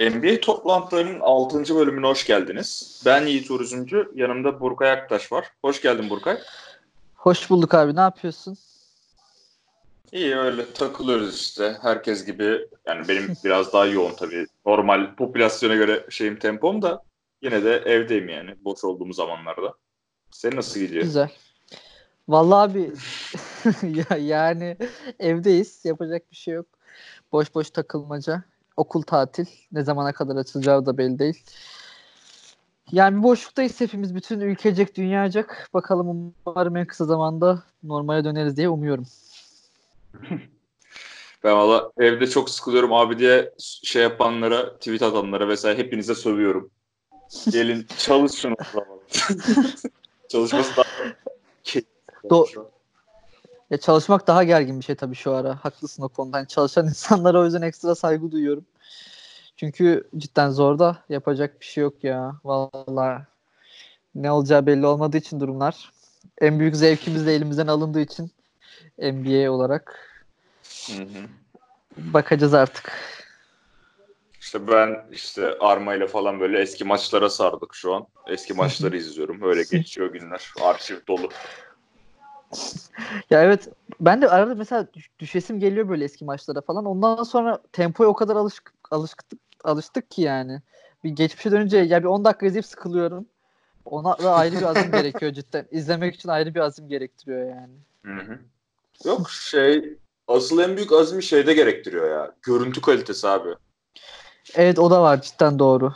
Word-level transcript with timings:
NBA 0.00 0.40
toplantılarının 0.40 1.20
6. 1.20 1.74
bölümüne 1.76 2.06
hoş 2.06 2.26
geldiniz. 2.26 3.02
Ben 3.06 3.26
Yiğit 3.26 3.50
Uğur'cumcu, 3.50 4.12
yanımda 4.14 4.60
Burkay 4.60 4.90
Aktaş 4.90 5.32
var. 5.32 5.46
Hoş 5.62 5.82
geldin 5.82 6.10
Burkay. 6.10 6.38
Hoş 7.14 7.50
bulduk 7.50 7.74
abi, 7.74 7.96
ne 7.96 8.00
yapıyorsun? 8.00 8.58
İyi 10.12 10.36
öyle 10.36 10.72
takılıyoruz 10.72 11.40
işte. 11.40 11.76
Herkes 11.82 12.24
gibi, 12.24 12.68
yani 12.86 13.08
benim 13.08 13.36
biraz 13.44 13.72
daha 13.72 13.86
yoğun 13.86 14.14
tabii. 14.14 14.46
Normal 14.66 15.14
popülasyona 15.14 15.74
göre 15.74 16.06
şeyim 16.10 16.38
tempom 16.38 16.82
da 16.82 17.02
yine 17.42 17.64
de 17.64 17.76
evdeyim 17.76 18.28
yani 18.28 18.54
boş 18.64 18.84
olduğum 18.84 19.12
zamanlarda. 19.12 19.74
Senin 20.30 20.56
nasıl 20.56 20.80
gidiyor? 20.80 21.02
Güzel. 21.02 21.30
Vallahi 22.28 22.70
abi 22.70 22.92
ya, 24.10 24.16
yani 24.16 24.76
evdeyiz. 25.20 25.84
Yapacak 25.84 26.30
bir 26.30 26.36
şey 26.36 26.54
yok. 26.54 26.66
Boş 27.32 27.54
boş 27.54 27.70
takılmaca. 27.70 28.42
Okul 28.76 29.02
tatil. 29.02 29.46
Ne 29.72 29.84
zamana 29.84 30.12
kadar 30.12 30.36
açılacağı 30.36 30.86
da 30.86 30.98
belli 30.98 31.18
değil. 31.18 31.42
Yani 32.92 33.18
bir 33.18 33.22
boşluktayız 33.22 33.80
hepimiz. 33.80 34.14
Bütün 34.14 34.40
ülkecek, 34.40 34.96
dünyacak. 34.96 35.70
Bakalım 35.74 36.34
umarım 36.46 36.76
en 36.76 36.86
kısa 36.86 37.04
zamanda 37.04 37.62
normale 37.82 38.24
döneriz 38.24 38.56
diye 38.56 38.68
umuyorum. 38.68 39.06
Ben 41.44 41.56
valla 41.56 41.90
evde 41.98 42.26
çok 42.26 42.50
sıkılıyorum 42.50 42.92
abi 42.92 43.18
diye 43.18 43.52
şey 43.58 44.02
yapanlara, 44.02 44.74
tweet 44.74 45.02
atanlara 45.02 45.48
vesaire 45.48 45.78
hepinize 45.78 46.14
sövüyorum. 46.14 46.70
Gelin 47.50 47.86
çalışın 47.98 48.52
o 48.52 48.64
zaman. 48.72 49.00
Çalışması 50.28 50.76
daha 50.76 50.86
Do- 52.24 52.66
ya 53.70 53.78
çalışmak 53.78 54.26
daha 54.26 54.44
gergin 54.44 54.80
bir 54.80 54.84
şey 54.84 54.94
tabii 54.94 55.14
şu 55.14 55.32
ara. 55.32 55.56
Haklısın 55.64 56.02
o 56.02 56.08
konuda. 56.08 56.38
Yani 56.38 56.48
çalışan 56.48 56.86
insanlara 56.88 57.40
o 57.40 57.44
yüzden 57.44 57.62
ekstra 57.62 57.94
saygı 57.94 58.32
duyuyorum. 58.32 58.64
Çünkü 59.56 60.08
cidden 60.16 60.50
zor 60.50 60.78
da 60.78 60.96
yapacak 61.08 61.60
bir 61.60 61.66
şey 61.66 61.82
yok 61.82 62.04
ya. 62.04 62.32
Vallahi 62.44 63.22
ne 64.14 64.30
olacağı 64.30 64.66
belli 64.66 64.86
olmadığı 64.86 65.16
için 65.16 65.40
durumlar. 65.40 65.92
En 66.40 66.60
büyük 66.60 66.76
zevkimiz 66.76 67.26
de 67.26 67.34
elimizden 67.34 67.66
alındığı 67.66 68.00
için 68.00 68.30
NBA 68.98 69.50
olarak 69.50 70.00
Hı 70.86 71.02
hı. 71.02 71.28
bakacağız 71.96 72.54
artık. 72.54 72.92
İşte 74.40 74.68
ben 74.68 75.04
işte 75.12 75.58
Arma 75.60 75.94
ile 75.94 76.06
falan 76.06 76.40
böyle 76.40 76.60
eski 76.60 76.84
maçlara 76.84 77.30
sardık 77.30 77.74
şu 77.74 77.94
an. 77.94 78.06
Eski 78.26 78.54
maçları 78.54 78.96
izliyorum. 79.02 79.42
Öyle 79.42 79.62
geçiyor 79.70 80.12
günler. 80.12 80.52
Arşiv 80.62 80.96
dolu. 81.08 81.28
Ya 83.30 83.42
evet 83.42 83.68
ben 84.00 84.22
de 84.22 84.28
arada 84.28 84.54
mesela 84.54 84.92
düş- 84.92 85.10
düşesim 85.18 85.60
geliyor 85.60 85.88
böyle 85.88 86.04
eski 86.04 86.24
maçlara 86.24 86.60
falan. 86.60 86.84
Ondan 86.84 87.22
sonra 87.22 87.62
tempoya 87.72 88.10
o 88.10 88.14
kadar 88.14 88.36
alışık, 88.36 88.72
alıştık, 88.90 89.40
alıştık 89.64 90.10
ki 90.10 90.22
yani. 90.22 90.62
Bir 91.04 91.10
geçmişe 91.10 91.52
dönünce 91.52 91.78
ya 91.78 92.00
bir 92.02 92.08
10 92.08 92.24
dakika 92.24 92.46
izleyip 92.46 92.66
sıkılıyorum. 92.66 93.26
Ona 93.84 94.24
da 94.24 94.34
ayrı 94.34 94.56
bir 94.56 94.62
azim 94.62 94.92
gerekiyor 94.92 95.32
cidden. 95.32 95.66
İzlemek 95.70 96.14
için 96.14 96.28
ayrı 96.28 96.54
bir 96.54 96.60
azim 96.60 96.88
gerektiriyor 96.88 97.48
yani. 97.50 97.74
Hı 98.04 98.32
hı. 98.32 98.38
Yok 99.04 99.30
şey 99.30 99.98
asıl 100.28 100.58
en 100.58 100.76
büyük 100.76 100.92
azmi 100.92 101.22
şeyde 101.22 101.54
gerektiriyor 101.54 102.10
ya. 102.10 102.32
Görüntü 102.42 102.80
kalitesi 102.80 103.28
abi. 103.28 103.48
Evet 104.54 104.78
o 104.78 104.90
da 104.90 105.02
var 105.02 105.22
cidden 105.22 105.58
doğru. 105.58 105.94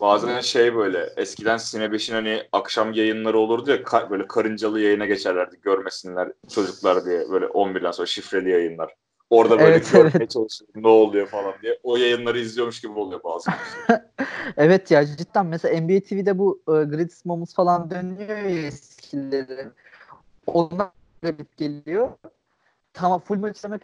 Bazen 0.00 0.40
şey 0.40 0.74
böyle 0.74 1.12
eskiden 1.16 1.56
Sine 1.56 1.84
5'in 1.84 2.14
hani 2.14 2.42
akşam 2.52 2.92
yayınları 2.92 3.38
olurdu 3.38 3.70
ya 3.70 3.76
ka- 3.76 4.10
böyle 4.10 4.26
karıncalı 4.26 4.80
yayına 4.80 5.06
geçerlerdi 5.06 5.60
görmesinler 5.62 6.32
çocuklar 6.48 7.04
diye 7.04 7.30
böyle 7.30 7.46
11'den 7.46 7.90
sonra 7.90 8.06
şifreli 8.06 8.50
yayınlar. 8.50 8.94
Orada 9.30 9.58
böyle 9.58 9.70
Evet, 9.70 9.92
görmeye 9.92 10.10
evet. 10.16 10.30
çalışıyorum 10.30 10.82
ne 10.82 10.88
oluyor 10.88 11.26
falan 11.26 11.54
diye. 11.62 11.78
O 11.82 11.96
yayınları 11.96 12.38
izliyormuş 12.38 12.80
gibi 12.80 12.92
oluyor 12.92 13.20
bazen. 13.24 13.54
Evet 14.56 14.90
ya 14.90 15.06
cidden 15.06 15.46
mesela 15.46 15.80
NBA 15.80 16.00
TV'de 16.00 16.38
bu 16.38 16.62
e, 16.68 16.72
Greatest 16.72 17.24
Moments 17.24 17.54
falan 17.54 17.90
dönüyor 17.90 18.38
ya 18.38 18.66
eskileri. 18.66 19.68
Onlar 20.46 20.88
garip 21.22 21.56
geliyor. 21.56 22.08
Tamam 22.92 23.20
full 23.20 23.38
maç 23.38 23.56
izlemek 23.56 23.82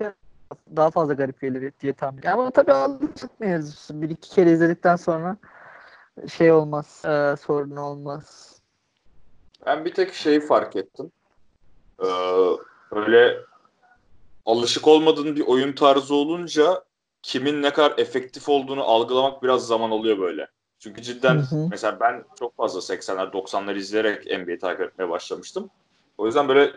daha 0.77 0.91
fazla 0.91 1.15
garip 1.15 1.41
gelir 1.41 1.73
diye 1.81 1.93
tahmin. 1.93 2.23
Ama 2.23 2.50
tabii 2.50 2.73
alışık 2.73 3.41
mevzusu. 3.41 4.03
Bir 4.03 4.11
iki 4.11 4.31
kere 4.31 4.53
izledikten 4.53 4.97
sonra 4.97 5.37
şey 6.28 6.53
olmaz. 6.53 7.03
e, 7.05 7.37
sorun 7.37 7.77
olmaz. 7.77 8.56
Ben 9.67 9.84
bir 9.84 9.95
tek 9.95 10.15
şeyi 10.15 10.41
fark 10.41 10.77
ettim. 10.77 11.12
Ee, 12.00 12.06
böyle 12.93 13.39
alışık 14.47 14.89
olmadığın 14.89 15.37
bir 15.37 15.47
oyun 15.47 15.73
tarzı 15.73 16.15
olunca 16.15 16.84
kimin 17.23 17.62
ne 17.62 17.73
kadar 17.73 17.99
efektif 17.99 18.49
olduğunu 18.49 18.84
algılamak 18.84 19.43
biraz 19.43 19.67
zaman 19.67 19.91
alıyor 19.91 20.19
böyle. 20.19 20.49
Çünkü 20.78 21.03
cidden 21.03 21.34
Hı 21.34 21.56
hı. 21.56 21.69
mesela 21.71 22.00
ben 22.00 22.25
çok 22.39 22.56
fazla 22.56 22.81
80'ler 22.81 23.33
90'lar 23.33 23.77
izleyerek 23.77 24.27
NBA'yi 24.27 24.59
takip 24.59 24.81
etmeye 24.81 25.11
başlamıştım. 25.11 25.71
O 26.19 26.27
yüzden 26.27 26.49
böyle 26.49 26.73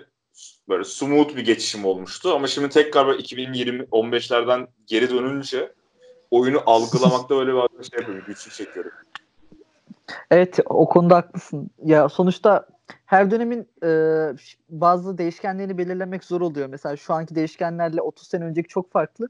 böyle 0.69 0.83
smooth 0.83 1.35
bir 1.35 1.45
geçişim 1.45 1.85
olmuştu 1.85 2.33
ama 2.35 2.47
şimdi 2.47 2.69
tekrar 2.69 3.07
böyle 3.07 3.19
2020 3.19 3.83
15'lerden 3.83 4.67
geri 4.87 5.09
dönünce 5.09 5.73
oyunu 6.31 6.63
algılamakta 6.65 7.35
böyle 7.35 7.53
bir 7.53 7.83
şey 7.83 7.99
yapıyorum, 7.99 8.23
güçlük 8.27 8.53
çekiyorum. 8.53 8.91
Evet 10.31 10.59
o 10.65 10.89
konuda 10.89 11.15
haklısın. 11.15 11.69
Ya 11.83 12.09
sonuçta 12.09 12.67
her 13.05 13.31
dönemin 13.31 13.67
e, 13.83 13.89
bazı 14.69 15.17
değişkenlerini 15.17 15.77
belirlemek 15.77 16.23
zor 16.23 16.41
oluyor. 16.41 16.67
Mesela 16.67 16.97
şu 16.97 17.13
anki 17.13 17.35
değişkenlerle 17.35 18.01
30 18.01 18.27
sene 18.27 18.43
önceki 18.43 18.67
çok 18.67 18.91
farklı. 18.91 19.27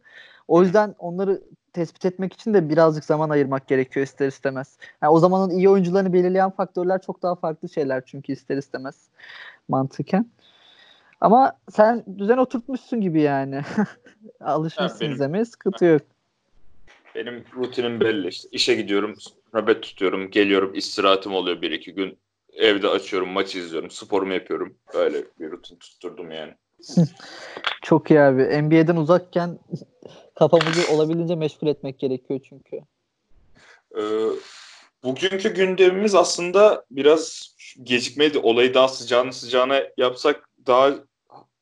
O 0.48 0.62
yüzden 0.62 0.96
onları 1.00 1.42
tespit 1.74 2.06
etmek 2.06 2.34
için 2.34 2.54
de 2.54 2.70
birazcık 2.70 3.06
zaman 3.06 3.30
ayırmak 3.30 3.68
gerekiyor 3.68 4.06
ister 4.06 4.28
istemez. 4.28 4.78
Yani 5.02 5.12
o 5.12 5.20
zamanın 5.20 5.50
iyi 5.50 5.70
oyuncularını 5.70 6.14
belirleyen 6.14 6.50
faktörler 6.50 7.02
çok 7.02 7.24
daha 7.24 7.36
farklı 7.36 7.70
şeyler 7.70 8.04
çünkü 8.06 8.34
ister 8.34 8.58
istemez 8.58 8.96
mantıken. 9.68 10.26
Ama 11.22 11.58
sen 11.72 12.04
düzen 12.18 12.38
oturtmuşsun 12.38 13.02
gibi 13.02 13.22
yani. 13.22 13.62
Alışmışsın 14.40 15.12
izlemeye 15.12 15.46
sıkıntı 15.46 15.86
yok. 15.86 16.02
Benim 17.16 17.46
rutinim 17.56 18.00
belli 18.00 18.28
işte. 18.28 18.50
İşe 18.52 18.76
gidiyorum, 18.76 19.16
nöbet 19.54 19.84
tutuyorum, 19.84 20.32
geliyorum, 20.32 20.76
istirahatim 20.76 21.34
oluyor 21.34 21.62
bir 21.62 21.72
iki 21.72 21.94
gün. 21.94 22.18
Evde 22.54 22.88
açıyorum, 22.88 23.30
maç 23.30 23.56
izliyorum, 23.56 23.92
sporumu 23.92 24.34
yapıyorum. 24.34 24.78
Böyle 24.94 25.24
bir 25.40 25.52
rutin 25.52 25.76
tutturdum 25.76 26.32
yani. 26.32 26.54
Çok 27.82 28.12
iyi 28.12 28.20
abi. 28.20 28.62
NBA'den 28.62 28.96
uzakken 28.96 29.60
kafamızı 30.36 30.94
olabildiğince 30.94 31.36
meşgul 31.36 31.68
etmek 31.68 32.00
gerekiyor 32.00 32.40
çünkü. 32.50 32.78
Ee, 33.98 34.02
bugünkü 35.04 35.54
gündemimiz 35.54 36.16
aslında 36.16 36.86
biraz 36.92 37.56
gecikmeydi. 37.84 38.40
Olayı 38.40 38.74
daha 38.74 38.88
sıcağını 38.88 39.34
sıcağına 39.34 39.82
yapsak 39.98 40.50
daha 40.68 40.94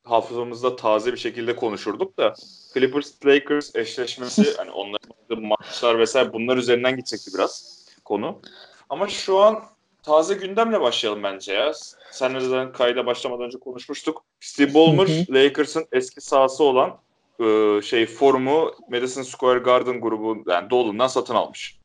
hafızamızda 0.04 0.76
taze 0.76 1.12
bir 1.12 1.18
şekilde 1.18 1.56
konuşurduk 1.56 2.18
da 2.18 2.34
Clippers 2.74 3.26
Lakers 3.26 3.76
eşleşmesi 3.76 4.54
hani 4.58 4.72
onların 4.72 5.44
maçlar 5.44 6.00
vesaire 6.00 6.34
bunlar 6.34 6.58
üzerinden 6.58 6.96
gidecekti 6.96 7.32
biraz 7.34 7.84
konu. 8.06 8.42
Ama 8.90 9.08
şu 9.08 9.40
an 9.40 9.64
taze 10.04 10.34
gündemle 10.34 10.82
başlayalım 10.82 11.24
bence 11.24 11.54
ya. 11.54 11.72
Senle 12.12 12.40
zaten 12.40 12.72
kayda 12.74 13.06
başlamadan 13.06 13.46
önce 13.46 13.60
konuşmuştuk. 13.60 14.24
Steve 14.40 14.74
Ballmer. 14.74 15.26
Lakers'ın 15.30 15.86
eski 15.92 16.22
sahası 16.22 16.64
olan 16.64 16.98
e, 17.40 17.82
şey 17.82 18.06
forumu 18.06 18.72
Madison 18.90 19.22
Square 19.24 19.60
Garden 19.60 20.02
grubu 20.02 20.52
yani 20.52 20.70
Dolan'dan 20.70 21.08
satın 21.08 21.36
almış. 21.36 21.80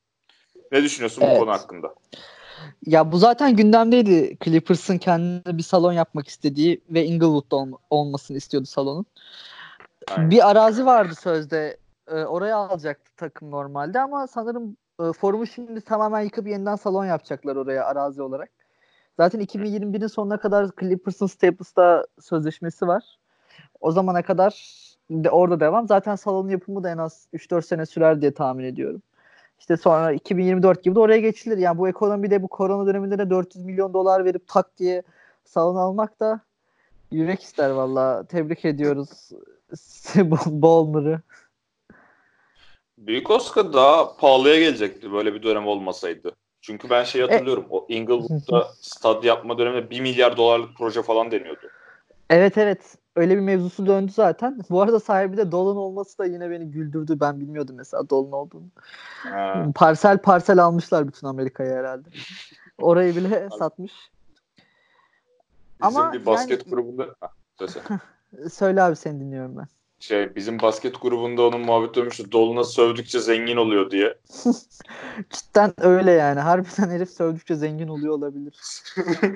Ne 0.73 0.83
düşünüyorsun 0.83 1.23
Evet. 1.23 1.37
bu 1.37 1.41
konu 1.41 1.51
hakkında? 1.51 1.95
Ya 2.87 3.13
bu 3.13 3.19
zaten 3.19 3.57
gündemdeydi. 3.57 4.37
Clippers'ın 4.45 4.99
kendine 4.99 5.59
bir 5.59 5.63
salon 5.63 5.93
yapmak 5.93 6.29
istediği 6.29 6.81
ve 6.91 7.05
Inglewood'da 7.05 7.57
olm- 7.57 7.79
olmasını 7.91 8.37
istiyordu 8.37 8.67
salonun. 8.67 9.07
Aynen. 10.07 10.31
Bir 10.31 10.51
arazi 10.51 10.87
vardı 10.87 11.15
sözde. 11.15 11.77
Ee, 12.09 12.25
oraya 12.25 12.57
alacaktı 12.57 13.13
takım 13.17 13.51
normalde 13.51 14.01
ama 14.01 14.27
sanırım 14.27 14.77
e, 15.01 15.13
forumu 15.13 15.47
şimdi 15.47 15.81
tamamen 15.81 16.21
yıkıp 16.21 16.47
yeniden 16.47 16.77
salon 16.77 17.05
yapacaklar 17.05 17.57
oraya 17.57 17.87
arazi 17.87 18.23
olarak. 18.23 18.51
Zaten 19.17 19.41
2021'in 19.41 20.07
sonuna 20.07 20.37
kadar 20.41 20.71
Clippers'ın 20.81 21.27
Staples'ta 21.27 22.07
sözleşmesi 22.21 22.87
var. 22.87 23.19
O 23.81 23.93
zamana 23.93 24.23
kadar 24.23 24.53
de 25.11 25.31
orada 25.31 25.61
devam. 25.61 25.89
Zaten 25.89 26.15
salonun 26.17 26.49
yapımı 26.49 26.85
da 26.85 26.91
en 26.91 26.99
az 26.99 27.27
3-4 27.33 27.63
sene 27.63 27.87
sürer 27.87 28.21
diye 28.21 28.35
tahmin 28.35 28.65
ediyorum. 28.65 29.03
İşte 29.59 29.77
sonra 29.77 30.13
2024 30.13 30.83
gibi 30.83 30.95
de 30.95 31.01
oraya 31.01 31.19
geçilir. 31.21 31.59
Yani 31.59 31.79
bu 31.79 31.89
ekonomide 31.89 32.43
bu 32.43 32.49
korona 32.49 32.87
döneminde 32.87 33.19
de 33.19 33.31
400 33.31 33.65
milyon 33.65 33.95
dolar 33.95 34.25
verip 34.25 34.49
tak 34.49 34.79
diye 34.79 35.03
salon 35.45 35.77
almak 35.77 36.21
da 36.21 36.41
yürek 37.11 37.43
ister 37.43 37.71
valla. 37.71 38.25
Tebrik 38.25 38.65
ediyoruz 38.65 39.31
Ballmer'ı. 40.47 41.21
Büyük 42.99 43.31
Oscar 43.31 43.73
daha 43.73 44.17
pahalıya 44.17 44.59
gelecekti 44.59 45.13
böyle 45.13 45.35
bir 45.35 45.43
dönem 45.43 45.67
olmasaydı. 45.67 46.33
Çünkü 46.61 46.91
ben 46.91 47.05
şey 47.05 47.21
hatırlıyorum. 47.23 47.67
O 47.71 47.87
Inglewood'da 47.89 48.69
stad 48.81 49.25
yapma 49.25 49.59
döneminde 49.59 49.91
1 49.91 50.01
milyar 50.01 50.37
dolarlık 50.37 50.77
proje 50.77 51.03
falan 51.03 51.31
deniyordu. 51.31 51.67
Evet 52.31 52.59
evet 52.59 52.97
öyle 53.17 53.37
bir 53.37 53.41
mevzusu 53.41 53.87
döndü 53.87 54.13
zaten. 54.13 54.61
Bu 54.71 54.83
arada 54.83 55.01
sahibi 55.01 55.37
de 55.37 55.53
Dolan 55.53 55.77
olması 55.77 56.19
da 56.19 56.25
yine 56.25 56.51
beni 56.51 56.71
güldürdü. 56.71 57.21
Ben 57.21 57.41
bilmiyordum 57.41 57.77
mesela 57.77 58.11
Dolan 58.11 58.33
olduğunu. 58.33 58.67
Ha. 59.23 59.67
Parsel 59.75 60.19
parsel 60.19 60.65
almışlar 60.65 61.09
bütün 61.09 61.27
Amerika'ya 61.27 61.77
herhalde. 61.77 62.09
Orayı 62.79 63.17
bile 63.17 63.49
satmış. 63.59 63.93
Bizim 65.83 66.01
Ama 66.01 66.13
bir 66.13 66.27
basket 66.27 66.67
yani... 66.67 66.75
grubunda... 66.75 67.15
Söyle 68.53 68.83
abi 68.83 68.97
seni 68.97 69.21
dinliyorum 69.21 69.57
ben. 69.57 69.67
Şey 70.01 70.37
bizim 70.37 70.61
basket 70.61 71.03
grubunda 71.03 71.43
onun 71.43 71.61
muhabbet 71.61 71.95
dönmüştü. 71.95 72.33
Doluna 72.33 72.65
sövdükçe 72.65 73.21
zengin 73.21 73.57
oluyor 73.57 73.91
diye. 73.91 74.19
Cidden 75.31 75.75
öyle 75.79 76.11
yani. 76.13 76.41
Harbiden 76.41 76.91
herif 76.91 77.11
sövdükçe 77.11 77.55
zengin 77.55 77.89
oluyor 77.89 78.15
olabilir. 78.15 78.61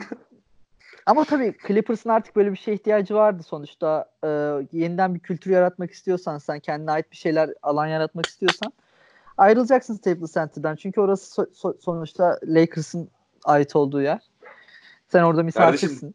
Ama 1.06 1.24
tabii 1.24 1.54
Clippers'ın 1.66 2.10
artık 2.10 2.36
böyle 2.36 2.52
bir 2.52 2.56
şeye 2.56 2.74
ihtiyacı 2.74 3.14
vardı 3.14 3.42
sonuçta. 3.42 4.10
E, 4.24 4.28
yeniden 4.72 5.14
bir 5.14 5.20
kültür 5.20 5.50
yaratmak 5.50 5.90
istiyorsan 5.90 6.38
sen 6.38 6.60
kendine 6.60 6.90
ait 6.90 7.10
bir 7.10 7.16
şeyler 7.16 7.50
alan 7.62 7.86
yaratmak 7.86 8.26
istiyorsan 8.26 8.72
ayrılacaksın 9.36 9.94
Staples 9.94 10.34
Center'dan. 10.34 10.76
Çünkü 10.76 11.00
orası 11.00 11.42
so- 11.42 11.50
so- 11.54 11.80
sonuçta 11.80 12.38
Lakers'ın 12.44 13.08
ait 13.44 13.76
olduğu 13.76 14.02
yer. 14.02 14.20
Sen 15.08 15.22
orada 15.22 15.42
misafirsin. 15.42 16.14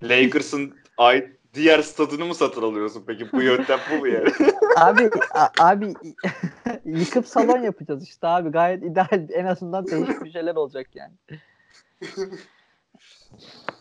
Kardeşim, 0.00 0.26
Lakers'ın 0.26 0.74
ait 0.98 1.43
diğer 1.54 1.82
stadını 1.82 2.24
mı 2.24 2.34
satın 2.34 2.62
alıyorsun 2.62 3.04
peki? 3.06 3.32
Bu 3.32 3.42
yöntem 3.42 3.78
bu 3.92 3.98
mu 3.98 4.08
yani? 4.08 4.28
abi 4.76 5.10
abi 5.58 5.94
yıkıp 6.84 7.28
salon 7.28 7.62
yapacağız 7.62 8.04
işte 8.04 8.26
abi. 8.26 8.50
Gayet 8.50 8.82
ideal. 8.82 9.28
En 9.32 9.44
azından 9.44 9.86
değişik 9.86 10.24
bir 10.24 10.32
şeyler 10.32 10.54
olacak 10.54 10.86
yani. 10.94 11.12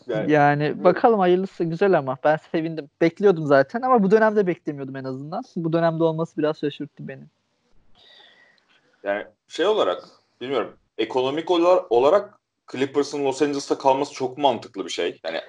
Yani, 0.07 0.31
yani 0.31 0.83
bakalım 0.83 1.19
hayırlısı 1.19 1.63
güzel 1.63 1.97
ama 1.97 2.17
ben 2.23 2.37
sevindim. 2.51 2.89
Bekliyordum 3.01 3.47
zaten 3.47 3.81
ama 3.81 4.03
bu 4.03 4.11
dönemde 4.11 4.47
beklemiyordum 4.47 4.95
en 4.95 5.03
azından. 5.03 5.43
Bu 5.55 5.73
dönemde 5.73 6.03
olması 6.03 6.37
biraz 6.37 6.59
şaşırttı 6.59 7.07
beni. 7.07 7.23
Yani 9.03 9.25
şey 9.47 9.65
olarak 9.65 10.03
bilmiyorum 10.41 10.73
ekonomik 10.97 11.51
olarak 11.89 12.39
Clippers'ın 12.71 13.25
Los 13.25 13.41
Angeles'ta 13.41 13.77
kalması 13.77 14.13
çok 14.13 14.37
mantıklı 14.37 14.85
bir 14.85 14.89
şey. 14.89 15.19
Yani 15.23 15.41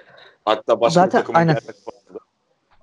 hatta 0.45 0.81
başka 0.81 1.01
Zaten, 1.01 1.19
bir 1.19 1.23
takımın 1.23 1.39
aynen. 1.39 1.57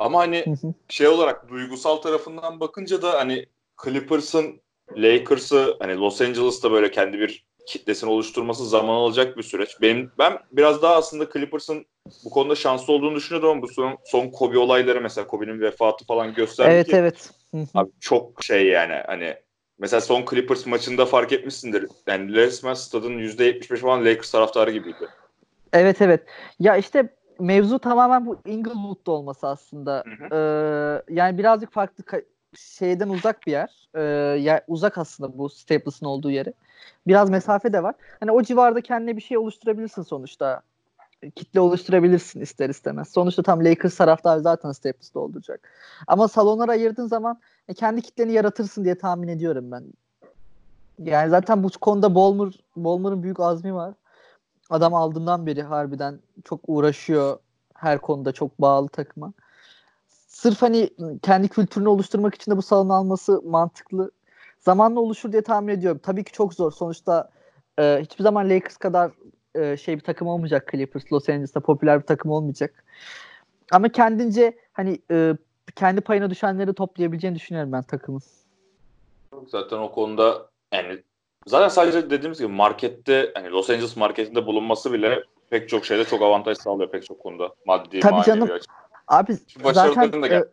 Ama 0.02 0.18
hani 0.18 0.44
şey 0.88 1.08
olarak 1.08 1.48
duygusal 1.48 1.96
tarafından 1.96 2.60
bakınca 2.60 3.02
da 3.02 3.12
hani 3.12 3.46
Clippers'ın 3.84 4.60
Lakers'ı 4.96 5.76
hani 5.78 5.96
Los 5.96 6.20
Angeles'ta 6.20 6.72
böyle 6.72 6.90
kendi 6.90 7.18
bir 7.18 7.46
kitlesini 7.66 8.10
oluşturması 8.10 8.68
zaman 8.68 8.94
alacak 8.94 9.36
bir 9.36 9.42
süreç. 9.42 9.80
Benim 9.80 10.10
ben 10.18 10.38
biraz 10.52 10.82
daha 10.82 10.94
aslında 10.94 11.30
Clippers'ın 11.32 11.86
bu 12.24 12.30
konuda 12.30 12.54
şanslı 12.54 12.92
olduğunu 12.92 13.16
düşünüyordum 13.16 13.50
ama 13.50 13.62
bu 13.62 13.68
son, 13.68 13.98
son 14.04 14.28
Kobe 14.28 14.58
olayları 14.58 15.00
mesela 15.00 15.26
Kobe'nin 15.26 15.60
vefatı 15.60 16.04
falan 16.04 16.34
gösterdi 16.34 16.70
evet, 16.70 16.86
ki. 16.86 16.96
Evet 16.96 17.30
Abi 17.74 17.90
çok 18.00 18.44
şey 18.44 18.66
yani 18.66 18.94
hani 19.06 19.36
mesela 19.78 20.00
son 20.00 20.24
Clippers 20.30 20.66
maçında 20.66 21.06
fark 21.06 21.32
etmişsindir. 21.32 21.86
Yani 22.06 22.34
resmen 22.34 22.74
stadın 22.74 23.18
%75 23.18 23.76
falan 23.76 24.04
Lakers 24.04 24.30
taraftarı 24.30 24.70
gibiydi. 24.70 25.08
Evet 25.72 26.02
evet. 26.02 26.20
Ya 26.58 26.76
işte 26.76 27.08
mevzu 27.38 27.78
tamamen 27.78 28.26
bu 28.26 28.38
Inglewood'da 28.46 29.10
olması 29.10 29.46
aslında. 29.46 30.04
Hı 30.06 30.24
hı. 30.24 30.34
Ee, 30.34 31.14
yani 31.14 31.38
birazcık 31.38 31.72
farklı 31.72 32.04
şeyden 32.54 33.08
uzak 33.08 33.46
bir 33.46 33.52
yer. 33.52 33.88
Ee, 33.94 34.00
ya 34.40 34.64
uzak 34.68 34.98
aslında 34.98 35.38
bu 35.38 35.48
Staples'ın 35.48 36.06
olduğu 36.06 36.30
yeri. 36.30 36.54
Biraz 37.06 37.30
mesafe 37.30 37.72
de 37.72 37.82
var. 37.82 37.94
Hani 38.20 38.30
o 38.30 38.42
civarda 38.42 38.80
kendine 38.80 39.16
bir 39.16 39.22
şey 39.22 39.38
oluşturabilirsin 39.38 40.02
sonuçta. 40.02 40.62
Kitle 41.34 41.60
oluşturabilirsin 41.60 42.40
ister 42.40 42.70
istemez. 42.70 43.08
Sonuçta 43.08 43.42
tam 43.42 43.64
Lakers 43.64 43.96
taraftar 43.96 44.38
zaten 44.38 44.72
Staples'da 44.72 45.20
olacak. 45.20 45.70
Ama 46.06 46.28
salonlara 46.28 46.72
ayırdığın 46.72 47.06
zaman 47.06 47.40
e, 47.68 47.74
kendi 47.74 48.02
kitleni 48.02 48.32
yaratırsın 48.32 48.84
diye 48.84 48.98
tahmin 48.98 49.28
ediyorum 49.28 49.70
ben. 49.70 49.84
Yani 50.98 51.30
zaten 51.30 51.62
bu 51.62 51.68
konuda 51.80 52.14
Bolmer, 52.14 52.60
Bolmer'ın 52.76 53.22
büyük 53.22 53.40
azmi 53.40 53.74
var. 53.74 53.94
Adam 54.70 54.94
aldığından 54.94 55.46
beri 55.46 55.62
harbiden 55.62 56.20
çok 56.44 56.60
uğraşıyor. 56.66 57.38
Her 57.74 57.98
konuda 57.98 58.32
çok 58.32 58.60
bağlı 58.60 58.88
takıma. 58.88 59.32
Sırf 60.28 60.62
hani 60.62 60.90
kendi 61.22 61.48
kültürünü 61.48 61.88
oluşturmak 61.88 62.34
için 62.34 62.52
de 62.52 62.56
bu 62.56 62.62
salonu 62.62 62.94
alması 62.94 63.42
mantıklı. 63.42 64.10
Zamanla 64.60 65.00
oluşur 65.00 65.32
diye 65.32 65.42
tahmin 65.42 65.74
ediyorum. 65.74 66.00
Tabii 66.02 66.24
ki 66.24 66.32
çok 66.32 66.54
zor. 66.54 66.72
Sonuçta 66.72 67.30
e, 67.78 67.98
hiçbir 68.00 68.24
zaman 68.24 68.50
Lakers 68.50 68.76
kadar 68.76 69.12
e, 69.54 69.76
şey 69.76 69.96
bir 69.96 70.00
takım 70.00 70.28
olmayacak 70.28 70.68
Clippers. 70.72 71.12
Los 71.12 71.28
Angeles'ta 71.28 71.60
popüler 71.60 72.00
bir 72.00 72.06
takım 72.06 72.30
olmayacak. 72.30 72.84
Ama 73.72 73.88
kendince 73.88 74.58
hani 74.72 74.98
e, 75.10 75.36
kendi 75.76 76.00
payına 76.00 76.30
düşenleri 76.30 76.74
toplayabileceğini 76.74 77.36
düşünüyorum 77.36 77.72
ben 77.72 77.82
takımın. 77.82 78.22
Zaten 79.48 79.78
o 79.78 79.92
konuda 79.92 80.48
yani 80.72 81.02
zaten 81.46 81.68
sadece 81.68 82.10
dediğimiz 82.10 82.38
gibi 82.38 82.52
markette 82.52 83.30
hani 83.34 83.50
Los 83.50 83.70
Angeles 83.70 83.96
marketinde 83.96 84.46
bulunması 84.46 84.92
bile 84.92 85.24
pek 85.50 85.68
çok 85.68 85.84
şeyde 85.86 86.04
çok 86.04 86.22
avantaj 86.22 86.58
sağlıyor 86.58 86.90
pek 86.90 87.06
çok 87.06 87.20
konuda. 87.20 87.54
Maddi, 87.66 88.00
Tabii 88.00 88.22
canım. 88.22 88.48
Abi 89.08 89.36
zaten 89.72 90.22
da 90.22 90.28
e, 90.28 90.44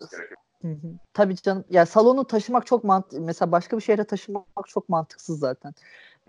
Tabii 1.13 1.35
canım. 1.35 1.65
Ya 1.69 1.85
salonu 1.85 2.27
taşımak 2.27 2.65
çok 2.65 2.83
mantıklı. 2.83 3.21
Mesela 3.21 3.51
başka 3.51 3.77
bir 3.77 3.81
şehre 3.81 4.03
taşımak 4.03 4.45
çok 4.67 4.89
mantıksız 4.89 5.39
zaten. 5.39 5.73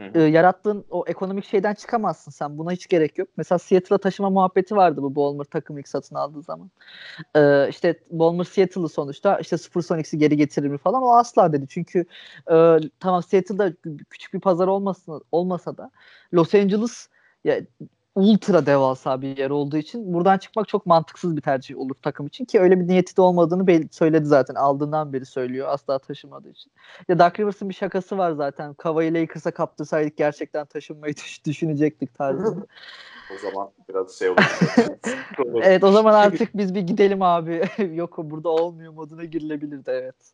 Hı 0.00 0.19
yarattığın 0.19 0.85
o 0.91 1.05
ekonomik 1.06 1.44
şeyden 1.44 1.75
çıkamazsın 1.75 2.31
sen. 2.31 2.58
Buna 2.58 2.73
hiç 2.73 2.88
gerek 2.88 3.19
yok. 3.19 3.29
Mesela 3.37 3.58
Seattle'a 3.58 3.99
taşıma 3.99 4.31
muhabbeti 4.31 4.76
vardı 4.76 5.02
bu 5.02 5.17
Ballmer 5.17 5.44
takım 5.44 5.79
ilk 5.79 5.88
satın 5.88 6.17
aldığı 6.17 6.43
zaman. 6.43 6.70
Ee, 7.37 7.69
işte 7.69 8.00
Ballmer 8.11 8.44
Seattle'ı 8.44 8.88
sonuçta 8.88 9.38
işte 9.38 9.58
Supersonics'i 9.58 10.19
geri 10.19 10.37
getirir 10.37 10.69
mi 10.69 10.79
falan 10.79 11.02
o 11.02 11.12
asla 11.17 11.52
dedi. 11.52 11.67
Çünkü 11.69 12.05
e, 12.52 12.76
tamam 13.00 13.23
Seattle'da 13.23 13.73
küçük 14.11 14.35
bir 14.35 14.41
pazar 14.41 14.67
olmasın, 14.69 15.23
olmasa 15.32 15.76
da 15.76 15.91
Los 16.35 16.55
Angeles 16.55 17.08
ya 17.44 17.61
ultra 18.15 18.67
devasa 18.67 19.23
bir 19.23 19.37
yer 19.37 19.51
olduğu 19.51 19.77
için 19.77 20.15
buradan 20.15 20.39
çıkmak 20.39 20.69
çok 20.69 20.87
mantıksız 20.87 21.37
bir 21.37 21.43
tercih 21.43 21.79
olur 21.79 21.95
takım 22.03 22.27
için 22.27 22.45
ki 22.45 22.61
öyle 22.61 22.81
bir 22.81 22.89
niyeti 22.89 23.17
de 23.17 23.23
olmadığını 23.23 23.89
söyledi 23.91 24.27
zaten 24.27 24.55
aldığından 24.55 25.12
beri 25.12 25.27
söylüyor 25.27 25.69
asla 25.71 25.99
taşımadığı 25.99 26.51
için. 26.51 26.73
Ya 27.09 27.19
Dark 27.19 27.41
Rivers'ın 27.41 27.69
bir 27.69 27.75
şakası 27.75 28.19
var 28.19 28.33
zaten. 28.33 28.75
Kavayı 28.75 29.15
Lakers'a 29.15 29.51
kaptırsaydık 29.51 30.17
gerçekten 30.17 30.67
taşınmayı 30.67 31.15
düşünecektik 31.47 32.19
tarzında. 32.19 32.67
o 33.35 33.39
zaman 33.39 33.71
biraz 33.89 34.19
şey 34.19 34.31
olur. 34.31 34.61
evet 35.62 35.85
o 35.85 35.93
zaman 35.93 36.15
artık 36.15 36.57
biz 36.57 36.75
bir 36.75 36.81
gidelim 36.81 37.23
abi. 37.23 37.62
Yok 37.95 38.19
o 38.19 38.31
burada 38.31 38.49
olmuyor 38.49 38.93
moduna 38.93 39.25
girilebilirdi 39.25 39.91
evet. 39.91 40.33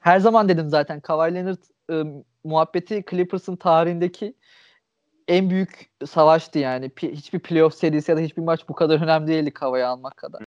Her 0.00 0.18
zaman 0.18 0.48
dedim 0.48 0.70
zaten 0.70 1.00
Kawhi 1.00 1.34
Leonard 1.34 1.58
e, 1.90 2.22
muhabbeti 2.44 3.04
Clippers'ın 3.10 3.56
tarihindeki 3.56 4.34
en 5.28 5.50
büyük 5.50 5.90
savaştı 6.06 6.58
yani. 6.58 6.88
P- 6.88 7.12
hiçbir 7.12 7.38
playoff 7.38 7.74
serisi 7.74 8.10
ya 8.10 8.16
da 8.16 8.20
hiçbir 8.20 8.42
maç 8.42 8.68
bu 8.68 8.74
kadar 8.74 9.02
önemli 9.02 9.28
değildi 9.28 9.50
Kava'yı 9.50 9.88
almak 9.88 10.16
kadar. 10.16 10.42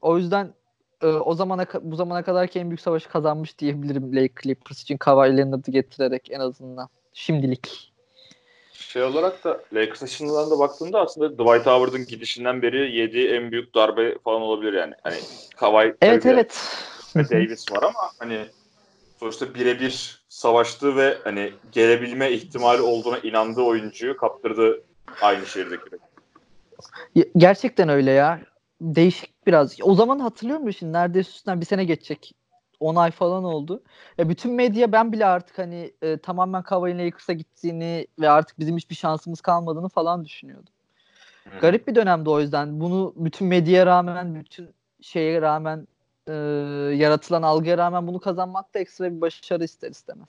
O 0.00 0.18
yüzden 0.18 0.54
e, 1.02 1.06
o 1.06 1.34
zamana 1.34 1.66
bu 1.82 1.96
zamana 1.96 2.22
kadarki 2.22 2.58
en 2.58 2.70
büyük 2.70 2.80
savaşı 2.80 3.08
kazanmış 3.08 3.58
diyebilirim 3.58 4.16
Lake 4.16 4.32
Clippers 4.42 4.82
için 4.82 4.96
Kawhi 4.96 5.36
Leonard'ı 5.36 5.70
getirerek 5.70 6.30
en 6.30 6.40
azından 6.40 6.88
şimdilik. 7.12 7.92
Şey 8.72 9.02
olarak 9.02 9.44
da 9.44 9.60
Lakers 9.72 10.02
açısından 10.02 10.50
da 10.50 10.58
baktığında 10.58 11.00
aslında 11.00 11.32
Dwight 11.32 11.66
Howard'ın 11.66 12.06
gidişinden 12.06 12.62
beri 12.62 12.96
yediği 12.96 13.28
en 13.28 13.52
büyük 13.52 13.74
darbe 13.74 14.18
falan 14.18 14.42
olabilir 14.42 14.72
yani. 14.72 14.94
Hani 15.02 15.16
Kawhi 15.56 15.94
Evet 16.00 16.26
evet. 16.26 16.78
Ve 17.16 17.30
Davis 17.30 17.72
var 17.72 17.82
ama 17.82 18.10
hani 18.18 18.46
sonuçta 19.20 19.54
birebir 19.54 20.24
savaştı 20.28 20.96
ve 20.96 21.18
hani 21.24 21.52
gelebilme 21.72 22.30
ihtimali 22.30 22.82
olduğuna 22.82 23.18
inandığı 23.18 23.62
oyuncuyu 23.62 24.16
kaptırdı 24.16 24.82
aynı 25.22 25.46
şehirdeki. 25.46 25.98
Gerçekten 27.36 27.88
öyle 27.88 28.10
ya. 28.10 28.40
Değişik 28.80 29.46
biraz. 29.46 29.76
O 29.82 29.94
zaman 29.94 30.18
hatırlıyor 30.18 30.58
musun? 30.58 30.92
Neredeyse 30.92 31.30
üstünden 31.30 31.60
bir 31.60 31.66
sene 31.66 31.84
geçecek. 31.84 32.34
10 32.80 32.96
ay 32.96 33.10
falan 33.10 33.44
oldu. 33.44 33.82
Ya 34.18 34.28
bütün 34.28 34.52
medya 34.52 34.92
ben 34.92 35.12
bile 35.12 35.26
artık 35.26 35.58
hani 35.58 35.92
e, 36.02 36.18
tamamen 36.18 36.62
Kawhi'nin 36.62 37.06
Lakers'a 37.06 37.32
gittiğini 37.32 38.06
ve 38.20 38.30
artık 38.30 38.58
bizim 38.58 38.76
hiçbir 38.76 38.94
şansımız 38.94 39.40
kalmadığını 39.40 39.88
falan 39.88 40.24
düşünüyordum. 40.24 40.72
Garip 41.60 41.88
bir 41.88 41.94
dönemdi 41.94 42.30
o 42.30 42.40
yüzden. 42.40 42.80
Bunu 42.80 43.12
bütün 43.16 43.46
medyaya 43.46 43.86
rağmen, 43.86 44.34
bütün 44.34 44.70
şeye 45.00 45.42
rağmen 45.42 45.86
e, 46.28 46.32
yaratılan 46.96 47.42
algıya 47.42 47.78
rağmen 47.78 48.06
bunu 48.06 48.20
kazanmak 48.20 48.74
da 48.74 48.78
ekstra 48.78 49.16
bir 49.16 49.20
başarı 49.20 49.64
ister 49.64 49.90
istemez. 49.90 50.28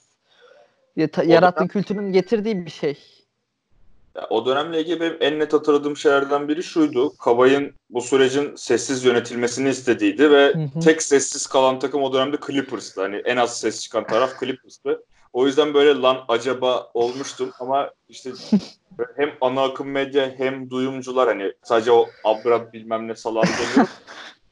Ya, 0.95 1.07
yarattığın 1.25 1.67
kültürün 1.67 2.11
getirdiği 2.11 2.65
bir 2.65 2.71
şey. 2.71 2.97
Ya, 4.15 4.27
o 4.29 4.45
dönemle 4.45 4.81
ilgili 4.81 4.99
benim 4.99 5.17
en 5.19 5.39
net 5.39 5.53
hatırladığım 5.53 5.97
şeylerden 5.97 6.47
biri 6.47 6.63
şuydu. 6.63 7.17
Kavay'ın 7.17 7.73
bu 7.89 8.01
sürecin 8.01 8.55
sessiz 8.55 9.05
yönetilmesini 9.05 9.69
istediğiydi 9.69 10.31
ve 10.31 10.53
hı 10.53 10.59
hı. 10.59 10.79
tek 10.79 11.01
sessiz 11.01 11.47
kalan 11.47 11.79
takım 11.79 12.03
o 12.03 12.13
dönemde 12.13 12.37
Clippers'tı. 12.47 13.01
Hani 13.01 13.15
en 13.15 13.37
az 13.37 13.59
ses 13.59 13.81
çıkan 13.81 14.07
taraf 14.07 14.39
Clippers'tı. 14.39 15.03
O 15.33 15.45
yüzden 15.45 15.73
böyle 15.73 16.01
lan 16.01 16.25
acaba 16.27 16.91
olmuştum 16.93 17.51
ama 17.59 17.91
işte 18.09 18.31
hem 19.15 19.29
ana 19.41 19.63
akım 19.63 19.89
medya 19.89 20.33
hem 20.37 20.69
duyumcular 20.69 21.27
hani 21.27 21.53
sadece 21.63 21.91
o 21.91 22.07
Abra 22.23 22.73
bilmem 22.73 23.07
ne 23.07 23.15
salan 23.15 23.45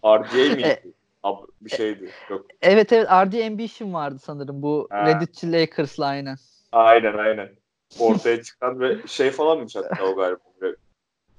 RDA 0.06 0.56
miydi? 0.56 0.94
Ab- 1.28 1.48
bir 1.62 1.70
şeydi. 1.70 2.12
Yok. 2.30 2.46
Evet 2.62 2.94
evet 2.94 3.08
RD 3.08 3.48
Ambition 3.48 3.94
vardı 3.94 4.20
sanırım 4.24 4.62
bu 4.62 4.88
Ha. 4.92 5.06
Redditçi 5.06 5.52
Lakers'la 5.52 6.06
aynen. 6.06 6.38
Aynen 6.72 7.18
aynen. 7.18 7.50
Ortaya 8.00 8.44
çıkan 8.44 8.80
ve 8.80 9.08
şey 9.08 9.32
falanmış 9.32 9.76
hatta 9.76 10.04
o 10.06 10.16
galiba. 10.16 10.40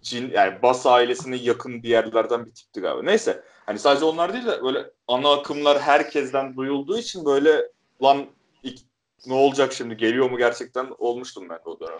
Cin, 0.02 0.30
yani 0.30 0.62
Bas 0.62 0.86
ailesine 0.86 1.36
yakın 1.36 1.82
bir 1.82 1.88
yerlerden 1.88 2.46
bir 2.46 2.50
tipti 2.54 2.80
galiba. 2.80 3.02
Neyse. 3.02 3.42
Hani 3.66 3.78
sadece 3.78 4.04
onlar 4.04 4.32
değil 4.32 4.46
de 4.46 4.62
böyle 4.62 4.90
ana 5.08 5.32
akımlar 5.32 5.80
herkesten 5.80 6.56
duyulduğu 6.56 6.98
için 6.98 7.24
böyle 7.24 7.68
lan 8.02 8.26
ilk- 8.62 8.80
ne 9.26 9.34
olacak 9.34 9.72
şimdi 9.72 9.96
geliyor 9.96 10.30
mu 10.30 10.38
gerçekten 10.38 10.86
olmuştum 10.98 11.48
ben 11.50 11.58
o 11.64 11.80
dönem. 11.80 11.96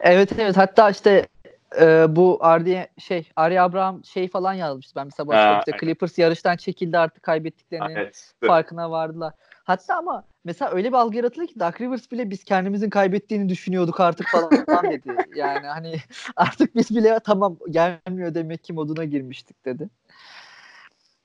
Evet 0.00 0.32
evet 0.38 0.56
hatta 0.56 0.90
işte 0.90 1.28
e, 1.80 2.16
bu 2.16 2.40
RD 2.44 2.86
şey 2.98 3.28
Ari 3.36 3.60
Abraham 3.60 4.04
şey 4.04 4.28
falan 4.28 4.52
yazmıştı. 4.54 4.92
Ben 4.96 5.06
mesela 5.06 5.26
başka 5.26 5.54
Ha, 5.54 5.58
işte. 5.58 5.76
Clippers 5.80 6.18
yarıştan 6.18 6.56
çekildi 6.56 6.98
artık 6.98 7.22
kaybettiklerini 7.22 7.92
Evet. 7.98 8.34
farkına 8.46 8.90
vardılar. 8.90 9.32
Hatta 9.64 9.96
ama 9.96 10.24
mesela 10.44 10.70
öyle 10.70 10.88
bir 10.88 10.96
algı 10.96 11.16
yaratıldı 11.16 11.46
ki 11.46 11.60
Dark 11.60 11.80
Rivers 11.80 12.10
bile 12.12 12.30
biz 12.30 12.44
kendimizin 12.44 12.90
kaybettiğini 12.90 13.48
düşünüyorduk 13.48 14.00
artık 14.00 14.28
falan 14.28 14.50
dedi. 14.90 15.16
Yani 15.34 15.66
hani 15.66 15.96
artık 16.36 16.76
biz 16.76 16.96
bile 16.96 17.18
tamam 17.24 17.56
gelmiyor 17.70 18.34
demek 18.34 18.64
ki 18.64 18.72
moduna 18.72 19.04
girmiştik 19.04 19.64
dedi. 19.64 19.88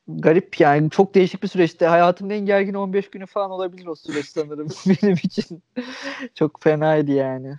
Garip 0.07 0.59
yani 0.59 0.89
çok 0.89 1.15
değişik 1.15 1.43
bir 1.43 1.47
süreçti. 1.47 1.85
Hayatımın 1.85 2.29
en 2.29 2.45
gergin 2.45 2.73
15 2.73 3.09
günü 3.09 3.25
falan 3.25 3.51
olabilir 3.51 3.85
o 3.87 3.95
süreç 3.95 4.25
sanırım 4.25 4.67
benim 4.87 5.15
için. 5.23 5.63
çok 6.35 6.63
fenaydı 6.63 7.11
yani. 7.11 7.55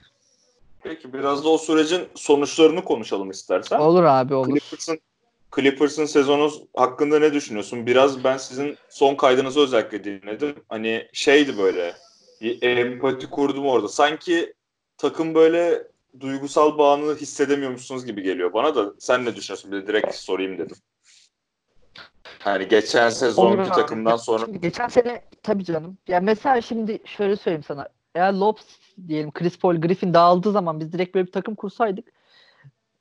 Peki 0.88 1.12
biraz 1.12 1.44
da 1.44 1.48
o 1.48 1.58
sürecin 1.58 2.08
sonuçlarını 2.14 2.84
konuşalım 2.84 3.30
istersen. 3.30 3.78
Olur 3.80 4.04
abi 4.04 4.34
olur. 4.34 4.48
Clippers'ın 4.48 5.00
Clippers'ın 5.56 6.04
sezonu 6.04 6.50
hakkında 6.76 7.18
ne 7.18 7.32
düşünüyorsun? 7.32 7.86
Biraz 7.86 8.24
ben 8.24 8.36
sizin 8.36 8.76
son 8.88 9.14
kaydınızı 9.14 9.60
özellikle 9.60 10.04
dinledim. 10.04 10.54
Hani 10.68 11.08
şeydi 11.12 11.58
böyle 11.58 11.94
bir 12.40 12.62
empati 12.62 13.30
kurdum 13.30 13.66
orada. 13.66 13.88
Sanki 13.88 14.54
takım 14.98 15.34
böyle 15.34 15.82
duygusal 16.20 16.78
bağını 16.78 17.16
hissedemiyormuşsunuz 17.16 18.06
gibi 18.06 18.22
geliyor 18.22 18.52
bana 18.52 18.74
da. 18.74 18.92
Sen 18.98 19.24
ne 19.24 19.36
düşünüyorsun? 19.36 19.72
Bir 19.72 19.76
de 19.76 19.86
direkt 19.86 20.14
sorayım 20.14 20.58
dedim. 20.58 20.76
Hani 22.38 22.68
geçen 22.68 23.10
sezonki 23.10 23.70
takımdan 23.70 24.16
sonra 24.16 24.46
geçen 24.46 24.88
sene 24.88 25.24
tabii 25.42 25.64
canım. 25.64 25.98
Ya 26.08 26.20
mesela 26.20 26.60
şimdi 26.60 27.02
şöyle 27.04 27.36
söyleyeyim 27.36 27.64
sana. 27.68 27.88
Eğer 28.18 28.32
Lopes 28.32 28.66
diyelim 29.08 29.30
Chris 29.30 29.58
Paul 29.58 29.76
Griffin 29.76 30.14
dağıldığı 30.14 30.52
zaman 30.52 30.80
biz 30.80 30.92
direkt 30.92 31.14
böyle 31.14 31.26
bir 31.26 31.32
takım 31.32 31.54
kursaydık 31.54 32.12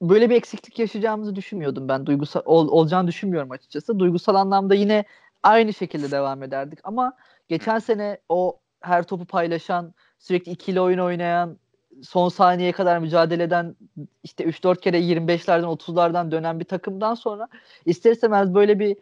böyle 0.01 0.29
bir 0.29 0.36
eksiklik 0.36 0.79
yaşayacağımızı 0.79 1.36
düşünmüyordum 1.36 1.88
ben. 1.88 2.05
Duygusal 2.05 2.41
ol, 2.45 2.67
olacağını 2.67 3.07
düşünmüyorum 3.07 3.51
açıkçası. 3.51 4.00
Duygusal 4.00 4.36
anlamda 4.36 4.75
yine 4.75 5.05
aynı 5.43 5.74
şekilde 5.74 6.12
devam 6.12 6.43
ederdik 6.43 6.79
ama 6.83 7.13
geçen 7.47 7.79
sene 7.79 8.17
o 8.29 8.59
her 8.81 9.03
topu 9.03 9.25
paylaşan, 9.25 9.93
sürekli 10.19 10.51
ikili 10.51 10.81
oyun 10.81 11.00
oynayan, 11.00 11.57
son 12.03 12.29
saniyeye 12.29 12.71
kadar 12.71 13.00
mücadele 13.00 13.43
eden 13.43 13.75
işte 14.24 14.43
3-4 14.43 14.79
kere 14.79 15.00
25'lerden 15.00 15.67
30'lardan 15.67 16.31
dönen 16.31 16.59
bir 16.59 16.65
takımdan 16.65 17.13
sonra 17.13 17.47
ister 17.86 18.12
istemez 18.12 18.53
böyle 18.53 18.79
bir 18.79 18.97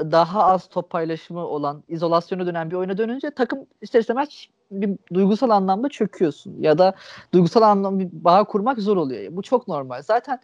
daha 0.00 0.44
az 0.44 0.68
top 0.68 0.90
paylaşımı 0.90 1.40
olan, 1.40 1.82
izolasyona 1.88 2.46
dönen 2.46 2.70
bir 2.70 2.76
oyuna 2.76 2.98
dönünce 2.98 3.30
takım 3.30 3.66
ister 3.80 4.00
istemez 4.00 4.46
bir 4.70 4.90
duygusal 5.14 5.50
anlamda 5.50 5.88
çöküyorsun 5.88 6.56
ya 6.60 6.78
da 6.78 6.94
duygusal 7.32 7.62
anlamda 7.62 7.98
bir 7.98 8.08
bağ 8.12 8.44
kurmak 8.44 8.78
zor 8.78 8.96
oluyor. 8.96 9.36
Bu 9.36 9.42
çok 9.42 9.68
normal. 9.68 10.02
Zaten 10.02 10.40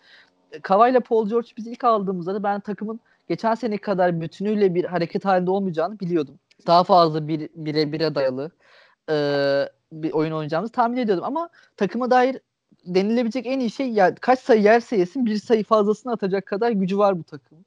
Kawhi 0.63 0.91
ile 0.91 1.01
Paul 1.01 1.29
George 1.29 1.49
biz 1.57 1.67
ilk 1.67 1.85
aldığımızda 1.85 2.35
da 2.35 2.43
ben 2.43 2.61
takımın 2.61 3.01
geçen 3.29 3.55
sene 3.55 3.79
kadar 3.79 4.21
bütünüyle 4.21 4.75
bir 4.75 4.85
hareket 4.85 5.25
halinde 5.25 5.51
olmayacağını 5.51 6.01
biliyordum. 6.01 6.39
Daha 6.67 6.85
fazla 6.85 7.29
bir 7.29 7.49
bire 7.55 7.93
bire 7.93 8.15
dayalı 8.15 8.51
e, 9.11 9.15
bir 9.93 10.13
oyun 10.13 10.33
oynayacağımızı 10.33 10.73
tahmin 10.73 10.97
ediyordum 10.97 11.25
ama 11.25 11.49
takıma 11.77 12.11
dair 12.11 12.39
denilebilecek 12.87 13.47
en 13.47 13.61
iyi 13.61 13.71
şey 13.71 13.91
ya 13.91 14.15
kaç 14.15 14.41
sayı 14.41 14.63
yerse 14.63 14.97
yesin 14.97 15.27
bir 15.27 15.37
sayı 15.37 15.65
fazlasını 15.65 16.13
atacak 16.13 16.47
kadar 16.47 16.71
gücü 16.71 16.99
var 16.99 17.19
bu 17.19 17.25
takım. 17.25 17.65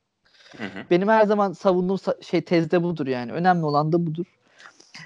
Hı 0.57 0.63
hı. 0.63 0.85
Benim 0.91 1.07
her 1.07 1.25
zaman 1.25 1.53
savunduğum 1.53 1.97
sa- 1.97 2.23
şey 2.23 2.41
tezde 2.41 2.83
budur 2.83 3.07
yani. 3.07 3.31
Önemli 3.31 3.65
olan 3.65 3.91
da 3.91 4.07
budur. 4.07 4.25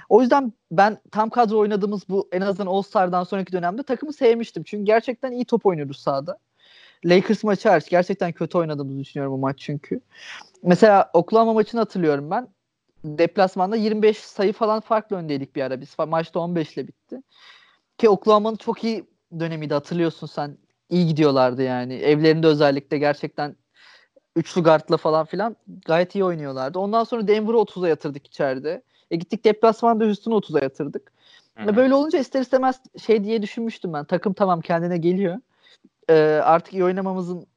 O 0.10 0.22
yüzden 0.22 0.54
ben 0.72 0.98
tam 1.12 1.30
kadro 1.30 1.58
oynadığımız 1.58 2.10
bu 2.10 2.30
en 2.32 2.42
azından 2.42 2.68
All 2.68 2.82
Star'dan 2.82 3.24
sonraki 3.24 3.52
dönemde 3.52 3.84
takımı 3.84 4.14
sevmiştim. 4.14 4.64
Çünkü 4.64 4.86
gerçekten 4.86 5.32
iyi 5.32 5.46
top 5.46 5.66
oynuyoruz 5.66 6.00
sahada. 6.00 6.38
Lakers 7.06 7.44
maçı 7.44 7.70
hariç 7.70 7.90
gerçekten 7.90 8.32
kötü 8.32 8.58
oynadığımızı 8.58 9.00
düşünüyorum 9.00 9.34
o 9.34 9.38
maç 9.38 9.60
çünkü. 9.60 10.02
Mesela 10.64 11.10
Oklahoma 11.14 11.54
maçını 11.54 11.82
hatırlıyorum 11.82 12.32
ben. 12.32 12.48
Deplasmanda 13.06 13.76
25 13.76 14.18
sayı 14.18 14.54
falan 14.54 14.80
farklı 14.80 15.16
öndeydik 15.16 15.56
bir 15.56 15.62
ara. 15.62 15.82
Biz 15.82 15.96
maçta 16.08 16.40
15 16.40 16.78
ile 16.78 16.88
bitti. 16.88 17.22
Ki 17.98 18.10
Oklahoma'nın 18.10 18.56
çok 18.56 18.84
iyi 18.84 19.06
dönemiydi 19.40 19.74
hatırlıyorsun 19.74 20.28
sen. 20.28 20.58
İyi 20.90 21.08
gidiyorlardı 21.08 21.62
yani. 21.64 21.94
Evlerinde 21.94 22.48
özellikle 22.48 22.98
gerçekten 22.98 23.56
üçlü 24.36 24.64
guardla 24.64 24.98
falan 24.98 25.26
filan 25.26 25.56
gayet 25.86 26.16
iyi 26.16 26.24
oynuyorlardı. 26.24 26.80
Ondan 26.80 27.04
sonra 27.04 27.28
Denver'ı 27.28 27.58
30'a 27.58 27.88
yatırdık 27.88 28.28
içeride. 28.28 28.82
E 29.12 29.16
gittik 29.16 29.46
deplasmanda 29.46 30.06
Houston'u 30.06 30.36
30'a 30.36 30.64
yatırdık. 30.64 31.12
Hı 31.58 31.68
Ve 31.68 31.72
hı. 31.72 31.76
böyle 31.76 31.94
olunca 31.94 32.20
ister 32.20 32.42
istemez 32.42 32.82
şey 33.06 33.24
diye 33.24 33.42
düşünmüştüm 33.42 33.94
ben. 33.94 34.06
Takım 34.06 34.34
tamam 34.34 34.62
kendine 34.62 34.98
geliyor. 34.98 35.38
Ee, 36.10 36.42
artık 36.44 36.74
iyi 36.74 36.84
oynamamızın 36.84 37.48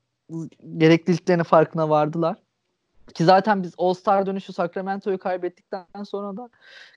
gerekliliklerine 0.79 1.45
farkına 1.45 1.89
vardılar. 1.89 2.37
Ki 3.15 3.25
zaten 3.25 3.63
biz 3.63 3.75
All 3.79 3.95
Star 3.95 4.27
dönüşü 4.27 4.53
Sacramento'yu 4.53 5.19
kaybettikten 5.19 6.05
sonra 6.05 6.37
da 6.37 6.49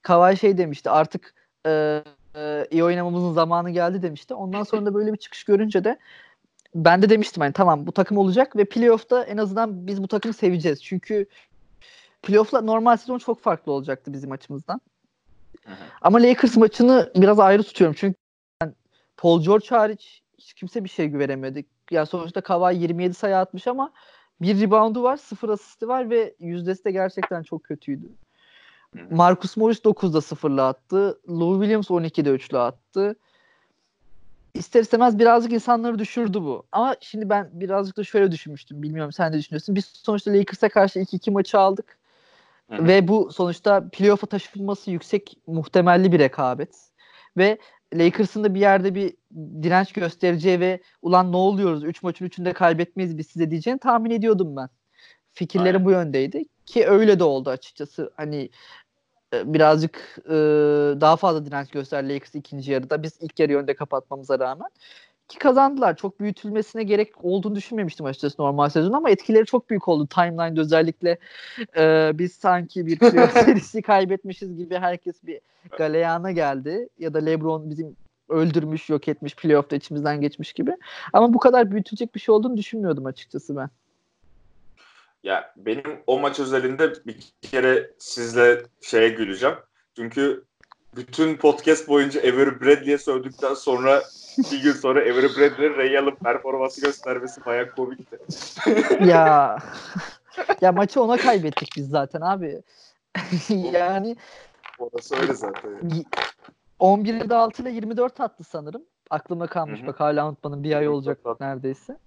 Kawhi 0.02 0.38
şey 0.38 0.58
demişti 0.58 0.90
artık 0.90 1.34
e, 1.66 2.04
e, 2.36 2.68
iyi 2.72 2.84
oynamamızın 2.84 3.34
zamanı 3.34 3.70
geldi 3.70 4.02
demişti. 4.02 4.34
Ondan 4.34 4.64
sonra 4.64 4.86
da 4.86 4.94
böyle 4.94 5.14
bir 5.14 5.18
çıkış 5.18 5.44
görünce 5.44 5.84
de 5.84 5.98
ben 6.86 7.02
de 7.02 7.10
demiştim 7.10 7.42
hani 7.42 7.54
tamam 7.54 7.88
bu 7.88 7.92
takım 7.92 8.18
olacak 8.18 8.56
ve 8.56 8.66
playoff'ta 8.66 9.24
en 9.24 9.38
azından 9.38 9.88
biz 9.88 10.04
bu 10.04 10.08
takımı 10.08 10.34
seveceğiz. 10.34 10.84
Çünkü 10.84 11.26
playoff'la 12.22 12.62
normal 12.62 12.98
sezon 12.98 13.18
çok 13.18 13.42
farklı 13.42 13.72
olacaktı 13.72 14.14
bizim 14.14 14.32
açımızdan. 14.32 14.82
Hı 15.66 15.72
hı. 15.72 15.76
Ama 16.02 16.22
Lakers 16.22 16.58
maçını 16.58 17.12
biraz 17.16 17.40
ayrı 17.40 17.64
tutuyorum. 17.64 17.96
Çünkü 18.00 18.18
ben 18.62 18.76
Paul 19.18 19.44
George 19.44 19.68
hariç 19.70 20.22
hiç 20.38 20.54
kimse 20.54 20.84
bir 20.84 20.90
şey 20.90 21.08
güvenemedik. 21.08 21.66
Yani 21.92 22.08
sonuçta 22.08 22.42
Kawhi 22.42 22.82
27 22.82 23.14
sayı 23.14 23.38
atmış 23.38 23.68
ama 23.68 23.92
bir 24.42 24.62
reboundu 24.62 25.04
var, 25.04 25.18
sıfır 25.18 25.50
asisti 25.50 25.88
var 25.88 26.10
ve 26.10 26.36
yüzdesi 26.40 26.86
de 26.86 26.92
gerçekten 26.92 27.44
çok 27.44 27.64
kötüydü. 27.64 28.10
Marcus 29.12 29.58
Morris 29.58 29.80
9'da 29.80 30.22
sıfırla 30.22 30.68
attı. 30.68 31.20
Lou 31.30 31.62
Williams 31.62 31.90
12'de 31.90 32.30
üçlü 32.30 32.58
attı. 32.58 33.16
İster 34.58 34.82
istemez 34.82 35.20
birazcık 35.20 35.54
insanları 35.54 36.00
düşürdü 36.00 36.42
bu. 36.42 36.66
Ama 36.72 36.96
şimdi 37.02 37.30
ben 37.30 37.50
birazcık 37.54 37.98
da 37.98 38.04
şöyle 38.04 38.32
düşünmüştüm. 38.32 38.84
Bilmiyorum 38.84 39.12
sen 39.12 39.34
de 39.34 39.38
düşünüyorsun. 39.38 39.76
Biz 39.76 39.86
sonuçta 39.86 40.32
Lakers'a 40.34 40.70
karşı 40.70 41.00
2-2 41.00 41.32
maçı 41.32 41.60
aldık. 41.60 41.98
Hı 42.70 42.76
hı. 42.76 42.88
Ve 42.88 43.08
bu 43.08 43.32
sonuçta 43.32 43.90
playoff'a 43.92 44.28
taşınması 44.28 44.92
yüksek 44.92 45.38
muhtemelli 45.48 46.12
bir 46.12 46.20
rekabet. 46.20 46.76
Ve 47.38 47.58
Lakers'ın 47.94 48.44
da 48.44 48.54
bir 48.54 48.60
yerde 48.60 48.96
bir 48.96 49.14
direnç 49.64 49.92
göstereceği 49.94 50.60
ve 50.60 50.82
ulan 51.02 51.32
ne 51.32 51.38
oluyoruz 51.38 51.84
3 51.84 52.04
maçın 52.04 52.26
3'ünde 52.26 52.54
kaybetmeyiz 52.54 53.18
biz 53.18 53.28
size 53.28 53.52
diyeceğini 53.52 53.80
tahmin 53.80 54.12
ediyordum 54.12 54.56
ben. 54.56 54.70
Fikirlerim 55.34 55.76
Aynen. 55.76 55.86
bu 55.86 55.92
yöndeydi 55.92 56.44
ki 56.66 56.88
öyle 56.88 57.20
de 57.20 57.24
oldu 57.24 57.50
açıkçası. 57.50 58.12
Hani 58.16 58.50
birazcık 59.34 60.18
e, 60.26 60.34
daha 61.02 61.16
fazla 61.16 61.46
direnç 61.46 61.70
gösterdi 61.70 62.14
Lakers 62.14 62.36
ikinci 62.36 62.72
yarıda. 62.72 63.04
Biz 63.04 63.18
ilk 63.22 63.40
yarı 63.40 63.58
önde 63.58 63.76
kapatmamıza 63.76 64.40
rağmen. 64.40 64.70
Ki 65.28 65.40
kazandılar. 65.40 65.96
Çok 65.96 66.20
büyütülmesine 66.20 66.84
gerek 66.84 67.26
olduğunu 67.26 67.56
düşünmemiştim 67.56 68.06
açıkçası 68.06 68.42
normal 68.42 68.70
sezon 68.70 68.94
ama 68.94 69.10
etkileri 69.10 69.46
çok 69.46 69.70
büyük 69.70 69.88
oldu. 69.88 70.08
Timeline'da 70.08 70.62
özellikle 70.62 71.18
e, 71.78 72.12
biz 72.14 72.34
sanki 72.34 72.86
bir 72.86 73.00
playoff 73.00 73.34
serisi 73.46 73.82
kaybetmişiz 73.82 74.58
gibi 74.58 74.76
herkes 74.76 75.24
bir 75.24 75.40
galeyana 75.78 76.32
geldi. 76.32 76.90
Ya 77.00 77.14
da 77.14 77.20
LeBron 77.20 77.70
bizim 77.70 77.96
öldürmüş, 78.30 78.90
yok 78.90 79.08
etmiş, 79.08 79.36
playoff'ta 79.36 79.76
içimizden 79.76 80.22
geçmiş 80.22 80.54
gibi. 80.54 80.72
Ama 81.14 81.34
bu 81.34 81.40
kadar 81.40 81.72
büyütülecek 81.72 82.16
bir 82.16 82.20
şey 82.20 82.36
olduğunu 82.36 82.58
düşünmüyordum 82.58 83.06
açıkçası 83.06 83.56
ben. 83.56 83.70
Ya 85.24 85.54
benim 85.58 86.04
o 86.08 86.20
maç 86.20 86.40
özelinde 86.40 86.94
bir 87.06 87.34
kere 87.42 87.92
sizle 88.00 88.64
şeye 88.82 89.10
güleceğim. 89.10 89.56
Çünkü 89.96 90.44
bütün 90.96 91.38
podcast 91.38 91.88
boyunca 91.88 92.22
Avery 92.22 92.62
Bradley'e 92.62 92.98
sövdükten 92.98 93.54
sonra 93.54 94.04
bir 94.52 94.64
gün 94.64 94.72
sonra 94.72 95.00
Avery 95.00 95.28
Bradley'e 95.38 95.78
Ray 95.78 95.98
Allen 95.98 96.16
performansı 96.16 96.82
göstermesi 96.82 97.46
bayağı 97.46 97.72
komikti. 97.72 98.20
ya 99.06 99.58
ya 100.62 100.72
maçı 100.72 101.02
ona 101.02 101.18
kaybettik 101.18 101.70
biz 101.76 101.90
zaten 101.90 102.22
abi. 102.22 102.62
yani 103.50 104.16
Orası 104.80 105.16
öyle 105.16 105.34
zaten. 105.34 105.72
11'de 106.80 107.36
6 107.36 107.62
ile 107.62 107.72
24 107.72 108.20
attı 108.20 108.44
sanırım. 108.44 108.84
Aklımda 109.10 109.48
kalmış 109.48 109.80
Hı 109.80 109.84
hı. 109.84 109.88
bak 109.88 110.00
hala 110.00 110.28
unutmadım. 110.30 110.64
Bir 110.64 110.76
ay 110.76 110.88
olacak 110.88 111.18
24 111.18 111.36
attı. 111.36 111.44
neredeyse. 111.44 111.98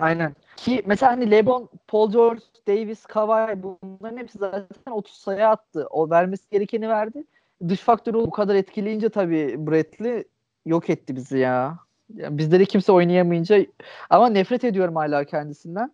Aynen. 0.00 0.34
Ki 0.56 0.82
mesela 0.86 1.12
hani 1.12 1.30
LeBron, 1.30 1.68
Paul 1.88 2.12
George, 2.12 2.42
Davis, 2.68 3.06
Kawhi 3.06 3.62
bunların 3.62 4.16
hepsi 4.16 4.38
zaten 4.38 4.92
30 4.92 5.14
sayı 5.14 5.48
attı. 5.48 5.86
O 5.90 6.10
vermesi 6.10 6.50
gerekeni 6.50 6.88
verdi. 6.88 7.24
Dış 7.68 7.80
faktörü 7.80 8.16
bu 8.16 8.30
kadar 8.30 8.54
etkileyince 8.54 9.08
tabii 9.08 9.54
Bradley 9.58 10.24
yok 10.66 10.90
etti 10.90 11.16
bizi 11.16 11.38
ya. 11.38 11.78
Yani 12.16 12.38
bizde 12.38 12.60
de 12.60 12.64
kimse 12.64 12.92
oynayamayınca 12.92 13.66
ama 14.10 14.28
nefret 14.28 14.64
ediyorum 14.64 14.96
hala 14.96 15.24
kendisinden. 15.24 15.92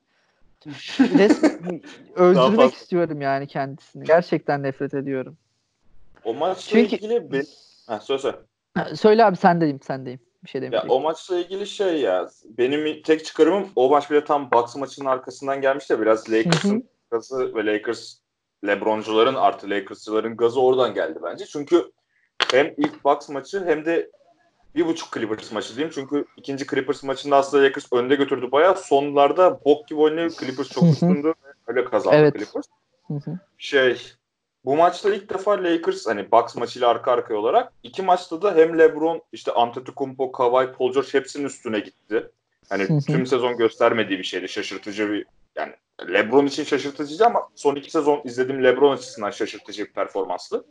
Resmen 0.98 1.82
öldürmek 2.16 2.74
istiyorum 2.74 3.20
yani 3.20 3.46
kendisini. 3.46 4.04
Gerçekten 4.04 4.62
nefret 4.62 4.94
ediyorum. 4.94 5.36
O 6.24 6.34
maçla 6.34 6.60
Çünkü... 6.60 6.96
ilgili 6.96 7.32
bir... 7.32 7.46
Ha, 7.86 8.00
söyle 8.00 8.22
söyle. 8.22 8.36
Söyle 8.94 9.24
abi 9.24 9.36
sen 9.36 9.60
deyim 9.60 9.80
sen 9.82 10.06
deyim. 10.06 10.20
Bir 10.46 10.50
şey 10.50 10.62
ya, 10.62 10.84
o 10.88 11.00
maçla 11.00 11.38
ilgili 11.38 11.66
şey 11.66 12.00
ya 12.00 12.28
benim 12.44 13.02
tek 13.02 13.24
çıkarımım 13.24 13.68
o 13.76 13.90
maç 13.90 14.10
bile 14.10 14.24
tam 14.24 14.50
Bucks 14.50 14.76
maçının 14.76 15.08
arkasından 15.08 15.60
gelmiş 15.60 15.90
de 15.90 16.00
biraz 16.00 16.30
Lakers'ın 16.30 16.88
gazı 17.10 17.54
ve 17.54 17.66
Lakers 17.66 18.14
Lebroncuların 18.66 19.34
artı 19.34 19.70
Lakers'çıların 19.70 20.36
gazı 20.36 20.60
oradan 20.60 20.94
geldi 20.94 21.18
bence. 21.22 21.46
Çünkü 21.46 21.92
hem 22.50 22.74
ilk 22.76 23.04
Bucks 23.04 23.28
maçı 23.28 23.64
hem 23.64 23.84
de 23.84 24.10
bir 24.74 24.86
buçuk 24.86 25.12
Clippers 25.12 25.52
maçı 25.52 25.76
diyeyim. 25.76 25.92
Çünkü 25.94 26.24
ikinci 26.36 26.66
Clippers 26.66 27.02
maçında 27.02 27.36
aslında 27.36 27.64
Lakers 27.64 27.92
önde 27.92 28.14
götürdü 28.14 28.52
bayağı. 28.52 28.76
Sonlarda 28.76 29.64
bok 29.64 29.88
gibi 29.88 30.00
oynayan 30.00 30.28
Clippers 30.28 30.68
çok 30.68 30.84
üstündü. 30.84 31.34
Öyle 31.66 31.84
kazandı 31.84 32.16
evet. 32.16 32.34
Clippers. 32.34 32.66
Şey 33.58 34.02
bu 34.66 34.76
maçta 34.76 35.14
ilk 35.14 35.30
defa 35.30 35.64
Lakers 35.64 36.06
hani 36.06 36.32
Bucks 36.32 36.56
maçıyla 36.56 36.88
arka 36.88 37.12
arkaya 37.12 37.36
olarak 37.36 37.72
iki 37.82 38.02
maçta 38.02 38.42
da 38.42 38.54
hem 38.54 38.78
LeBron 38.78 39.22
işte 39.32 39.52
Antetokounmpo, 39.52 40.32
Kawhi, 40.32 40.72
Paul 40.72 40.92
George 40.92 41.08
hepsinin 41.12 41.44
üstüne 41.44 41.80
gitti. 41.80 42.30
Hani 42.68 43.00
tüm 43.06 43.26
sezon 43.26 43.56
göstermediği 43.56 44.18
bir 44.18 44.24
şeydi. 44.24 44.48
Şaşırtıcı 44.48 45.10
bir 45.10 45.26
yani 45.56 45.72
LeBron 46.12 46.46
için 46.46 46.64
şaşırtıcı 46.64 47.26
ama 47.26 47.48
son 47.54 47.74
iki 47.74 47.90
sezon 47.90 48.20
izlediğim 48.24 48.64
LeBron 48.64 48.92
açısından 48.92 49.30
şaşırtıcı 49.30 49.84
bir 49.84 49.92
performanstı. 49.92 50.64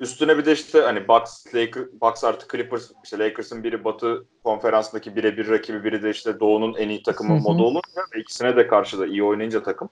Üstüne 0.00 0.38
bir 0.38 0.44
de 0.44 0.52
işte 0.52 0.80
hani 0.80 1.08
Bucks, 1.08 1.54
Lakers, 1.54 1.86
Bucks 2.00 2.24
artı 2.24 2.46
Clippers, 2.52 2.90
işte 3.04 3.18
Lakers'ın 3.18 3.64
biri 3.64 3.84
Batı 3.84 4.26
konferansındaki 4.44 5.16
birebir 5.16 5.48
rakibi, 5.48 5.84
biri 5.84 6.02
de 6.02 6.10
işte 6.10 6.40
Doğu'nun 6.40 6.74
en 6.74 6.88
iyi 6.88 7.02
takımı 7.02 7.40
modu 7.40 7.64
olunca 7.64 8.02
ikisine 8.16 8.56
de 8.56 8.66
karşı 8.66 8.98
da 8.98 9.06
iyi 9.06 9.24
oynayınca 9.24 9.62
takım 9.62 9.88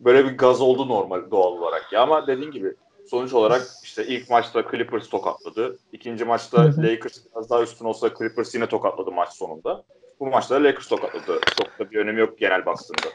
böyle 0.00 0.24
bir 0.24 0.38
gaz 0.38 0.60
oldu 0.60 0.88
normal 0.88 1.30
doğal 1.30 1.52
olarak. 1.52 1.92
Ya 1.92 2.02
ama 2.02 2.26
dediğin 2.26 2.50
gibi 2.50 2.74
sonuç 3.06 3.32
olarak 3.32 3.62
işte 3.82 4.06
ilk 4.06 4.30
maçta 4.30 4.64
Clippers 4.70 5.08
tokatladı. 5.08 5.78
İkinci 5.92 6.24
maçta 6.24 6.58
Lakers 6.78 7.18
biraz 7.26 7.50
daha 7.50 7.62
üstün 7.62 7.84
olsa 7.84 8.10
Clippers 8.18 8.54
yine 8.54 8.66
tokatladı 8.66 9.12
maç 9.12 9.28
sonunda. 9.28 9.84
Bu 10.20 10.26
maçta 10.26 10.64
Lakers 10.64 10.88
tokatladı. 10.88 11.40
Çok 11.58 11.78
da 11.78 11.90
bir 11.90 11.96
önemi 11.96 12.20
yok 12.20 12.38
genel 12.38 12.66
baktığında. 12.66 13.08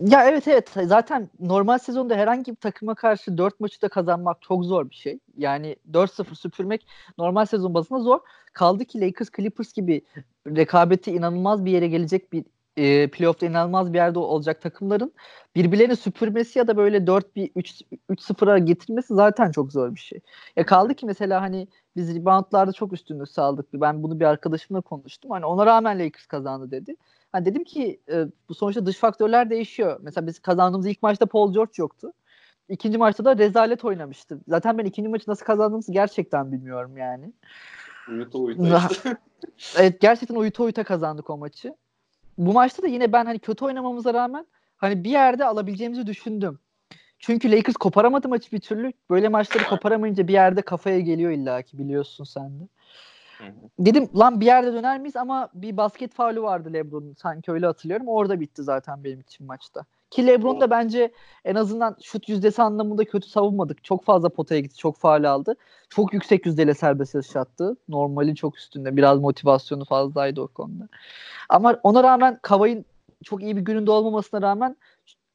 Ya 0.00 0.28
evet 0.28 0.48
evet 0.48 0.68
zaten 0.84 1.30
normal 1.40 1.78
sezonda 1.78 2.14
herhangi 2.14 2.50
bir 2.50 2.56
takıma 2.56 2.94
karşı 2.94 3.38
4 3.38 3.60
maçı 3.60 3.82
da 3.82 3.88
kazanmak 3.88 4.42
çok 4.42 4.64
zor 4.64 4.90
bir 4.90 4.94
şey. 4.94 5.18
Yani 5.36 5.76
4-0 5.92 6.34
süpürmek 6.34 6.86
normal 7.18 7.46
sezon 7.46 7.74
bazında 7.74 8.00
zor. 8.00 8.20
Kaldı 8.52 8.84
ki 8.84 9.00
Lakers 9.00 9.30
Clippers 9.36 9.72
gibi 9.72 10.02
rekabeti 10.46 11.12
inanılmaz 11.12 11.64
bir 11.64 11.70
yere 11.70 11.88
gelecek 11.88 12.32
bir 12.32 12.44
e, 12.80 13.10
playoff'ta 13.10 13.46
inanılmaz 13.46 13.92
bir 13.92 13.98
yerde 13.98 14.18
olacak 14.18 14.62
takımların 14.62 15.12
birbirlerini 15.54 15.96
süpürmesi 15.96 16.58
ya 16.58 16.66
da 16.66 16.76
böyle 16.76 17.06
4 17.06 17.36
bir 17.36 17.50
3 17.56 17.82
3-0'a 18.10 18.58
getirmesi 18.58 19.14
zaten 19.14 19.50
çok 19.50 19.72
zor 19.72 19.94
bir 19.94 20.00
şey. 20.00 20.20
Ya 20.56 20.66
kaldı 20.66 20.94
ki 20.94 21.06
mesela 21.06 21.42
hani 21.42 21.68
biz 21.96 22.14
reboundlarda 22.14 22.72
çok 22.72 22.92
üstünlük 22.92 23.28
sağladık. 23.28 23.66
Ben 23.72 24.02
bunu 24.02 24.20
bir 24.20 24.24
arkadaşımla 24.24 24.80
konuştum. 24.80 25.30
Hani 25.30 25.46
ona 25.46 25.66
rağmen 25.66 25.98
Lakers 25.98 26.26
kazandı 26.26 26.70
dedi. 26.70 26.96
Hani 27.32 27.44
dedim 27.44 27.64
ki 27.64 28.00
e, 28.12 28.24
bu 28.48 28.54
sonuçta 28.54 28.86
dış 28.86 28.96
faktörler 28.96 29.50
değişiyor. 29.50 30.00
Mesela 30.02 30.26
biz 30.26 30.38
kazandığımız 30.38 30.86
ilk 30.86 31.02
maçta 31.02 31.26
Paul 31.26 31.52
George 31.52 31.72
yoktu. 31.76 32.12
İkinci 32.68 32.98
maçta 32.98 33.24
da 33.24 33.38
rezalet 33.38 33.84
oynamıştı. 33.84 34.40
Zaten 34.48 34.78
ben 34.78 34.84
ikinci 34.84 35.08
maçı 35.08 35.30
nasıl 35.30 35.46
kazandığımızı 35.46 35.92
gerçekten 35.92 36.52
bilmiyorum 36.52 36.96
yani. 36.96 37.32
Uyuta 38.08 38.38
uyuta 38.38 38.82
işte. 38.90 39.16
evet 39.78 40.00
gerçekten 40.00 40.34
uyuta 40.34 40.62
uyuta 40.62 40.84
kazandık 40.84 41.30
o 41.30 41.38
maçı 41.38 41.74
bu 42.46 42.52
maçta 42.52 42.82
da 42.82 42.86
yine 42.86 43.12
ben 43.12 43.24
hani 43.24 43.38
kötü 43.38 43.64
oynamamıza 43.64 44.14
rağmen 44.14 44.46
hani 44.76 45.04
bir 45.04 45.10
yerde 45.10 45.44
alabileceğimizi 45.44 46.06
düşündüm. 46.06 46.58
Çünkü 47.18 47.52
Lakers 47.52 47.76
koparamadı 47.76 48.28
maçı 48.28 48.52
bir 48.52 48.60
türlü. 48.60 48.92
Böyle 49.10 49.28
maçları 49.28 49.64
koparamayınca 49.64 50.28
bir 50.28 50.32
yerde 50.32 50.62
kafaya 50.62 51.00
geliyor 51.00 51.30
illaki 51.30 51.78
biliyorsun 51.78 52.24
sen 52.24 52.60
de. 52.60 52.68
Dedim 53.78 54.08
lan 54.18 54.40
bir 54.40 54.46
yerde 54.46 54.72
döner 54.72 55.00
miyiz 55.00 55.16
ama 55.16 55.48
bir 55.54 55.76
basket 55.76 56.14
faulü 56.14 56.42
vardı 56.42 56.72
LeBron'un 56.72 57.14
sanki 57.14 57.52
öyle 57.52 57.66
hatırlıyorum. 57.66 58.08
Orada 58.08 58.40
bitti 58.40 58.62
zaten 58.62 59.04
benim 59.04 59.20
için 59.20 59.46
maçta. 59.46 59.84
Ki 60.10 60.26
LeBron 60.26 60.60
da 60.60 60.70
bence 60.70 61.12
en 61.44 61.54
azından 61.54 61.96
şut 62.02 62.28
yüzdesi 62.28 62.62
anlamında 62.62 63.04
kötü 63.04 63.28
savunmadık. 63.28 63.84
Çok 63.84 64.04
fazla 64.04 64.28
potaya 64.28 64.60
gitti, 64.60 64.76
çok 64.76 64.96
faal 64.96 65.24
aldı. 65.24 65.56
Çok 65.88 66.12
yüksek 66.12 66.46
yüzdeyle 66.46 66.74
serbest 66.74 67.16
atış 67.16 67.36
attı. 67.36 67.76
Normalin 67.88 68.34
çok 68.34 68.58
üstünde. 68.58 68.96
Biraz 68.96 69.20
motivasyonu 69.20 69.84
fazlaydı 69.84 70.40
o 70.40 70.48
konuda. 70.48 70.88
Ama 71.48 71.80
ona 71.82 72.02
rağmen 72.02 72.38
Kavay'ın 72.42 72.84
çok 73.24 73.42
iyi 73.42 73.56
bir 73.56 73.62
gününde 73.62 73.90
olmamasına 73.90 74.42
rağmen 74.42 74.76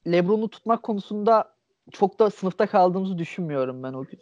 LeBron'u 0.07 0.49
tutmak 0.49 0.83
konusunda 0.83 1.55
çok 1.91 2.19
da 2.19 2.29
sınıfta 2.29 2.67
kaldığımızı 2.67 3.17
düşünmüyorum 3.17 3.83
ben 3.83 3.93
o 3.93 4.03
gün. 4.03 4.19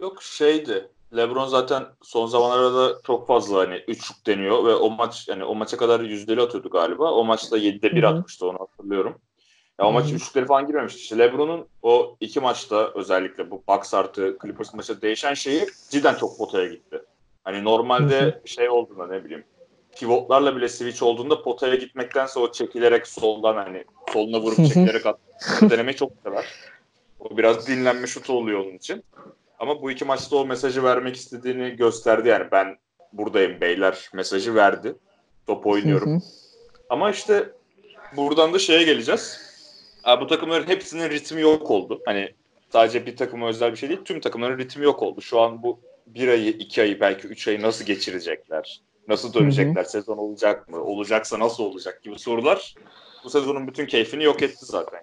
Yok 0.00 0.22
şeydi. 0.22 0.88
LeBron 1.16 1.46
zaten 1.46 1.84
son 2.02 2.26
zamanlarda 2.26 3.00
çok 3.06 3.26
fazla 3.26 3.58
hani 3.58 3.76
üçlük 3.88 4.26
deniyor 4.26 4.64
ve 4.64 4.74
o 4.74 4.90
maç 4.90 5.28
yani 5.28 5.44
o 5.44 5.54
maça 5.54 5.76
kadar 5.76 6.00
yüzdeli 6.00 6.40
atıyordu 6.40 6.70
galiba. 6.70 7.12
O 7.12 7.24
maçta 7.24 7.58
7'de 7.58 7.96
1 7.96 8.02
atmıştı 8.02 8.46
onu 8.46 8.58
hatırlıyorum. 8.60 9.18
Ya 9.80 9.86
o 9.86 9.92
maç 9.92 10.12
üçlükleri 10.12 10.46
falan 10.46 10.66
girmemişti. 10.66 11.00
İşte 11.00 11.18
LeBron'un 11.18 11.66
o 11.82 12.16
iki 12.20 12.40
maçta 12.40 12.92
özellikle 12.94 13.50
bu 13.50 13.62
Bucks 13.68 13.94
artı 13.94 14.38
Clippers 14.42 14.74
maçı 14.74 15.02
değişen 15.02 15.34
şeyi 15.34 15.66
cidden 15.90 16.14
çok 16.14 16.38
potaya 16.38 16.68
gitti. 16.68 17.02
Hani 17.44 17.64
normalde 17.64 18.40
şey 18.44 18.68
olduğunda 18.68 19.06
ne 19.06 19.24
bileyim 19.24 19.44
pivotlarla 19.98 20.56
bile 20.56 20.68
switch 20.68 21.02
olduğunda 21.02 21.42
potaya 21.42 21.74
gitmektense 21.74 22.40
o 22.40 22.52
çekilerek 22.52 23.06
soldan 23.06 23.56
hani 23.56 23.84
soluna 24.12 24.40
vurup 24.40 24.56
çekilerek 24.56 25.06
at 25.06 25.18
denemeyi 25.70 25.96
çok 25.96 26.12
sever. 26.24 26.46
O 27.20 27.36
biraz 27.36 27.66
dinlenme 27.68 28.06
şutu 28.06 28.32
oluyor 28.32 28.60
onun 28.60 28.76
için. 28.76 29.04
Ama 29.58 29.82
bu 29.82 29.90
iki 29.90 30.04
maçta 30.04 30.36
o 30.36 30.46
mesajı 30.46 30.82
vermek 30.82 31.16
istediğini 31.16 31.76
gösterdi 31.76 32.28
yani 32.28 32.46
ben 32.52 32.78
buradayım 33.12 33.60
beyler 33.60 34.10
mesajı 34.14 34.54
verdi. 34.54 34.94
Top 35.46 35.66
oynuyorum. 35.66 36.22
Ama 36.90 37.10
işte 37.10 37.52
buradan 38.16 38.52
da 38.52 38.58
şeye 38.58 38.82
geleceğiz. 38.82 39.47
Bu 40.20 40.26
takımların 40.26 40.66
hepsinin 40.66 41.10
ritmi 41.10 41.40
yok 41.40 41.70
oldu. 41.70 42.02
Hani 42.04 42.34
sadece 42.72 43.06
bir 43.06 43.16
takıma 43.16 43.48
özel 43.48 43.72
bir 43.72 43.76
şey 43.76 43.88
değil. 43.88 44.00
Tüm 44.04 44.20
takımların 44.20 44.58
ritmi 44.58 44.84
yok 44.84 45.02
oldu. 45.02 45.20
Şu 45.20 45.40
an 45.40 45.62
bu 45.62 45.80
bir 46.06 46.28
ayı, 46.28 46.50
iki 46.50 46.82
ayı, 46.82 47.00
belki 47.00 47.28
üç 47.28 47.48
ayı 47.48 47.62
nasıl 47.62 47.84
geçirecekler? 47.84 48.80
Nasıl 49.08 49.34
dönecekler? 49.34 49.82
Hı-hı. 49.82 49.90
Sezon 49.90 50.18
olacak 50.18 50.68
mı? 50.68 50.82
Olacaksa 50.82 51.38
nasıl 51.38 51.64
olacak 51.64 52.02
gibi 52.02 52.18
sorular 52.18 52.74
bu 53.24 53.30
sezonun 53.30 53.68
bütün 53.68 53.86
keyfini 53.86 54.24
yok 54.24 54.42
etti 54.42 54.66
zaten. 54.66 55.00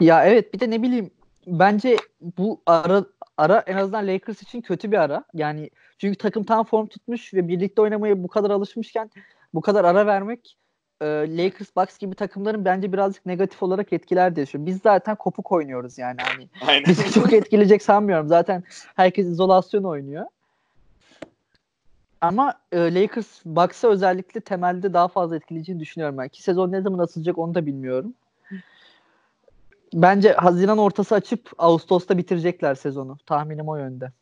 Ya 0.00 0.24
evet 0.24 0.54
bir 0.54 0.60
de 0.60 0.70
ne 0.70 0.82
bileyim 0.82 1.10
bence 1.46 1.96
bu 2.20 2.62
ara 2.66 3.04
ara 3.36 3.58
en 3.66 3.76
azından 3.76 4.06
Lakers 4.06 4.42
için 4.42 4.60
kötü 4.60 4.92
bir 4.92 4.96
ara. 4.96 5.24
Yani 5.34 5.70
çünkü 5.98 6.18
takım 6.18 6.44
tam 6.44 6.64
form 6.64 6.86
tutmuş 6.86 7.34
ve 7.34 7.48
birlikte 7.48 7.82
oynamaya 7.82 8.22
bu 8.22 8.28
kadar 8.28 8.50
alışmışken 8.50 9.10
bu 9.54 9.60
kadar 9.60 9.84
ara 9.84 10.06
vermek 10.06 10.56
e, 11.00 11.06
Lakers, 11.06 11.76
Bucks 11.76 11.98
gibi 11.98 12.14
takımların 12.14 12.64
bence 12.64 12.92
birazcık 12.92 13.26
negatif 13.26 13.62
olarak 13.62 13.92
etkiler 13.92 14.36
diye 14.36 14.46
düşünüyorum. 14.46 14.74
Biz 14.74 14.82
zaten 14.82 15.16
kopuk 15.16 15.52
oynuyoruz 15.52 15.98
yani 15.98 16.16
hani. 16.20 16.48
Aynen. 16.66 16.84
Bizi 16.84 17.12
çok 17.12 17.32
etkileyecek 17.32 17.82
sanmıyorum. 17.82 18.28
Zaten 18.28 18.64
herkes 18.96 19.26
izolasyon 19.26 19.84
oynuyor. 19.84 20.26
Ama 22.20 22.54
e, 22.72 22.94
Lakers 22.94 23.44
Bucks'a 23.44 23.88
özellikle 23.88 24.40
temelde 24.40 24.92
daha 24.92 25.08
fazla 25.08 25.36
etkileyeceğini 25.36 25.80
düşünüyorum 25.80 26.18
ben. 26.18 26.28
Ki 26.28 26.42
sezon 26.42 26.72
ne 26.72 26.80
zaman 26.80 26.98
açılacak 26.98 27.38
onu 27.38 27.54
da 27.54 27.66
bilmiyorum. 27.66 28.14
Bence 29.94 30.32
Haziran 30.32 30.78
ortası 30.78 31.14
açıp 31.14 31.50
Ağustos'ta 31.58 32.18
bitirecekler 32.18 32.74
sezonu. 32.74 33.18
Tahminim 33.26 33.68
o 33.68 33.76
yönde. 33.76 34.12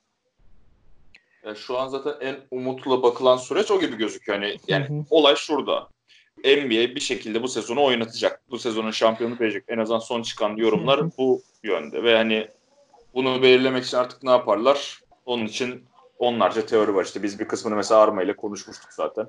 Yani 1.46 1.56
şu 1.56 1.78
an 1.78 1.88
zaten 1.88 2.14
en 2.20 2.36
umutla 2.50 3.02
bakılan 3.02 3.36
süreç 3.36 3.70
o 3.70 3.80
gibi 3.80 3.96
gözüküyor. 3.96 4.42
Yani, 4.42 4.56
yani 4.68 5.04
olay 5.10 5.36
şurada. 5.36 5.88
NBA 6.44 6.94
bir 6.94 7.00
şekilde 7.00 7.42
bu 7.42 7.48
sezonu 7.48 7.84
oynatacak. 7.84 8.42
Bu 8.50 8.58
sezonun 8.58 8.90
şampiyonu 8.90 9.40
verecek. 9.40 9.64
En 9.68 9.78
azından 9.78 9.98
son 9.98 10.22
çıkan 10.22 10.56
yorumlar 10.56 11.16
bu 11.18 11.42
yönde. 11.62 12.02
Ve 12.02 12.16
hani 12.16 12.48
bunu 13.14 13.42
belirlemek 13.42 13.84
için 13.84 13.96
artık 13.96 14.22
ne 14.22 14.30
yaparlar? 14.30 15.02
Onun 15.26 15.46
için 15.46 15.84
onlarca 16.18 16.66
teori 16.66 16.94
var. 16.94 17.04
İşte 17.04 17.22
biz 17.22 17.40
bir 17.40 17.48
kısmını 17.48 17.76
mesela 17.76 18.00
Arma 18.00 18.22
ile 18.22 18.36
konuşmuştuk 18.36 18.92
zaten. 18.92 19.26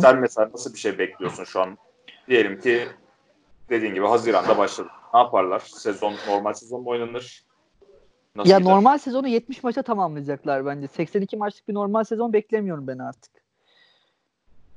Sen 0.00 0.20
mesela 0.20 0.50
nasıl 0.52 0.74
bir 0.74 0.78
şey 0.78 0.98
bekliyorsun 0.98 1.44
şu 1.44 1.60
an? 1.60 1.78
Diyelim 2.28 2.60
ki 2.60 2.88
dediğin 3.68 3.94
gibi 3.94 4.06
Haziran'da 4.06 4.58
başladı. 4.58 4.88
Ne 5.14 5.20
yaparlar? 5.20 5.60
Sezon 5.60 6.14
normal 6.28 6.52
sezon 6.52 6.82
mu 6.82 6.90
oynanır? 6.90 7.44
Nasıl 8.36 8.50
ya 8.50 8.58
gider? 8.58 8.72
normal 8.72 8.98
sezonu 8.98 9.28
70 9.28 9.62
maça 9.62 9.82
tamamlayacaklar 9.82 10.66
bence. 10.66 10.88
82 10.88 11.36
maçlık 11.36 11.68
bir 11.68 11.74
normal 11.74 12.04
sezon 12.04 12.32
beklemiyorum 12.32 12.86
ben 12.86 12.98
artık. 12.98 13.32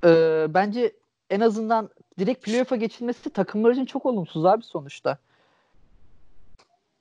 Ee, 0.06 0.46
bence 0.50 0.92
en 1.30 1.40
azından 1.40 1.90
direkt 2.20 2.46
playoff'a 2.46 2.76
geçilmesi 2.76 3.30
takımlar 3.30 3.72
için 3.72 3.86
çok 3.86 4.06
olumsuz 4.06 4.46
abi 4.46 4.64
sonuçta. 4.64 5.18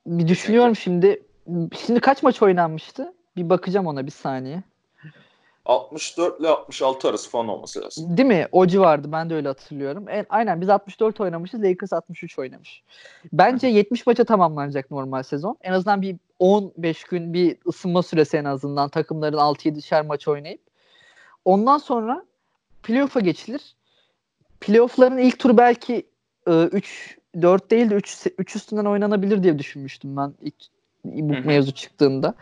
Bir 0.05 0.27
düşünüyorum 0.27 0.75
şimdi. 0.75 1.23
Şimdi 1.85 1.99
kaç 1.99 2.23
maç 2.23 2.41
oynanmıştı? 2.41 3.13
Bir 3.37 3.49
bakacağım 3.49 3.87
ona 3.87 4.05
bir 4.05 4.11
saniye. 4.11 4.63
64 5.65 6.39
ile 6.39 6.47
66 6.47 7.09
arası 7.09 7.29
falan 7.29 7.47
olması 7.47 7.81
lazım. 7.81 8.17
Değil 8.17 8.27
mi? 8.27 8.47
O 8.51 8.67
civardı. 8.67 9.11
Ben 9.11 9.29
de 9.29 9.35
öyle 9.35 9.47
hatırlıyorum. 9.47 10.09
En, 10.09 10.25
aynen 10.29 10.61
biz 10.61 10.69
64 10.69 11.21
oynamışız. 11.21 11.63
Lakers 11.63 11.93
63 11.93 12.39
oynamış. 12.39 12.83
Bence 13.33 13.67
70 13.67 14.07
maça 14.07 14.23
tamamlanacak 14.23 14.91
normal 14.91 15.23
sezon. 15.23 15.57
En 15.61 15.73
azından 15.73 16.01
bir 16.01 16.15
15 16.39 17.03
gün 17.03 17.33
bir 17.33 17.57
ısınma 17.67 18.03
süresi 18.03 18.37
en 18.37 18.45
azından 18.45 18.89
takımların 18.89 19.37
6-7'şer 19.37 20.05
maç 20.05 20.27
oynayıp. 20.27 20.61
Ondan 21.45 21.77
sonra 21.77 22.25
playoff'a 22.83 23.19
geçilir. 23.19 23.74
Playoff'ların 24.61 25.17
ilk 25.17 25.39
turu 25.39 25.57
belki 25.57 26.05
3 26.47 27.17
e, 27.37 27.41
4 27.41 27.71
değil 27.71 27.89
de 27.89 27.95
3 27.95 28.27
3 28.37 28.55
üstünden 28.55 28.85
oynanabilir 28.85 29.43
diye 29.43 29.59
düşünmüştüm 29.59 30.17
ben 30.17 30.33
ilk 30.41 30.55
bu 31.05 31.47
mevzu 31.47 31.71
çıktığında. 31.71 32.35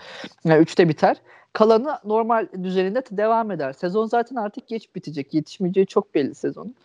Yani 0.44 0.64
3'te 0.64 0.90
biter. 0.90 1.18
Kalanı 1.54 2.00
normal 2.06 2.48
düzeninde 2.64 3.04
devam 3.12 3.52
eder. 3.52 3.74
Sezon 3.74 4.06
zaten 4.06 4.36
artık 4.36 4.68
geç 4.68 4.96
bitecek. 4.96 5.34
Yetişmeyeceği 5.34 5.88
çok 5.88 6.16
belli 6.16 6.36
sezonun. 6.36 6.76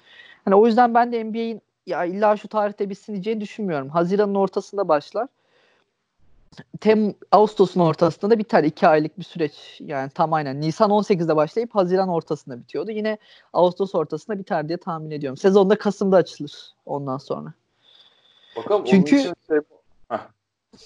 Hani 0.44 0.54
o 0.54 0.66
yüzden 0.66 0.94
ben 0.94 1.12
de 1.12 1.24
NBA'in 1.24 1.62
ya 1.86 2.04
illa 2.04 2.36
şu 2.36 2.48
tarihte 2.48 2.90
bitsin 2.90 3.12
diyeceğini 3.12 3.40
düşünmüyorum. 3.40 3.88
Haziran'ın 3.88 4.34
ortasında 4.34 4.88
başlar. 4.88 5.28
Tem 6.80 7.14
Ağustos'un 7.32 7.80
ortasında 7.80 8.30
da 8.30 8.38
biter. 8.38 8.64
iki 8.64 8.88
aylık 8.88 9.18
bir 9.18 9.24
süreç. 9.24 9.80
Yani 9.80 10.10
tam 10.10 10.32
aynen. 10.32 10.60
Nisan 10.60 10.90
18'de 10.90 11.36
başlayıp 11.36 11.74
Haziran 11.74 12.08
ortasında 12.08 12.58
bitiyordu. 12.58 12.90
Yine 12.90 13.18
Ağustos 13.52 13.94
ortasında 13.94 14.38
biter 14.38 14.68
diye 14.68 14.78
tahmin 14.78 15.10
ediyorum. 15.10 15.36
Sezonda 15.36 15.78
Kasım'da 15.78 16.16
açılır 16.16 16.52
ondan 16.86 17.18
sonra. 17.18 17.52
Bakalım 18.56 18.84
Çünkü 18.84 19.16
onun 19.16 19.22
için 19.22 19.34
şey... 19.48 19.58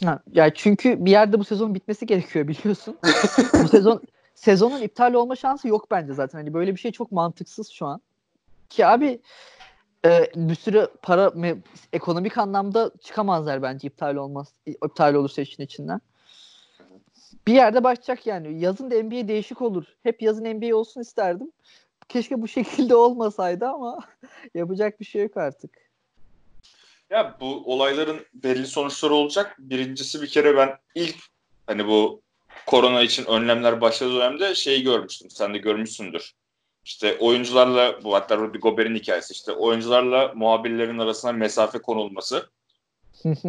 Ha, 0.04 0.20
yani 0.32 0.52
çünkü 0.54 1.04
bir 1.04 1.10
yerde 1.10 1.38
bu 1.38 1.44
sezon 1.44 1.74
bitmesi 1.74 2.06
gerekiyor 2.06 2.48
biliyorsun. 2.48 2.98
bu 3.62 3.68
sezon 3.68 4.02
sezonun 4.34 4.82
iptal 4.82 5.14
olma 5.14 5.36
şansı 5.36 5.68
yok 5.68 5.90
bence 5.90 6.12
zaten. 6.12 6.38
Hani 6.38 6.54
böyle 6.54 6.74
bir 6.74 6.80
şey 6.80 6.92
çok 6.92 7.12
mantıksız 7.12 7.68
şu 7.68 7.86
an. 7.86 8.00
Ki 8.70 8.86
abi 8.86 9.20
e, 10.04 10.30
bir 10.36 10.54
sürü 10.54 10.88
para 11.02 11.32
ekonomik 11.92 12.38
anlamda 12.38 12.90
çıkamazlar 13.02 13.62
bence 13.62 13.88
iptal 13.88 14.16
olmaz. 14.16 14.48
iptal 14.66 15.14
olursa 15.14 15.42
işin 15.42 15.62
içinden. 15.62 16.00
Bir 17.46 17.52
yerde 17.52 17.84
başlayacak 17.84 18.26
yani. 18.26 18.60
Yazın 18.60 18.90
da 18.90 19.02
NBA 19.02 19.28
değişik 19.28 19.62
olur. 19.62 19.84
Hep 20.02 20.22
yazın 20.22 20.44
NBA 20.44 20.76
olsun 20.76 21.00
isterdim. 21.00 21.52
Keşke 22.08 22.42
bu 22.42 22.48
şekilde 22.58 22.94
olmasaydı 22.94 23.66
ama 23.66 23.98
yapacak 24.54 25.00
bir 25.00 25.04
şey 25.04 25.22
yok 25.22 25.36
artık. 25.36 25.70
Ya 27.10 27.36
bu 27.40 27.72
olayların 27.72 28.26
belli 28.34 28.66
sonuçları 28.66 29.14
olacak. 29.14 29.56
Birincisi 29.58 30.22
bir 30.22 30.28
kere 30.28 30.56
ben 30.56 30.78
ilk 30.94 31.16
hani 31.66 31.86
bu 31.86 32.22
korona 32.66 33.02
için 33.02 33.24
önlemler 33.24 33.80
başladığı 33.80 34.14
dönemde 34.14 34.54
şeyi 34.54 34.82
görmüştüm. 34.82 35.30
Sen 35.30 35.54
de 35.54 35.58
görmüşsündür. 35.58 36.32
İşte 36.84 37.16
oyuncularla 37.20 38.04
bu 38.04 38.14
hatta 38.14 38.36
Rudy 38.36 38.58
Gobert'in 38.58 38.94
hikayesi 38.94 39.32
işte 39.32 39.52
oyuncularla 39.52 40.32
muhabirlerin 40.34 40.98
arasına 40.98 41.32
mesafe 41.32 41.78
konulması. 41.78 42.50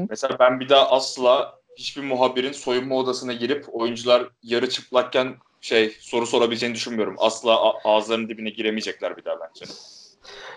Mesela 0.09 0.39
ben 0.39 0.59
bir 0.59 0.69
daha 0.69 0.91
asla 0.91 1.59
hiçbir 1.77 2.03
muhabirin 2.03 2.51
soyunma 2.51 2.95
odasına 2.95 3.33
girip 3.33 3.65
oyuncular 3.75 4.29
yarı 4.43 4.69
çıplakken 4.69 5.35
şey 5.61 5.95
soru 5.99 6.25
sorabileceğini 6.25 6.75
düşünmüyorum. 6.75 7.15
Asla 7.17 7.73
ağızlarının 7.83 8.29
dibine 8.29 8.49
giremeyecekler 8.49 9.17
bir 9.17 9.25
daha 9.25 9.35
bence. 9.39 9.65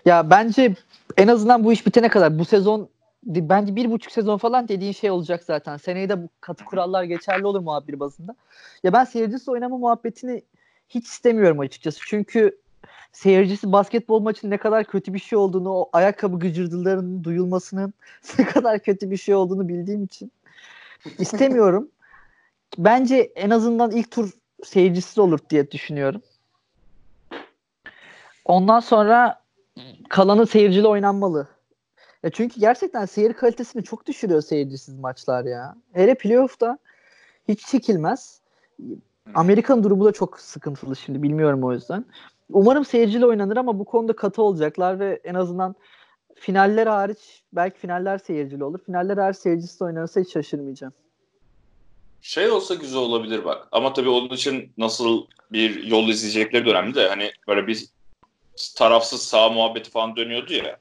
Ya 0.05 0.31
bence 0.31 0.75
en 1.17 1.29
azından 1.29 1.65
bu 1.65 1.73
iş 1.73 1.87
bitene 1.87 2.09
kadar 2.09 2.39
bu 2.39 2.45
sezon 2.45 2.89
bence 3.23 3.77
bir 3.77 3.91
buçuk 3.91 4.13
sezon 4.13 4.39
falan 4.39 4.69
dediğin 4.69 4.93
şey 4.93 5.11
olacak 5.11 5.45
zaten. 5.45 5.77
Seneye 5.77 6.09
de 6.09 6.23
bu 6.23 6.29
katı 6.41 6.65
kurallar 6.65 7.05
geçerli 7.05 7.47
olur 7.47 7.61
muhabir 7.61 8.01
bazında. 8.01 8.35
Ya 8.83 8.93
ben 8.93 9.05
seyircisi 9.05 9.51
oynama 9.51 9.79
muhabbetini 9.79 10.43
hiç 10.89 11.07
istemiyorum 11.07 11.61
açıkçası. 11.61 12.01
Çünkü 12.07 12.59
seyircisi 13.17 13.73
basketbol 13.73 14.21
maçının 14.21 14.51
ne 14.51 14.59
kadar 14.59 14.85
kötü 14.85 15.15
bir 15.15 15.19
şey 15.19 15.39
olduğunu, 15.39 15.71
o 15.71 15.91
ayakkabı 15.93 16.39
gıcırdılarının 16.39 17.25
duyulmasının 17.25 17.95
ne 18.39 18.47
kadar 18.47 18.79
kötü 18.79 19.11
bir 19.11 19.17
şey 19.17 19.35
olduğunu 19.35 19.69
bildiğim 19.69 20.05
için 20.05 20.33
istemiyorum. 21.19 21.89
Bence 22.79 23.17
en 23.17 23.51
azından 23.51 23.91
ilk 23.91 24.11
tur 24.11 24.31
seyircisiz 24.65 25.19
olur 25.19 25.39
diye 25.51 25.71
düşünüyorum. 25.71 26.23
Ondan 28.45 28.81
sonra 28.81 29.43
kalanı 30.09 30.47
seyircili 30.47 30.87
oynanmalı. 30.87 31.49
Ya 32.23 32.31
çünkü 32.31 32.61
gerçekten 32.61 33.05
seyir 33.07 33.33
kalitesini 33.33 33.85
çok 33.85 34.07
düşürüyor 34.07 34.43
seyircisiz 34.43 34.99
maçlar 34.99 35.45
ya. 35.45 35.77
Hele 35.93 36.15
playoff'ta 36.15 36.79
hiç 37.49 37.67
çekilmez. 37.67 38.41
Amerikan 39.35 39.85
durumu 39.85 40.05
da 40.05 40.13
çok 40.13 40.41
sıkıntılı 40.41 40.97
şimdi 40.97 41.23
bilmiyorum 41.23 41.65
o 41.65 41.73
yüzden. 41.73 42.05
Umarım 42.51 42.85
seyirciyle 42.85 43.27
oynanır 43.27 43.57
ama 43.57 43.79
bu 43.79 43.85
konuda 43.85 44.17
katı 44.17 44.43
olacaklar 44.43 45.01
ve 45.01 45.21
en 45.25 45.35
azından 45.35 45.75
finaller 46.35 46.87
hariç 46.87 47.43
belki 47.53 47.79
finaller 47.79 48.19
seyircili 48.19 48.65
olur. 48.65 48.79
Finaller 48.87 49.17
hariç 49.17 49.37
seyircisiz 49.37 49.83
oynanırsa 49.83 50.21
hiç 50.21 50.33
şaşırmayacağım. 50.33 50.93
Şey 52.21 52.51
olsa 52.51 52.75
güzel 52.75 53.01
olabilir 53.01 53.45
bak. 53.45 53.69
Ama 53.73 53.93
tabii 53.93 54.09
onun 54.09 54.29
için 54.29 54.73
nasıl 54.79 55.27
bir 55.53 55.85
yol 55.85 56.09
izleyecekleri 56.09 56.67
de 56.67 56.71
önemli 56.71 56.95
de 56.95 57.09
hani 57.09 57.31
böyle 57.49 57.67
bir 57.67 57.87
tarafsız 58.77 59.23
sağ 59.23 59.49
muhabbeti 59.49 59.91
falan 59.91 60.17
dönüyordu 60.17 60.53
ya. 60.53 60.79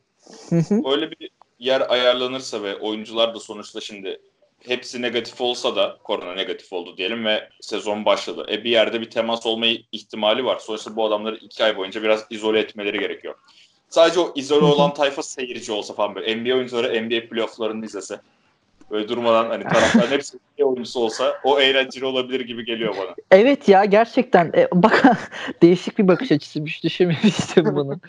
Öyle 0.85 1.11
bir 1.11 1.29
yer 1.59 1.91
ayarlanırsa 1.91 2.63
ve 2.63 2.75
oyuncular 2.75 3.35
da 3.35 3.39
sonuçta 3.39 3.81
şimdi 3.81 4.21
hepsi 4.67 5.01
negatif 5.01 5.41
olsa 5.41 5.75
da 5.75 5.97
korona 6.03 6.33
negatif 6.33 6.73
oldu 6.73 6.97
diyelim 6.97 7.25
ve 7.25 7.49
sezon 7.61 8.05
başladı. 8.05 8.45
E 8.51 8.63
bir 8.63 8.69
yerde 8.69 9.01
bir 9.01 9.09
temas 9.09 9.45
olma 9.45 9.65
ihtimali 9.91 10.45
var. 10.45 10.59
Sonuçta 10.59 10.95
bu 10.95 11.05
adamları 11.05 11.35
iki 11.35 11.63
ay 11.63 11.77
boyunca 11.77 12.03
biraz 12.03 12.25
izole 12.29 12.59
etmeleri 12.59 12.99
gerekiyor. 12.99 13.35
Sadece 13.89 14.19
o 14.19 14.33
izole 14.35 14.65
olan 14.65 14.93
tayfa 14.93 15.23
seyirci 15.23 15.71
olsa 15.71 15.93
falan 15.93 16.15
böyle 16.15 16.35
NBA 16.35 16.55
oyuncuları 16.55 17.03
NBA 17.03 17.29
playofflarını 17.29 17.85
izlese. 17.85 18.19
Böyle 18.91 19.09
durmadan 19.09 19.49
hani 19.49 19.63
tarafların 19.63 20.11
hepsi 20.11 20.37
NBA 20.57 20.65
oyuncusu 20.65 20.99
olsa 20.99 21.39
o 21.43 21.59
eğlenceli 21.59 22.05
olabilir 22.05 22.39
gibi 22.39 22.65
geliyor 22.65 22.95
bana. 22.97 23.15
Evet 23.31 23.69
ya 23.69 23.85
gerçekten. 23.85 24.51
E, 24.55 24.67
bak 24.73 25.29
değişik 25.61 25.97
bir 25.97 26.07
bakış 26.07 26.31
açısı. 26.31 26.65
Düşünmemiştim 26.65 27.65
bunu. 27.75 27.99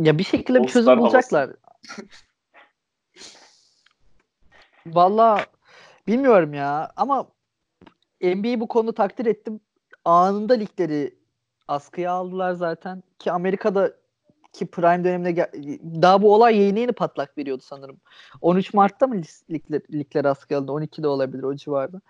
ya 0.00 0.18
bir 0.18 0.24
şekilde 0.24 0.62
bir 0.62 0.68
çözüm 0.68 0.98
bulacaklar. 0.98 1.50
Valla 4.86 5.46
bilmiyorum 6.06 6.54
ya 6.54 6.90
ama 6.96 7.28
NBA'yi 8.22 8.60
bu 8.60 8.68
konuda 8.68 8.92
takdir 8.92 9.26
ettim. 9.26 9.60
Anında 10.04 10.54
ligleri 10.54 11.14
askıya 11.68 12.12
aldılar 12.12 12.52
zaten 12.52 13.02
ki 13.18 13.32
Amerika'da 13.32 13.92
ki 14.52 14.66
prime 14.66 15.04
döneminde 15.04 15.50
daha 16.02 16.22
bu 16.22 16.34
olay 16.34 16.58
yeni 16.58 16.80
yeni 16.80 16.92
patlak 16.92 17.38
veriyordu 17.38 17.62
sanırım. 17.66 18.00
13 18.40 18.74
Mart'ta 18.74 19.06
mı 19.06 19.22
ligler, 19.50 19.80
ligler 19.92 20.24
askıya 20.24 20.58
alındı? 20.60 20.72
12'de 20.72 21.08
olabilir 21.08 21.42
o 21.42 21.54
civarda. 21.56 22.00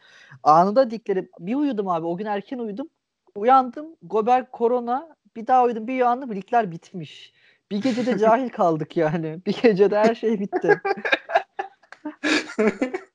Anında 0.43 0.81
ligleri 0.81 1.29
bir 1.39 1.55
uyudum 1.55 1.89
abi. 1.89 2.07
O 2.07 2.17
gün 2.17 2.27
erken 2.27 2.59
uyudum. 2.59 2.89
Uyandım. 3.35 3.87
Gober 4.03 4.51
korona. 4.51 5.17
Bir 5.37 5.47
daha 5.47 5.65
uyudum. 5.65 5.87
Bir 5.87 5.93
uyandım. 5.93 6.35
Ligler 6.35 6.71
bitmiş. 6.71 7.33
Bir 7.71 7.83
gecede 7.83 8.19
cahil 8.19 8.49
kaldık 8.51 8.97
yani. 8.97 9.41
Bir 9.47 9.63
gecede 9.63 9.99
her 9.99 10.15
şey 10.15 10.41
bitti. 10.41 10.81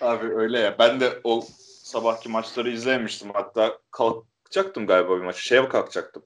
Abi 0.00 0.26
öyle 0.26 0.58
ya. 0.58 0.76
Ben 0.78 1.00
de 1.00 1.20
o 1.24 1.44
sabahki 1.82 2.28
maçları 2.28 2.70
izlemiştim. 2.70 3.30
Hatta 3.34 3.78
kalkacaktım 3.90 4.86
galiba 4.86 5.16
bir 5.16 5.24
maç. 5.24 5.36
Şeye 5.36 5.68
kalkacaktım. 5.68 6.22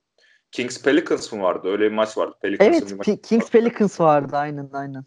Kings 0.52 0.83
Pelicans 0.83 1.33
mı 1.33 1.42
vardı? 1.42 1.68
Öyle 1.68 1.85
bir 1.85 1.94
maç 1.94 2.18
vardı. 2.18 2.37
Pelicans'ın 2.42 2.96
evet, 2.96 3.06
P- 3.06 3.20
Kings 3.20 3.44
vardı. 3.44 3.52
Pelicans 3.52 4.00
vardı 4.00 4.37
aynen 4.37 4.70
aynen. 4.72 5.04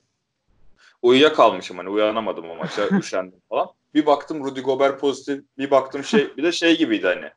Uyuyakalmışım 1.01 1.77
hani 1.77 1.89
uyanamadım 1.89 2.49
o 2.49 2.55
maça. 2.55 2.87
üşendim 2.99 3.41
falan. 3.49 3.67
Bir 3.93 4.05
baktım 4.05 4.43
Rudy 4.43 4.61
Gobert 4.61 5.01
pozitif. 5.01 5.43
Bir 5.57 5.71
baktım 5.71 6.03
şey 6.03 6.37
bir 6.37 6.43
de 6.43 6.51
şey 6.51 6.77
gibiydi 6.77 7.07
hani. 7.07 7.29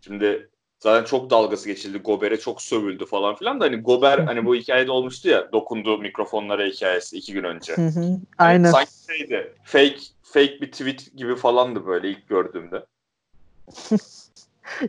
Şimdi 0.00 0.50
Zaten 0.82 1.04
çok 1.04 1.30
dalgası 1.30 1.68
geçildi. 1.68 1.98
Gober'e 1.98 2.36
çok 2.36 2.62
sövüldü 2.62 3.06
falan 3.06 3.34
filan 3.34 3.60
da 3.60 3.64
hani 3.64 3.76
Gober 3.76 4.18
hani 4.18 4.44
bu 4.44 4.54
hikayede 4.54 4.90
olmuştu 4.90 5.28
ya 5.28 5.52
dokunduğu 5.52 5.98
mikrofonlara 5.98 6.64
hikayesi 6.64 7.16
iki 7.16 7.32
gün 7.32 7.44
önce. 7.44 7.74
Aynen. 8.38 8.64
Yani 8.64 8.68
sanki 8.68 8.90
şeydi 9.06 9.54
fake 9.64 9.98
fake 10.22 10.60
bir 10.60 10.72
tweet 10.72 11.16
gibi 11.16 11.36
falandı 11.36 11.86
böyle 11.86 12.10
ilk 12.10 12.28
gördüğümde. 12.28 12.86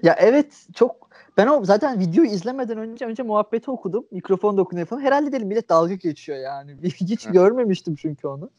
ya 0.04 0.16
evet 0.20 0.66
çok 0.76 1.10
ben 1.38 1.48
o 1.48 1.66
zaten 1.66 2.00
videoyu 2.00 2.30
izlemeden 2.30 2.78
önce 2.78 3.06
önce 3.06 3.24
muhabbeti 3.24 3.72
okudum. 3.72 4.06
Mikrofon 4.12 4.58
dokunuyor 4.58 4.88
falan. 4.88 5.02
Herhalde 5.02 5.32
dedim 5.32 5.48
millet 5.48 5.70
dalga 5.70 5.94
geçiyor 5.94 6.38
yani. 6.38 6.78
Hiç 6.84 7.26
görmemiştim 7.26 7.96
çünkü 7.96 8.28
onu. 8.28 8.50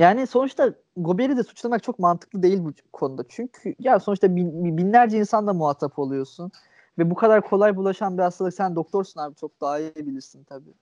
Yani 0.00 0.26
sonuçta 0.26 0.74
Gober'i 0.96 1.36
de 1.36 1.42
suçlamak 1.42 1.82
çok 1.82 1.98
mantıklı 1.98 2.42
değil 2.42 2.64
bu 2.64 2.72
konuda. 2.92 3.24
Çünkü 3.28 3.74
ya 3.78 4.00
sonuçta 4.00 4.36
bin, 4.36 4.76
binlerce 4.76 5.18
insanla 5.18 5.52
muhatap 5.52 5.98
oluyorsun. 5.98 6.52
ve 6.98 7.10
bu 7.10 7.14
kadar 7.14 7.40
kolay 7.40 7.76
bulaşan 7.76 8.18
bir 8.18 8.22
hastalık 8.22 8.54
sen 8.54 8.76
doktorsun 8.76 9.20
abi 9.20 9.34
çok 9.34 9.60
daha 9.60 9.78
iyi 9.78 9.94
bilirsin 9.96 10.44
tabii. 10.44 10.74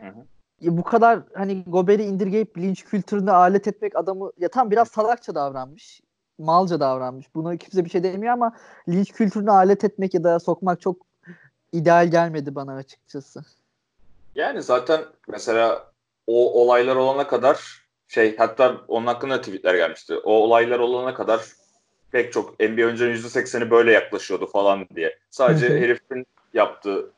Hı 0.00 0.06
hı. 0.06 0.26
Ya 0.60 0.76
bu 0.76 0.84
kadar 0.84 1.20
hani 1.34 1.64
Gober'i 1.66 2.02
indirgeyip 2.02 2.58
linç 2.58 2.84
kültürüne 2.84 3.30
alet 3.30 3.68
etmek 3.68 3.96
adamı 3.96 4.30
ya 4.38 4.48
tam 4.48 4.70
biraz 4.70 4.88
salakça 4.88 5.34
davranmış. 5.34 6.00
Malca 6.38 6.80
davranmış. 6.80 7.34
Buna 7.34 7.56
kimse 7.56 7.84
bir 7.84 7.90
şey 7.90 8.02
demiyor 8.02 8.32
ama 8.32 8.56
linç 8.88 9.12
kültürüne 9.12 9.50
alet 9.50 9.84
etmek 9.84 10.14
ya 10.14 10.24
da 10.24 10.40
sokmak 10.40 10.80
çok 10.80 10.96
ideal 11.72 12.10
gelmedi 12.10 12.54
bana 12.54 12.74
açıkçası. 12.74 13.44
Yani 14.34 14.62
zaten 14.62 15.00
mesela 15.28 15.92
o 16.26 16.62
olaylar 16.62 16.96
olana 16.96 17.26
kadar 17.26 17.83
şey 18.14 18.36
hatta 18.36 18.80
onun 18.88 19.06
hakkında 19.06 19.40
tweetler 19.40 19.74
gelmişti. 19.74 20.16
O 20.16 20.32
olaylar 20.32 20.78
olana 20.78 21.14
kadar 21.14 21.40
pek 22.12 22.32
çok 22.32 22.60
NBA 22.60 22.84
oyuncuların 22.84 23.14
%80'i 23.14 23.70
böyle 23.70 23.92
yaklaşıyordu 23.92 24.46
falan 24.46 24.88
diye. 24.96 25.18
Sadece 25.30 25.68
herifin 25.68 26.26
yaptığı 26.54 27.10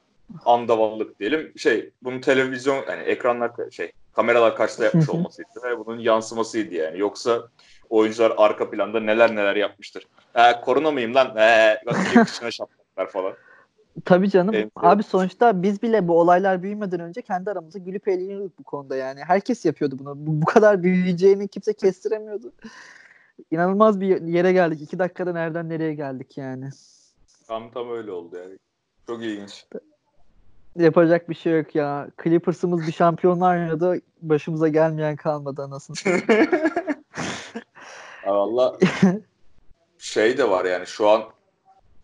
andavallık 0.44 1.20
diyelim 1.20 1.52
şey 1.59 1.90
bunun 2.02 2.20
televizyon 2.20 2.85
yani 2.88 3.02
ekranlar 3.02 3.50
şey 3.70 3.92
kameralar 4.12 4.56
karşısında 4.56 4.85
yapmış 4.87 5.09
olmasıydı 5.09 5.48
ve 5.64 5.78
bunun 5.78 5.98
yansımasıydı 5.98 6.74
yani. 6.74 6.98
Yoksa 6.98 7.48
oyuncular 7.90 8.32
arka 8.37 8.70
planda 8.70 9.00
neler 9.00 9.37
neler 9.37 9.56
yapmıştır. 9.56 10.06
Ee, 10.35 10.61
korona 10.61 10.90
mıyım 10.90 11.14
lan? 11.14 11.37
Ee, 11.37 11.82
kışına 12.26 12.50
şaplatlar 12.50 13.11
falan. 13.11 13.35
Tabii 14.04 14.30
canım. 14.30 14.54
Evet. 14.54 14.70
Abi 14.76 15.02
sonuçta 15.02 15.62
biz 15.62 15.82
bile 15.82 16.09
bu 16.09 16.20
olaylar 16.20 16.62
büyümeden 16.62 17.00
önce 17.00 17.22
kendi 17.22 17.50
aramızda 17.50 17.78
gülüp 17.78 18.09
eğleniyorduk 18.09 18.59
bu 18.59 18.62
konuda 18.62 18.96
yani. 18.96 19.20
Herkes 19.24 19.64
yapıyordu 19.64 19.96
bunu. 19.98 20.14
Bu, 20.16 20.42
bu 20.42 20.46
kadar 20.46 20.82
büyüyeceğini 20.82 21.48
kimse 21.48 21.74
kestiremiyordu. 21.74 22.52
İnanılmaz 23.50 24.00
bir 24.00 24.22
yere 24.22 24.52
geldik. 24.52 24.82
İki 24.82 24.98
dakikada 24.98 25.32
nereden 25.32 25.68
nereye 25.68 25.94
geldik 25.94 26.38
yani. 26.38 26.70
Tam 27.48 27.70
tam 27.70 27.90
öyle 27.90 28.11
oldu 28.11 28.37
yani. 28.37 28.59
Çok 29.06 29.22
ilginç. 29.22 29.66
Yapacak 30.76 31.30
bir 31.30 31.35
şey 31.35 31.59
yok 31.59 31.74
ya. 31.74 32.09
Clippers'ımız 32.24 32.87
bir 32.87 32.92
şampiyonlar 32.92 33.56
oynadı. 33.56 34.00
Başımıza 34.22 34.68
gelmeyen 34.68 35.16
kalmadı 35.16 35.62
anasını. 35.62 35.96
Valla 38.26 38.78
şey 39.98 40.38
de 40.38 40.50
var 40.50 40.64
yani 40.64 40.87
şu 40.87 41.09
an 41.09 41.22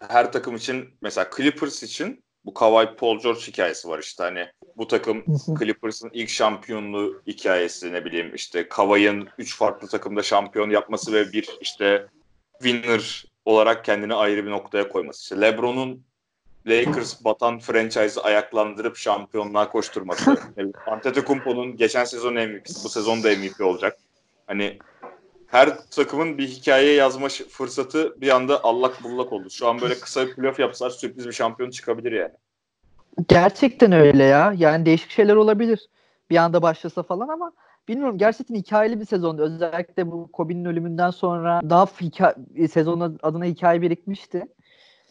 her 0.09 0.33
takım 0.33 0.57
için 0.57 0.89
mesela 1.03 1.31
Clippers 1.37 1.83
için 1.83 2.25
bu 2.45 2.55
Kawhi 2.55 2.97
Paul 2.97 3.19
George 3.19 3.41
hikayesi 3.41 3.89
var 3.89 3.99
işte 3.99 4.23
hani 4.23 4.47
bu 4.77 4.89
takım 4.89 5.25
Clippers'ın 5.59 6.11
ilk 6.13 6.29
şampiyonluğu 6.29 7.23
hikayesi 7.27 7.93
ne 7.93 8.05
bileyim 8.05 8.35
işte 8.35 8.69
Kawhi'nin 8.69 9.29
3 9.39 9.57
farklı 9.57 9.89
takımda 9.89 10.23
şampiyon 10.23 10.71
yapması 10.71 11.13
ve 11.13 11.33
bir 11.33 11.49
işte 11.61 12.07
winner 12.63 13.25
olarak 13.45 13.85
kendini 13.85 14.15
ayrı 14.15 14.47
bir 14.47 14.51
noktaya 14.51 14.89
koyması. 14.89 15.23
İşte 15.23 15.41
LeBron'un 15.41 16.05
Lakers 16.67 17.25
batan 17.25 17.59
franchise'ı 17.59 18.23
ayaklandırıp 18.23 18.97
şampiyonluğa 18.97 19.71
koşturması. 19.71 20.37
Antetokounmpo'nun 20.87 21.77
geçen 21.77 22.05
sezon 22.05 22.35
MVP'si 22.35 22.85
bu 22.85 22.89
sezon 22.89 23.23
da 23.23 23.29
MVP 23.29 23.61
olacak. 23.61 23.99
Hani 24.47 24.79
her 25.53 25.79
takımın 25.91 26.39
bir 26.39 26.49
hikaye 26.49 26.93
yazma 26.93 27.29
fırsatı 27.29 28.21
bir 28.21 28.29
anda 28.29 28.65
allak 28.65 29.05
bullak 29.05 29.33
oldu. 29.33 29.51
Şu 29.51 29.69
an 29.69 29.81
böyle 29.81 29.95
kısa 29.95 30.27
bir 30.27 30.35
playoff 30.35 30.59
yapsalar 30.59 30.91
sürpriz 30.91 31.27
bir 31.27 31.33
şampiyon 31.33 31.71
çıkabilir 31.71 32.13
yani. 32.13 32.33
Gerçekten 33.29 33.93
öyle 33.93 34.25
ya. 34.25 34.55
Yani 34.57 34.87
değişik 34.87 35.11
şeyler 35.11 35.37
olabilir. 35.37 35.89
Bir 36.31 36.37
anda 36.37 36.63
başlasa 36.63 37.03
falan 37.03 37.29
ama 37.29 37.53
bilmiyorum 37.89 38.19
gerçekten 38.19 38.55
hikayeli 38.55 39.01
bir 39.01 39.05
sezondu. 39.05 39.43
Özellikle 39.43 40.11
bu 40.11 40.33
Kobe'nin 40.33 40.65
ölümünden 40.65 41.11
sonra 41.11 41.61
daha 41.71 41.87
hikaye, 41.87 42.69
sezon 42.69 43.19
adına 43.23 43.45
hikaye 43.45 43.83
birikmişti. 43.83 44.47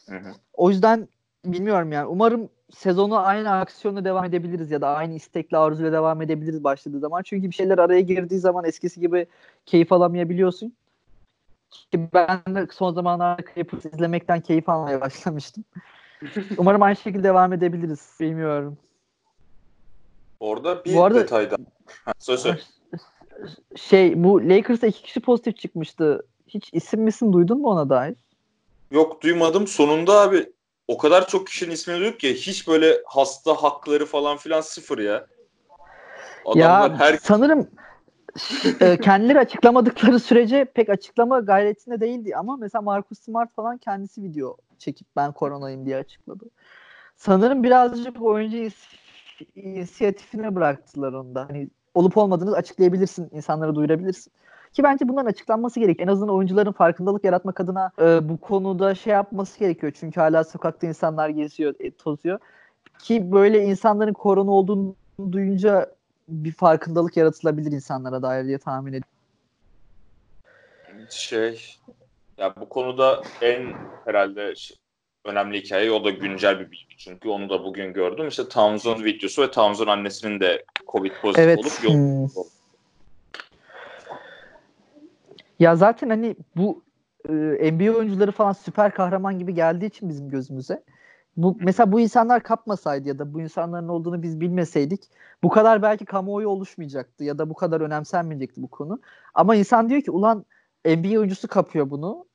Hı 0.10 0.16
hı. 0.16 0.32
O 0.54 0.70
yüzden 0.70 1.08
bilmiyorum 1.46 1.92
yani. 1.92 2.08
Umarım 2.08 2.50
sezonu 2.72 3.18
aynı 3.18 3.52
aksiyonla 3.52 4.06
devam 4.06 4.26
edebiliriz 4.26 4.72
ya 4.72 4.82
da 4.82 4.88
aynı 4.88 5.14
istekle 5.14 5.58
arzuyla 5.58 5.92
devam 5.92 6.22
edebiliriz 6.22 6.64
başladığı 6.64 7.00
zaman. 7.00 7.24
Çünkü 7.24 7.50
bir 7.50 7.56
şeyler 7.56 7.78
araya 7.78 8.02
girdiği 8.02 8.40
zaman 8.40 8.66
eskisi 8.66 9.00
gibi 9.00 9.28
keyif 9.66 9.92
alamayabiliyorsun. 9.92 10.74
Ki 11.72 12.10
ben 12.14 12.56
de 12.56 12.68
son 12.74 12.94
zamanlarda 12.94 13.42
Clippers 13.54 13.86
izlemekten 13.86 14.42
keyif 14.42 14.70
almaya 14.70 15.02
başlamıştım. 15.02 15.64
Umarım 16.58 16.82
aynı 16.82 16.96
şekilde 16.96 17.24
devam 17.24 17.54
edebiliriz. 17.54 18.18
Bilmiyorum. 18.20 18.78
Orada 20.40 20.86
bir 20.86 20.96
bu 20.96 21.04
arada, 21.04 21.20
detayda. 21.20 21.58
söz 22.20 22.40
söz. 22.40 22.70
Şey 23.76 24.24
bu 24.24 24.50
Lakers'ta 24.50 24.88
iki 24.88 25.04
kişi 25.04 25.20
pozitif 25.20 25.58
çıkmıştı. 25.58 26.26
Hiç 26.48 26.70
isim 26.74 27.02
misin 27.02 27.34
duydun 27.34 27.62
mu 27.62 27.68
ona 27.68 27.90
dair? 27.90 28.16
Yok 28.92 29.24
duymadım. 29.24 29.68
Sonunda 29.68 30.22
abi 30.22 30.52
o 30.92 30.98
kadar 30.98 31.28
çok 31.28 31.48
kişinin 31.48 31.72
ismini 31.72 32.00
duyduk 32.00 32.20
ki 32.20 32.34
hiç 32.36 32.68
böyle 32.68 33.02
hasta 33.06 33.54
hakları 33.54 34.06
falan 34.06 34.38
filan 34.38 34.62
sıfır 34.62 35.00
ya. 35.00 35.28
Adamlar 36.46 36.90
ya 36.90 37.00
her... 37.00 37.18
sanırım 37.18 37.68
e, 38.82 38.98
kendileri 38.98 39.40
açıklamadıkları 39.40 40.20
sürece 40.20 40.66
pek 40.66 40.90
açıklama 40.90 41.40
gayretinde 41.40 42.00
değildi 42.00 42.36
ama 42.36 42.58
mesela 42.58 42.82
Marcus 42.82 43.20
Smart 43.20 43.56
falan 43.56 43.78
kendisi 43.78 44.24
video 44.24 44.58
çekip 44.80 45.08
ben 45.16 45.32
koronayım 45.32 45.86
diye 45.86 45.98
açıkladı. 45.98 46.46
Sanırım 47.16 47.64
birazcık 47.64 48.22
oyuncu 48.22 48.70
inisiyatifine 49.56 50.56
bıraktılar 50.56 51.14
onda. 51.14 51.50
Hani 51.50 51.70
olup 51.94 52.18
olmadığını 52.18 52.56
açıklayabilirsin, 52.56 53.30
insanlara 53.32 53.76
duyurabilirsin. 53.76 54.34
Ki 54.74 54.84
bence 54.84 55.08
bunların 55.08 55.30
açıklanması 55.30 55.80
gerek. 55.80 56.00
En 56.00 56.08
azından 56.08 56.36
oyuncuların 56.36 56.72
farkındalık 56.72 57.24
yaratmak 57.24 57.60
adına 57.60 57.92
e, 58.02 58.30
bu 58.30 58.38
konuda 58.38 58.96
şey 58.96 59.14
yapması 59.14 59.60
gerekiyor. 59.60 59.94
Çünkü 60.00 60.20
hala 60.20 60.44
sokakta 60.44 60.88
insanlar 60.88 61.30
geziyor, 61.30 61.76
e, 61.80 61.92
tozuyor. 61.92 62.40
Ki 63.00 63.32
böyle 63.32 63.64
insanların 63.64 64.14
korona 64.14 64.52
olduğunu 64.52 64.96
duyunca 65.32 65.96
bir 66.30 66.52
farkındalık 66.52 67.18
yaratılabilir 67.18 67.72
insanlara 67.72 68.22
dair 68.22 68.46
diye 68.46 68.58
tahmin 68.58 68.92
ediyorum. 68.92 69.08
Şey 71.10 71.78
ya 72.38 72.56
bu 72.62 72.70
konuda 72.70 73.22
en 73.42 73.74
herhalde 74.06 74.54
önemli 75.26 75.64
hikaye 75.64 75.92
o 75.92 76.04
da 76.04 76.10
güncel 76.10 76.60
bir 76.60 76.72
bilgi 76.72 76.98
çünkü 76.98 77.30
onu 77.30 77.50
da 77.50 77.64
bugün 77.64 77.94
gördüm. 77.94 78.28
İşte 78.28 78.50
Townsend 78.50 79.04
videosu 79.04 79.42
ve 79.42 79.52
Townsend 79.52 79.88
annesinin 79.88 80.40
de 80.40 80.66
Covid 80.92 81.12
pozitif 81.22 81.46
evet. 81.46 81.60
olup 81.60 81.84
yol 81.84 81.94
hmm. 81.94 82.28
Ya 85.62 85.76
zaten 85.76 86.10
hani 86.10 86.36
bu 86.56 86.84
e, 87.30 87.34
NBA 87.72 87.98
oyuncuları 87.98 88.32
falan 88.32 88.54
süper 88.54 88.94
kahraman 88.94 89.40
gibi 89.40 89.54
geldiği 89.54 89.86
için 89.86 90.10
bizim 90.10 90.30
gözümüze. 90.30 90.84
Bu 91.38 91.58
mesela 91.60 91.92
bu 91.92 92.00
insanlar 92.00 92.44
kapmasaydı 92.44 93.08
ya 93.08 93.20
da 93.20 93.34
bu 93.34 93.42
insanların 93.42 93.88
olduğunu 93.88 94.24
biz 94.24 94.42
bilmeseydik 94.42 95.04
bu 95.44 95.50
kadar 95.50 95.82
belki 95.82 96.06
kamuoyu 96.06 96.48
oluşmayacaktı 96.48 97.24
ya 97.24 97.38
da 97.38 97.50
bu 97.50 97.54
kadar 97.54 97.82
önemsenmeyecekti 97.82 98.62
bu 98.62 98.68
konu. 98.68 99.00
Ama 99.34 99.56
insan 99.56 99.90
diyor 99.90 100.02
ki 100.02 100.12
ulan 100.12 100.46
NBA 100.86 101.20
oyuncusu 101.20 101.48
kapıyor 101.48 101.90
bunu. 101.90 102.26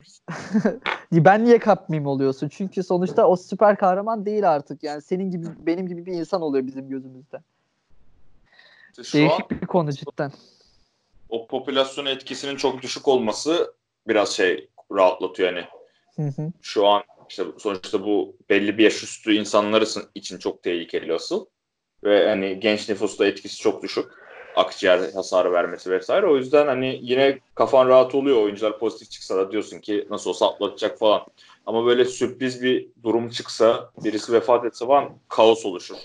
ben 1.11 1.45
niye 1.45 1.59
kapmayayım 1.59 2.07
oluyorsun? 2.07 2.49
Çünkü 2.49 2.83
sonuçta 2.83 3.27
o 3.27 3.35
süper 3.35 3.77
kahraman 3.77 4.25
değil 4.25 4.51
artık. 4.51 4.83
Yani 4.83 5.01
senin 5.01 5.31
gibi 5.31 5.45
benim 5.65 5.87
gibi 5.87 6.05
bir 6.05 6.13
insan 6.13 6.41
oluyor 6.41 6.67
bizim 6.67 6.89
gözümüzde. 6.89 7.41
İşte 8.99 9.17
Değişik 9.17 9.51
an, 9.51 9.61
bir 9.61 9.67
konu 9.67 9.91
cidden 9.91 10.31
o 11.29 11.47
popülasyon 11.47 12.05
etkisinin 12.05 12.55
çok 12.55 12.81
düşük 12.81 13.07
olması 13.07 13.73
biraz 14.07 14.29
şey 14.29 14.69
rahatlatıyor 14.91 15.53
yani. 15.53 15.65
Hı 16.15 16.41
hı. 16.41 16.51
Şu 16.61 16.87
an 16.87 17.03
işte 17.29 17.43
sonuçta 17.57 18.03
bu 18.03 18.35
belli 18.49 18.77
bir 18.77 18.83
yaş 18.83 19.03
üstü 19.03 19.33
insanlar 19.33 19.83
için 20.15 20.37
çok 20.37 20.63
tehlikeli 20.63 21.13
asıl. 21.13 21.45
Ve 22.03 22.29
hani 22.29 22.59
genç 22.59 22.89
nüfusta 22.89 23.25
etkisi 23.25 23.57
çok 23.57 23.83
düşük. 23.83 24.05
Akciğer 24.55 24.99
hasarı 25.13 25.51
vermesi 25.51 25.91
vesaire. 25.91 26.27
O 26.27 26.37
yüzden 26.37 26.67
hani 26.67 26.99
yine 27.01 27.39
kafan 27.55 27.87
rahat 27.87 28.15
oluyor. 28.15 28.43
Oyuncular 28.43 28.79
pozitif 28.79 29.11
çıksa 29.11 29.37
da 29.37 29.51
diyorsun 29.51 29.79
ki 29.79 30.07
nasıl 30.09 30.29
olsa 30.29 30.49
atlatacak 30.49 30.99
falan. 30.99 31.21
Ama 31.65 31.85
böyle 31.85 32.05
sürpriz 32.05 32.63
bir 32.63 32.87
durum 33.03 33.29
çıksa, 33.29 33.91
birisi 34.03 34.33
vefat 34.33 34.65
etse 34.65 34.85
falan 34.85 35.09
kaos 35.29 35.65
oluşur. 35.65 35.95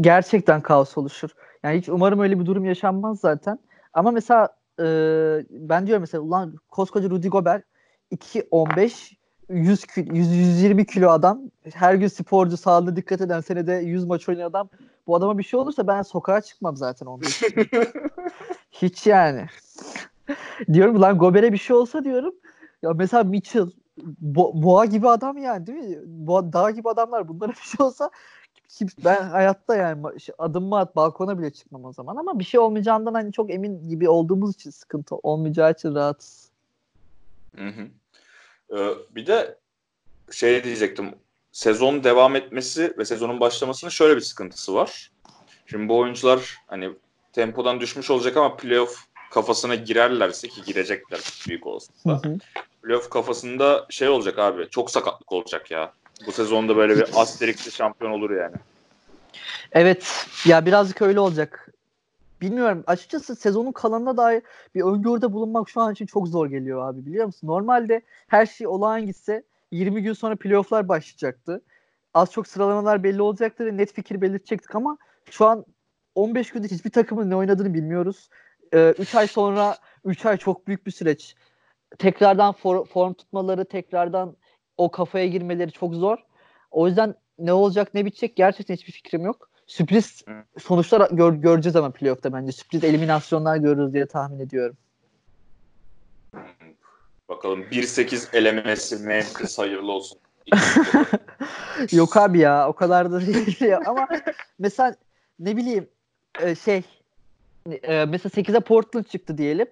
Gerçekten 0.00 0.60
kaos 0.60 0.98
oluşur. 0.98 1.30
Yani 1.62 1.78
hiç 1.78 1.88
umarım 1.88 2.20
öyle 2.20 2.40
bir 2.40 2.46
durum 2.46 2.64
yaşanmaz 2.64 3.20
zaten. 3.20 3.58
Ama 3.94 4.10
mesela 4.10 4.48
e, 4.80 4.84
ben 5.50 5.86
diyorum 5.86 6.00
mesela 6.00 6.20
ulan 6.22 6.54
koskoca 6.68 7.10
Rudy 7.10 7.28
Gobert 7.28 7.64
2-15 8.12 9.16
100 9.48 9.84
kilo, 9.86 10.14
100, 10.14 10.36
120 10.36 10.86
kilo 10.86 11.10
adam 11.10 11.40
her 11.74 11.94
gün 11.94 12.08
sporcu 12.08 12.56
sağlığına 12.56 12.96
dikkat 12.96 13.20
eden 13.20 13.40
senede 13.40 13.72
100 13.72 14.04
maç 14.04 14.28
oynayan 14.28 14.50
adam 14.50 14.68
bu 15.06 15.16
adama 15.16 15.38
bir 15.38 15.42
şey 15.42 15.60
olursa 15.60 15.86
ben 15.86 16.02
sokağa 16.02 16.40
çıkmam 16.40 16.76
zaten 16.76 17.06
15 17.06 17.42
Hiç 18.72 19.06
yani. 19.06 19.46
diyorum 20.72 21.00
lan 21.02 21.18
Gober'e 21.18 21.52
bir 21.52 21.58
şey 21.58 21.76
olsa 21.76 22.04
diyorum 22.04 22.34
ya 22.82 22.92
mesela 22.92 23.24
Mitchell 23.24 23.70
Bo- 24.22 24.62
boğa 24.62 24.84
gibi 24.84 25.08
adam 25.08 25.38
yani 25.38 25.66
değil 25.66 25.78
mi? 25.78 25.98
Boğa, 26.06 26.52
dağ 26.52 26.70
gibi 26.70 26.88
adamlar 26.88 27.28
bunlara 27.28 27.52
bir 27.52 27.56
şey 27.76 27.86
olsa 27.86 28.10
ben 29.04 29.22
hayatta 29.22 29.76
yani 29.76 30.06
adımımı 30.38 30.78
at 30.78 30.96
balkona 30.96 31.38
bile 31.38 31.50
çıkmam 31.50 31.84
o 31.84 31.92
zaman 31.92 32.16
ama 32.16 32.38
bir 32.38 32.44
şey 32.44 32.60
olmayacağından 32.60 33.14
hani 33.14 33.32
çok 33.32 33.50
emin 33.50 33.88
gibi 33.88 34.08
olduğumuz 34.08 34.54
için 34.54 34.70
sıkıntı 34.70 35.14
olmayacağı 35.14 35.72
için 35.72 35.94
rahatsız. 35.94 36.50
Hı 37.56 37.68
hı. 37.68 37.88
Ee, 38.76 38.94
bir 39.14 39.26
de 39.26 39.58
şey 40.30 40.64
diyecektim. 40.64 41.14
sezon 41.52 42.04
devam 42.04 42.36
etmesi 42.36 42.94
ve 42.98 43.04
sezonun 43.04 43.40
başlamasının 43.40 43.90
şöyle 43.90 44.16
bir 44.16 44.20
sıkıntısı 44.20 44.74
var. 44.74 45.10
Şimdi 45.66 45.88
bu 45.88 45.98
oyuncular 45.98 46.56
hani 46.66 46.90
tempodan 47.32 47.80
düşmüş 47.80 48.10
olacak 48.10 48.36
ama 48.36 48.56
playoff 48.56 48.96
kafasına 49.30 49.74
girerlerse 49.74 50.48
ki 50.48 50.62
girecekler 50.66 51.20
büyük 51.48 51.66
olasılıkla. 51.66 52.22
Playoff 52.82 53.10
kafasında 53.10 53.86
şey 53.90 54.08
olacak 54.08 54.38
abi. 54.38 54.68
Çok 54.70 54.90
sakatlık 54.90 55.32
olacak 55.32 55.70
ya. 55.70 55.92
Bu 56.26 56.32
sezonda 56.32 56.76
böyle 56.76 56.96
bir 56.96 57.04
asterikli 57.14 57.72
şampiyon 57.72 58.10
olur 58.12 58.30
yani. 58.30 58.56
Evet. 59.72 60.26
Ya 60.46 60.66
birazcık 60.66 61.02
öyle 61.02 61.20
olacak. 61.20 61.68
Bilmiyorum. 62.40 62.84
Açıkçası 62.86 63.36
sezonun 63.36 63.72
kalanına 63.72 64.16
dair 64.16 64.42
bir 64.74 64.82
öngörüde 64.82 65.32
bulunmak 65.32 65.68
şu 65.68 65.80
an 65.80 65.92
için 65.92 66.06
çok 66.06 66.28
zor 66.28 66.46
geliyor 66.46 66.88
abi 66.88 67.06
biliyor 67.06 67.26
musun? 67.26 67.48
Normalde 67.48 68.02
her 68.28 68.46
şey 68.46 68.66
olağan 68.66 69.06
gitse 69.06 69.42
20 69.70 70.02
gün 70.02 70.12
sonra 70.12 70.36
playofflar 70.36 70.88
başlayacaktı. 70.88 71.62
Az 72.14 72.32
çok 72.32 72.46
sıralamalar 72.46 73.02
belli 73.02 73.22
olacaktı 73.22 73.66
ve 73.66 73.76
net 73.76 73.92
fikir 73.92 74.20
belirtecektik 74.20 74.74
ama 74.74 74.98
şu 75.30 75.46
an 75.46 75.64
15 76.14 76.50
günde 76.50 76.68
hiçbir 76.68 76.90
takımın 76.90 77.30
ne 77.30 77.36
oynadığını 77.36 77.74
bilmiyoruz. 77.74 78.28
3 78.72 79.14
ee, 79.14 79.18
ay 79.18 79.26
sonra 79.26 79.76
3 80.04 80.26
ay 80.26 80.36
çok 80.36 80.66
büyük 80.66 80.86
bir 80.86 80.90
süreç. 80.90 81.34
Tekrardan 81.98 82.52
for, 82.52 82.86
form 82.86 83.14
tutmaları, 83.14 83.64
tekrardan 83.64 84.36
o 84.80 84.90
kafaya 84.90 85.26
girmeleri 85.26 85.72
çok 85.72 85.94
zor. 85.94 86.18
O 86.70 86.86
yüzden 86.86 87.14
ne 87.38 87.52
olacak 87.52 87.94
ne 87.94 88.04
bitecek 88.04 88.36
gerçekten 88.36 88.74
hiçbir 88.74 88.92
fikrim 88.92 89.24
yok. 89.24 89.50
Sürpriz 89.66 90.24
sonuçlar 90.58 91.10
gör, 91.10 91.32
göreceğiz 91.32 91.76
ama 91.76 91.90
playoff'ta 91.90 92.32
bence. 92.32 92.52
Sürpriz 92.52 92.84
eliminasyonlar 92.84 93.56
görürüz 93.56 93.92
diye 93.92 94.06
tahmin 94.06 94.40
ediyorum. 94.40 94.76
Bakalım 97.28 97.62
1-8 97.62 98.36
elemesi 98.36 98.96
Memphis 98.96 99.58
hayırlı 99.58 99.92
olsun. 99.92 100.18
Yok 101.92 102.16
abi 102.16 102.38
ya 102.38 102.68
o 102.68 102.72
kadar 102.72 103.12
da 103.12 103.26
değil 103.26 103.60
ya. 103.60 103.80
Ama 103.86 104.08
mesela 104.58 104.94
ne 105.38 105.56
bileyim 105.56 105.88
e, 106.40 106.54
şey 106.54 106.82
e, 107.82 108.04
mesela 108.04 108.42
8'e 108.42 108.60
Portland 108.60 109.04
çıktı 109.04 109.38
diyelim. 109.38 109.66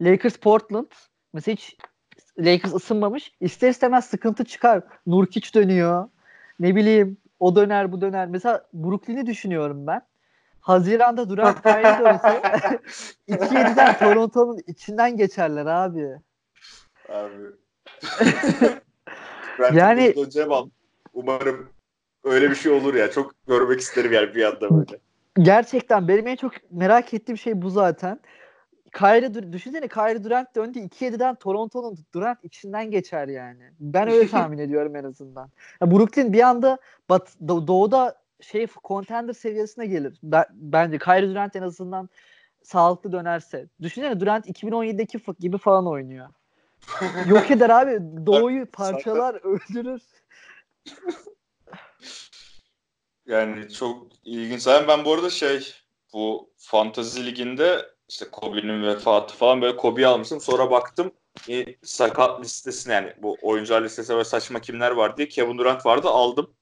Lakers 0.00 0.36
Portland 0.36 0.86
mesela 1.32 1.54
hiç 1.54 1.76
Lakers 2.38 2.74
ısınmamış. 2.74 3.32
İster 3.40 3.70
istemez 3.70 4.04
sıkıntı 4.04 4.44
çıkar. 4.44 4.82
Nurkic 5.06 5.54
dönüyor. 5.54 6.08
Ne 6.60 6.76
bileyim 6.76 7.16
o 7.40 7.56
döner 7.56 7.92
bu 7.92 8.00
döner. 8.00 8.28
Mesela 8.28 8.66
Brooklyn'i 8.74 9.26
düşünüyorum 9.26 9.86
ben. 9.86 10.02
Haziran'da 10.60 11.28
Durant 11.28 11.62
Kyrie 11.62 12.04
dönse 12.04 12.42
2-7'den 13.28 13.98
Toronto'nun 13.98 14.60
içinden 14.66 15.16
geçerler 15.16 15.66
abi. 15.66 16.08
Abi. 17.08 17.34
ben 19.58 19.72
yani. 19.74 20.14
Umarım 21.14 21.68
öyle 22.24 22.50
bir 22.50 22.54
şey 22.54 22.72
olur 22.72 22.94
ya. 22.94 23.10
Çok 23.10 23.34
görmek 23.46 23.80
isterim 23.80 24.12
yani 24.12 24.34
bir 24.34 24.44
anda 24.44 24.70
böyle. 24.70 24.98
Gerçekten 25.38 26.08
benim 26.08 26.26
en 26.26 26.36
çok 26.36 26.52
merak 26.70 27.14
ettiğim 27.14 27.38
şey 27.38 27.62
bu 27.62 27.70
zaten. 27.70 28.20
Kyrie 28.92 29.52
düşünsene 29.52 29.88
Kyrie 29.88 30.24
Durant 30.24 30.54
döndü 30.56 30.78
2-7'den 30.78 31.34
Toronto'nun 31.34 31.98
Durant 32.14 32.44
içinden 32.44 32.90
geçer 32.90 33.28
yani. 33.28 33.70
Ben 33.80 34.08
öyle 34.08 34.28
tahmin 34.30 34.58
ediyorum 34.58 34.96
en 34.96 35.04
azından. 35.04 35.50
Ya 35.80 35.90
Brooklyn 35.90 36.32
bir 36.32 36.40
anda 36.40 36.78
bat, 37.08 37.34
doğuda 37.40 38.22
şey 38.40 38.66
contender 38.84 39.32
seviyesine 39.32 39.86
gelir. 39.86 40.18
Ben, 40.22 40.44
bence 40.52 40.98
Kyrie 40.98 41.28
Durant 41.28 41.56
en 41.56 41.62
azından 41.62 42.08
sağlıklı 42.62 43.12
dönerse. 43.12 43.66
Düşünsene 43.82 44.20
Durant 44.20 44.48
2017'deki 44.48 45.20
gibi 45.40 45.58
falan 45.58 45.86
oynuyor. 45.86 46.28
Yok 47.26 47.50
eder 47.50 47.70
abi. 47.70 47.98
Doğuyu 48.26 48.66
parçalar, 48.66 49.34
öldürür. 49.34 50.02
Yani 53.26 53.68
çok 53.68 54.06
ilginç. 54.24 54.66
Ben 54.66 55.04
bu 55.04 55.12
arada 55.12 55.30
şey 55.30 55.74
bu 56.12 56.50
Fantasy 56.56 57.26
Ligi'nde 57.26 57.91
işte 58.12 58.30
Kobe'nin 58.32 58.82
vefatı 58.82 59.34
falan 59.34 59.62
böyle 59.62 59.76
Kobe'yi 59.76 60.06
almıştım. 60.06 60.40
Sonra 60.40 60.70
baktım 60.70 61.12
e, 61.48 61.64
sakat 61.82 62.40
listesine 62.40 62.94
yani 62.94 63.12
bu 63.22 63.36
oyuncular 63.42 63.82
listesine 63.82 64.16
böyle 64.16 64.24
saçma 64.24 64.60
kimler 64.60 64.90
var 64.90 65.16
diye 65.16 65.28
Kevin 65.28 65.58
Durant 65.58 65.86
vardı 65.86 66.08
aldım. 66.08 66.54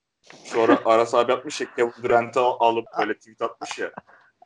Sonra 0.45 0.79
Aras 0.85 1.15
abi 1.15 1.33
yapmış 1.33 1.61
ya 1.61 1.67
Kevin 1.77 1.93
Durant'ı 2.03 2.41
alıp 2.41 2.85
böyle 2.99 3.15
tweet 3.15 3.43
atmış 3.43 3.79
ya. 3.79 3.91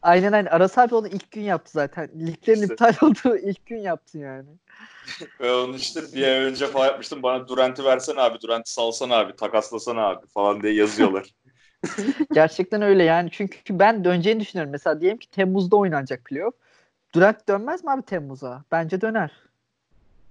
Aynen 0.02 0.32
aynen. 0.32 0.50
Aras 0.50 0.78
abi 0.78 0.94
onu 0.94 1.08
ilk 1.08 1.30
gün 1.30 1.42
yaptı 1.42 1.70
zaten. 1.72 2.08
Liglerin 2.26 2.62
işte. 2.62 2.74
iptal 2.74 2.94
olduğu 3.02 3.36
ilk 3.36 3.66
gün 3.66 3.78
yaptı 3.78 4.18
yani. 4.18 4.48
Ve 5.40 5.54
onu 5.54 5.76
işte 5.76 6.00
bir 6.14 6.22
ay 6.22 6.44
önce 6.44 6.66
falan 6.66 6.86
yapmıştım. 6.86 7.22
Bana 7.22 7.48
Durant'ı 7.48 7.84
versen 7.84 8.16
abi, 8.16 8.40
Durant'ı 8.40 8.72
salsan 8.72 9.10
abi, 9.10 9.36
takaslasan 9.36 9.96
abi 9.96 10.26
falan 10.26 10.62
diye 10.62 10.74
yazıyorlar. 10.74 11.34
Gerçekten 12.32 12.82
öyle 12.82 13.04
yani. 13.04 13.30
Çünkü 13.32 13.78
ben 13.78 14.04
döneceğini 14.04 14.40
düşünüyorum. 14.40 14.72
Mesela 14.72 15.00
diyelim 15.00 15.18
ki 15.18 15.30
Temmuz'da 15.30 15.76
oynanacak 15.76 16.24
playoff. 16.24 16.54
Durant 17.14 17.48
dönmez 17.48 17.84
mi 17.84 17.90
abi 17.90 18.02
Temmuz'a? 18.02 18.64
Bence 18.72 19.00
döner. 19.00 19.30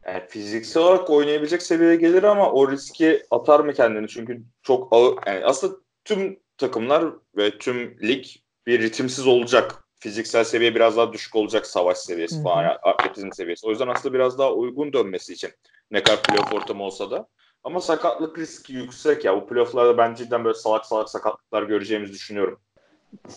Yani 0.05 0.23
fiziksel 0.29 0.83
olarak 0.83 1.09
oynayabilecek 1.09 1.61
seviyeye 1.61 1.95
gelir 1.95 2.23
ama 2.23 2.51
o 2.51 2.71
riski 2.71 3.23
atar 3.31 3.59
mı 3.59 3.73
kendini? 3.73 4.07
Çünkü 4.07 4.41
çok 4.63 4.93
ağır. 4.93 5.17
Yani 5.27 5.45
aslında 5.45 5.75
tüm 6.05 6.39
takımlar 6.57 7.05
ve 7.37 7.57
tüm 7.57 7.97
lig 8.01 8.25
bir 8.67 8.81
ritimsiz 8.81 9.27
olacak. 9.27 9.83
Fiziksel 9.99 10.43
seviye 10.43 10.75
biraz 10.75 10.97
daha 10.97 11.13
düşük 11.13 11.35
olacak 11.35 11.67
savaş 11.67 11.97
seviyesi 11.97 12.35
Hı-hı. 12.35 12.43
falan, 12.43 12.77
atletizm 12.83 13.31
seviyesi. 13.31 13.67
O 13.67 13.69
yüzden 13.69 13.87
aslında 13.87 14.13
biraz 14.13 14.37
daha 14.37 14.53
uygun 14.53 14.93
dönmesi 14.93 15.33
için 15.33 15.51
ne 15.91 16.03
kadar 16.03 16.23
playoff 16.23 16.53
ortamı 16.53 16.83
olsa 16.83 17.11
da. 17.11 17.27
Ama 17.63 17.81
sakatlık 17.81 18.37
riski 18.37 18.73
yüksek 18.73 19.25
ya. 19.25 19.35
Bu 19.35 19.47
playofflarda 19.47 19.97
ben 19.97 20.15
cidden 20.15 20.45
böyle 20.45 20.57
salak 20.57 20.85
salak 20.85 21.09
sakatlıklar 21.09 21.63
göreceğimizi 21.63 22.13
düşünüyorum. 22.13 22.59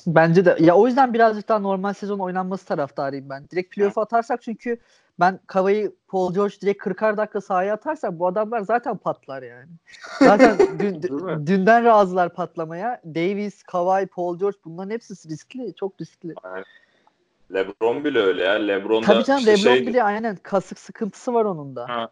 Bence 0.06 0.44
de. 0.44 0.56
Ya 0.60 0.74
o 0.76 0.86
yüzden 0.86 1.14
birazcık 1.14 1.48
daha 1.48 1.58
normal 1.58 1.92
sezon 1.92 2.18
oynanması 2.18 2.66
taraftarıyım 2.66 3.30
ben. 3.30 3.48
Direkt 3.50 3.74
playoff'a 3.74 4.02
atarsak 4.02 4.42
çünkü 4.42 4.78
ben 5.20 5.40
Kava'yı 5.46 5.92
Paul 6.08 6.34
George 6.34 6.54
direkt 6.62 6.86
40'ar 6.86 7.16
dakika 7.16 7.40
sahaya 7.40 7.74
atarsak 7.74 8.18
bu 8.18 8.26
adamlar 8.26 8.60
zaten 8.60 8.96
patlar 8.96 9.42
yani. 9.42 9.68
Zaten 10.18 10.58
dün, 10.78 11.02
dünden 11.46 11.84
razılar 11.84 12.34
patlamaya. 12.34 13.00
Davis, 13.04 13.62
Kawhi, 13.62 14.06
Paul 14.06 14.38
George 14.38 14.58
bunların 14.64 14.90
hepsi 14.90 15.28
riskli. 15.28 15.74
Çok 15.74 16.00
riskli. 16.00 16.34
Aynen. 16.42 16.64
LeBron 17.54 18.04
bile 18.04 18.18
öyle 18.18 18.44
ya. 18.44 18.52
LeBron 18.52 19.02
Tabii 19.02 19.24
canım 19.24 19.38
işte 19.38 19.50
LeBron 19.52 19.74
şeydi. 19.74 19.86
bile 19.86 20.02
aynen 20.02 20.36
kasık 20.42 20.78
sıkıntısı 20.78 21.34
var 21.34 21.44
onun 21.44 21.76
da. 21.76 21.88
Ha. 21.88 22.08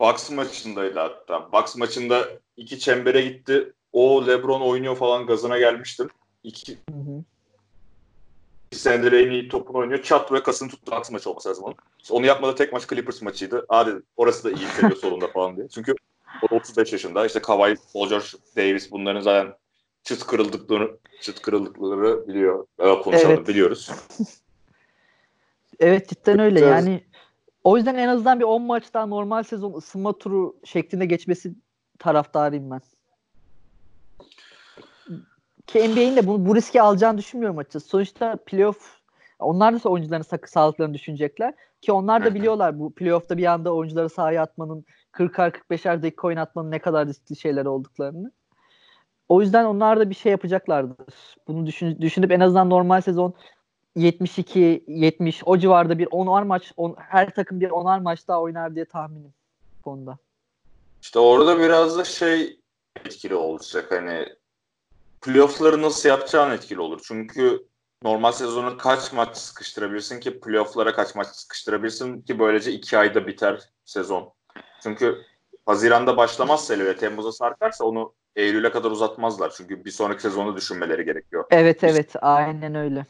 Bucks 0.00 0.30
maçındaydı 0.30 0.98
hatta. 0.98 1.52
Bucks 1.52 1.76
maçında 1.76 2.24
iki 2.56 2.78
çembere 2.78 3.20
gitti. 3.20 3.72
O 3.92 4.26
LeBron 4.26 4.60
oynuyor 4.60 4.96
falan 4.96 5.26
gazına 5.26 5.58
gelmiştim. 5.58 6.08
İki, 6.48 6.72
hı 6.72 6.96
hı. 6.96 7.24
İki 8.70 8.80
senedir 8.80 9.12
en 9.12 9.30
iyi 9.30 9.48
topunu 9.48 9.78
oynuyor. 9.78 10.02
Çat 10.02 10.32
ve 10.32 10.42
kasını 10.42 10.68
tuttu 10.68 10.92
Bucks 10.92 11.10
maçı 11.10 11.30
olması 11.30 11.48
lazım 11.48 11.64
onun. 11.64 11.74
İşte 12.02 12.14
onu 12.14 12.26
yapmadı 12.26 12.54
tek 12.54 12.72
maç 12.72 12.88
Clippers 12.88 13.22
maçıydı. 13.22 13.66
Aa 13.68 13.86
dedim 13.86 14.02
orası 14.16 14.44
da 14.44 14.50
iyi 14.50 14.66
seviyor 14.66 14.96
solunda 15.00 15.28
falan 15.28 15.56
diye. 15.56 15.68
Çünkü 15.68 15.94
o 16.50 16.54
35 16.56 16.92
yaşında. 16.92 17.26
İşte 17.26 17.42
Kawhi, 17.42 17.76
Paul 17.92 18.08
George, 18.08 18.26
Davis 18.56 18.90
bunların 18.90 19.20
zaten 19.20 19.54
çıt 20.02 20.26
kırıldıklarını 20.26 20.90
çıt 21.20 21.42
kırıldıkları 21.42 22.28
biliyor. 22.28 22.66
Konuşalım 22.78 23.36
evet. 23.36 23.48
biliyoruz. 23.48 23.90
evet 25.80 26.08
cidden 26.08 26.38
öyle. 26.38 26.60
Yani 26.60 27.04
o 27.64 27.76
yüzden 27.76 27.94
en 27.94 28.08
azından 28.08 28.40
bir 28.40 28.44
10 28.44 28.62
maç 28.62 28.94
daha 28.94 29.06
normal 29.06 29.42
sezon 29.42 29.72
ısınma 29.72 30.18
turu 30.18 30.56
şeklinde 30.64 31.06
geçmesi 31.06 31.52
taraftarıyım 31.98 32.70
ben. 32.70 32.80
Ki 35.68 35.90
NBA'in 35.90 36.16
de 36.16 36.26
bu, 36.26 36.46
bu 36.46 36.56
riski 36.56 36.82
alacağını 36.82 37.18
düşünmüyorum 37.18 37.58
açıkçası. 37.58 37.88
Sonuçta 37.88 38.36
playoff 38.46 38.98
onlar 39.38 39.84
da 39.84 39.88
oyuncuların 39.88 40.22
sakı 40.22 40.50
sağlıklarını 40.50 40.94
düşünecekler. 40.94 41.54
Ki 41.80 41.92
onlar 41.92 42.24
da 42.24 42.34
biliyorlar 42.34 42.78
bu 42.78 42.94
playoff'ta 42.94 43.36
bir 43.36 43.44
anda 43.44 43.74
oyuncuları 43.74 44.08
sahaya 44.08 44.42
atmanın 44.42 44.84
40'ar 45.12 45.50
45'er 45.50 46.02
dakika 46.02 46.26
oynatmanın 46.26 46.70
ne 46.70 46.78
kadar 46.78 47.08
riskli 47.08 47.36
şeyler 47.36 47.64
olduklarını. 47.64 48.32
O 49.28 49.40
yüzden 49.40 49.64
onlar 49.64 50.00
da 50.00 50.10
bir 50.10 50.14
şey 50.14 50.32
yapacaklardır. 50.32 51.36
Bunu 51.48 51.66
düşün, 51.66 51.98
düşünüp 52.00 52.32
en 52.32 52.40
azından 52.40 52.70
normal 52.70 53.00
sezon 53.00 53.34
72, 53.96 54.84
70 54.88 55.42
o 55.46 55.58
civarda 55.58 55.98
bir 55.98 56.06
10'ar 56.06 56.42
maç 56.42 56.72
on, 56.76 56.94
her 56.98 57.30
takım 57.30 57.60
bir 57.60 57.70
10'ar 57.70 58.02
maç 58.02 58.28
daha 58.28 58.40
oynar 58.40 58.74
diye 58.74 58.84
tahminim 58.84 59.34
konuda. 59.82 60.18
İşte 61.02 61.18
orada 61.18 61.58
biraz 61.58 61.98
da 61.98 62.04
şey 62.04 62.60
etkili 63.04 63.34
olacak 63.34 63.86
hani 63.90 64.37
playoff'ları 65.20 65.82
nasıl 65.82 66.08
yapacağın 66.08 66.50
etkili 66.50 66.80
olur. 66.80 67.00
Çünkü 67.04 67.66
normal 68.02 68.32
sezonu 68.32 68.76
kaç 68.76 69.12
maç 69.12 69.36
sıkıştırabilirsin 69.36 70.20
ki 70.20 70.40
playoff'lara 70.40 70.94
kaç 70.94 71.14
maç 71.14 71.26
sıkıştırabilirsin 71.26 72.22
ki 72.22 72.38
böylece 72.38 72.72
iki 72.72 72.98
ayda 72.98 73.26
biter 73.26 73.60
sezon. 73.84 74.32
Çünkü 74.82 75.18
Haziran'da 75.66 76.16
başlamazsa 76.16 76.78
ve 76.78 76.96
Temmuz'a 76.96 77.32
sarkarsa 77.32 77.84
onu 77.84 78.14
Eylül'e 78.36 78.70
kadar 78.70 78.90
uzatmazlar. 78.90 79.52
Çünkü 79.56 79.84
bir 79.84 79.90
sonraki 79.90 80.22
sezonu 80.22 80.56
düşünmeleri 80.56 81.04
gerekiyor. 81.04 81.44
Evet 81.50 81.84
evet 81.84 82.16
aynen 82.20 82.74
öyle. 82.74 83.06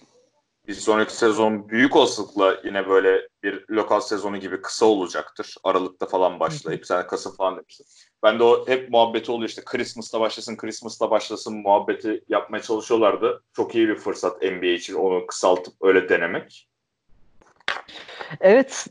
Bir 0.69 0.75
sonraki 0.75 1.17
sezon 1.17 1.69
büyük 1.69 1.97
olasılıkla 1.97 2.57
yine 2.65 2.89
böyle 2.89 3.29
bir 3.43 3.65
lokal 3.71 4.01
sezonu 4.01 4.37
gibi 4.37 4.61
kısa 4.61 4.87
olacaktır. 4.87 5.55
Aralıkta 5.65 6.07
falan 6.07 6.41
başlayıp 6.41 6.87
sen 6.87 7.07
Kasım 7.07 7.35
falan 7.37 7.57
demiştin. 7.57 7.87
Ben 8.23 8.39
de 8.39 8.43
o 8.43 8.69
hep 8.69 8.91
muhabbeti 8.91 9.33
oluyor 9.33 9.49
işte 9.49 9.63
Christmas'ta 9.65 10.21
başlasın, 10.21 10.57
Christmas'ta 10.57 11.11
başlasın 11.11 11.57
muhabbeti 11.57 12.25
yapmaya 12.29 12.63
çalışıyorlardı. 12.63 13.43
Çok 13.53 13.75
iyi 13.75 13.89
bir 13.89 13.95
fırsat 13.95 14.43
NBA 14.43 14.67
için 14.67 14.95
onu 14.95 15.27
kısaltıp 15.27 15.75
öyle 15.83 16.09
denemek. 16.09 16.69
Evet, 18.41 18.87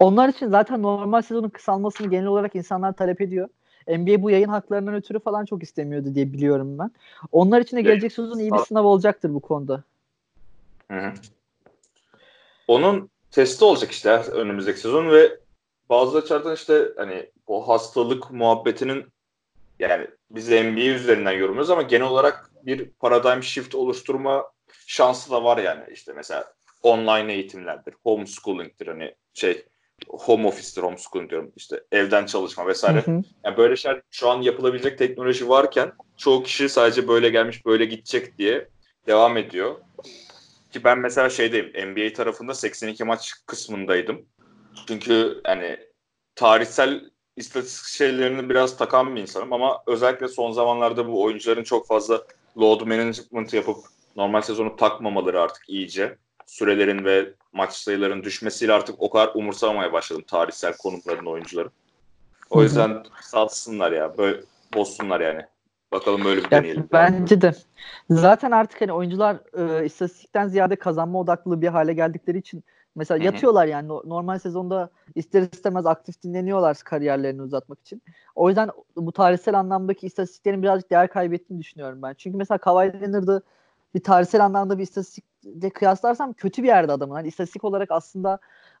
onlar 0.00 0.28
için 0.28 0.48
zaten 0.48 0.82
normal 0.82 1.22
sezonun 1.22 1.48
kısalmasını 1.48 2.10
genel 2.10 2.26
olarak 2.26 2.54
insanlar 2.54 2.92
talep 2.92 3.20
ediyor. 3.20 3.48
NBA 3.88 4.22
bu 4.22 4.30
yayın 4.30 4.48
haklarından 4.48 4.94
ötürü 4.94 5.20
falan 5.20 5.44
çok 5.44 5.62
istemiyordu 5.62 6.14
diye 6.14 6.32
biliyorum 6.32 6.78
ben. 6.78 6.90
Onlar 7.32 7.60
için 7.60 7.76
de 7.76 7.82
gelecek 7.82 8.12
sezon 8.12 8.38
iyi 8.38 8.52
bir 8.52 8.58
sınav 8.58 8.84
olacaktır 8.84 9.34
bu 9.34 9.40
konuda. 9.40 9.84
Hı 10.90 10.98
hı. 10.98 11.12
Onun 12.68 13.10
testi 13.30 13.64
olacak 13.64 13.92
işte 13.92 14.10
önümüzdeki 14.10 14.80
sezon 14.80 15.10
ve 15.10 15.38
bazı 15.88 16.18
açılardan 16.18 16.54
işte 16.54 16.88
hani 16.96 17.30
o 17.46 17.68
hastalık 17.68 18.30
muhabbetinin 18.30 19.04
yani 19.78 20.08
biz 20.30 20.48
NBA 20.48 20.80
üzerinden 20.80 21.32
yorumluyoruz 21.32 21.70
ama 21.70 21.82
genel 21.82 22.06
olarak 22.06 22.50
bir 22.62 22.90
paradigm 22.90 23.42
shift 23.42 23.74
oluşturma 23.74 24.44
şansı 24.86 25.30
da 25.30 25.44
var 25.44 25.58
yani. 25.58 25.84
işte 25.92 26.12
mesela 26.12 26.54
online 26.82 27.32
eğitimlerdir, 27.32 27.94
homeschooling'tir 28.02 28.86
hani 28.86 29.14
şey 29.34 29.64
home 30.08 30.48
office'tir, 30.48 30.82
homeschooling 30.82 31.30
diyorum 31.30 31.52
işte 31.56 31.80
evden 31.92 32.26
çalışma 32.26 32.66
vesaire. 32.66 33.00
Hı 33.00 33.10
hı. 33.10 33.22
Yani 33.44 33.56
böyle 33.56 33.76
şeyler 33.76 34.02
şu 34.10 34.30
an 34.30 34.42
yapılabilecek 34.42 34.98
teknoloji 34.98 35.48
varken 35.48 35.92
çoğu 36.16 36.42
kişi 36.42 36.68
sadece 36.68 37.08
böyle 37.08 37.28
gelmiş 37.28 37.66
böyle 37.66 37.84
gidecek 37.84 38.38
diye 38.38 38.68
devam 39.06 39.36
ediyor. 39.36 39.76
Ki 40.74 40.84
ben 40.84 40.98
mesela 40.98 41.30
şeydeyim 41.30 41.92
NBA 41.92 42.12
tarafında 42.12 42.54
82 42.54 43.04
maç 43.04 43.32
kısmındaydım. 43.46 44.26
Çünkü 44.88 45.40
hani 45.44 45.78
tarihsel 46.34 47.10
istatistik 47.36 47.86
şeylerini 47.86 48.48
biraz 48.50 48.76
takan 48.76 49.16
bir 49.16 49.20
insanım 49.20 49.52
ama 49.52 49.82
özellikle 49.86 50.28
son 50.28 50.52
zamanlarda 50.52 51.08
bu 51.08 51.22
oyuncuların 51.22 51.62
çok 51.64 51.86
fazla 51.86 52.22
load 52.58 52.80
management 52.80 53.54
yapıp 53.54 53.76
normal 54.16 54.40
sezonu 54.40 54.76
takmamaları 54.76 55.40
artık 55.40 55.68
iyice 55.68 56.18
sürelerin 56.46 57.04
ve 57.04 57.32
maç 57.52 57.72
sayılarının 57.72 58.22
düşmesiyle 58.22 58.72
artık 58.72 58.96
o 58.98 59.10
kadar 59.10 59.30
umursamamaya 59.34 59.92
başladım 59.92 60.24
tarihsel 60.26 60.76
konumların 60.76 61.26
oyuncuları. 61.26 61.70
O 62.50 62.62
yüzden 62.62 63.02
salsınlar 63.22 63.92
ya. 63.92 64.18
Böyle 64.18 64.40
bozsunlar 64.74 65.20
yani. 65.20 65.42
Bakalım 65.94 66.24
böyle 66.24 66.44
bir 66.44 66.50
deneyelim. 66.50 66.88
Bence 66.92 67.40
de. 67.40 67.52
Zaten 68.10 68.50
artık 68.50 68.80
hani 68.80 68.92
oyuncular 68.92 69.36
e, 69.58 69.84
istatistikten 69.84 70.48
ziyade 70.48 70.76
kazanma 70.76 71.20
odaklı 71.20 71.62
bir 71.62 71.68
hale 71.68 71.92
geldikleri 71.92 72.38
için 72.38 72.64
mesela 72.94 73.18
Hı-hı. 73.18 73.26
yatıyorlar 73.26 73.66
yani 73.66 73.88
normal 73.88 74.38
sezonda 74.38 74.90
ister 75.14 75.42
istemez 75.42 75.86
aktif 75.86 76.22
dinleniyorlar 76.22 76.76
kariyerlerini 76.84 77.42
uzatmak 77.42 77.80
için. 77.80 78.02
O 78.34 78.48
yüzden 78.48 78.70
bu 78.96 79.12
tarihsel 79.12 79.58
anlamdaki 79.58 80.06
istatistiklerin 80.06 80.62
birazcık 80.62 80.90
değer 80.90 81.08
kaybettiğini 81.08 81.60
düşünüyorum 81.62 82.02
ben. 82.02 82.14
Çünkü 82.14 82.36
mesela 82.36 82.58
Kawhi 82.58 83.00
Leonard'ı 83.00 83.42
bir 83.94 84.02
tarihsel 84.02 84.44
anlamda 84.44 84.78
bir 84.78 84.82
istatistikle 84.82 85.70
kıyaslarsam 85.70 86.32
kötü 86.32 86.62
bir 86.62 86.68
yerde 86.68 86.92
adamın. 86.92 87.14
Hani 87.14 87.28
istatistik 87.28 87.64
olarak 87.64 87.90
aslında 87.90 88.38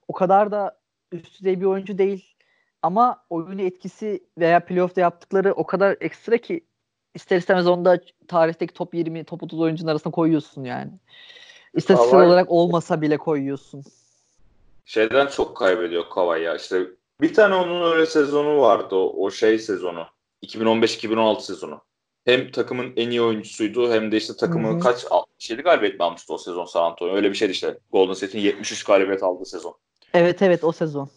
o 0.08 0.12
kadar 0.12 0.50
da 0.50 0.76
üst 1.12 1.40
düzey 1.40 1.60
bir 1.60 1.66
oyuncu 1.66 1.98
değil. 1.98 2.34
Ama 2.82 3.24
oyunu 3.30 3.62
etkisi 3.62 4.24
veya 4.38 4.64
playoff'ta 4.64 5.00
yaptıkları 5.00 5.52
o 5.52 5.66
kadar 5.66 5.96
ekstra 6.00 6.38
ki 6.38 6.64
ister 7.14 7.36
istemez 7.36 7.66
onu 7.66 7.84
da 7.84 8.00
tarihteki 8.28 8.74
top 8.74 8.94
20, 8.94 9.24
top 9.24 9.42
30 9.42 9.60
oyuncunun 9.60 9.90
arasına 9.90 10.12
koyuyorsun 10.12 10.64
yani. 10.64 10.90
İstatistiksel 11.74 12.26
olarak 12.26 12.50
olmasa 12.50 13.02
bile 13.02 13.16
koyuyorsun. 13.16 13.84
Şeyden 14.84 15.26
çok 15.26 15.56
kaybediyor 15.56 16.04
Kawhi 16.10 16.42
ya. 16.42 16.56
İşte 16.56 16.86
bir 17.20 17.34
tane 17.34 17.54
onun 17.54 17.92
öyle 17.92 18.06
sezonu 18.06 18.60
vardı 18.60 18.94
o, 18.94 19.24
o 19.24 19.30
şey 19.30 19.58
sezonu. 19.58 20.06
2015-2016 20.42 21.40
sezonu. 21.40 21.80
Hem 22.24 22.50
takımın 22.50 22.92
en 22.96 23.10
iyi 23.10 23.22
oyuncusuydu 23.22 23.92
hem 23.92 24.12
de 24.12 24.16
işte 24.16 24.36
takımı 24.36 24.68
Hı-hı. 24.68 24.80
kaç 24.80 25.04
67 25.10 25.62
galibiyet 25.62 25.98
mi 25.98 26.04
almıştı 26.04 26.34
o 26.34 26.38
sezon 26.38 26.64
San 26.64 26.82
Antonio. 26.82 27.14
Öyle 27.14 27.30
bir 27.30 27.34
şeydi 27.34 27.52
işte. 27.52 27.78
Golden 27.92 28.14
State'in 28.14 28.42
73 28.42 28.84
galibiyet 28.84 29.22
aldığı 29.22 29.44
sezon. 29.44 29.74
Evet 30.14 30.42
evet 30.42 30.64
o 30.64 30.72
sezon. 30.72 31.10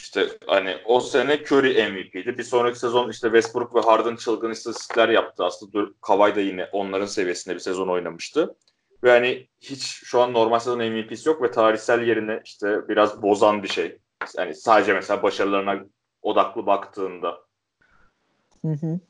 İşte 0.00 0.28
hani 0.46 0.76
o 0.84 1.00
sene 1.00 1.34
Curry 1.34 1.90
MVP'di. 1.92 2.38
Bir 2.38 2.42
sonraki 2.42 2.78
sezon 2.78 3.10
işte 3.10 3.26
Westbrook 3.26 3.74
ve 3.74 3.80
Harden 3.80 4.16
çılgın 4.16 4.50
istatistikler 4.50 5.08
yaptı. 5.08 5.44
Aslında 5.44 5.88
Kawhi 6.00 6.36
da 6.36 6.40
yine 6.40 6.68
onların 6.72 7.06
seviyesinde 7.06 7.54
bir 7.54 7.60
sezon 7.60 7.88
oynamıştı. 7.88 8.56
Ve 9.04 9.10
hani 9.10 9.48
hiç 9.60 9.82
şu 9.82 10.20
an 10.20 10.32
normal 10.32 10.58
sezon 10.58 10.78
MVP'si 10.78 11.28
yok 11.28 11.42
ve 11.42 11.50
tarihsel 11.50 12.02
yerine 12.02 12.40
işte 12.44 12.88
biraz 12.88 13.22
bozan 13.22 13.62
bir 13.62 13.68
şey. 13.68 13.98
Yani 14.38 14.54
sadece 14.54 14.94
mesela 14.94 15.22
başarılarına 15.22 15.84
odaklı 16.22 16.66
baktığında. 16.66 17.40
Hı 18.62 18.72
hı. 18.72 19.00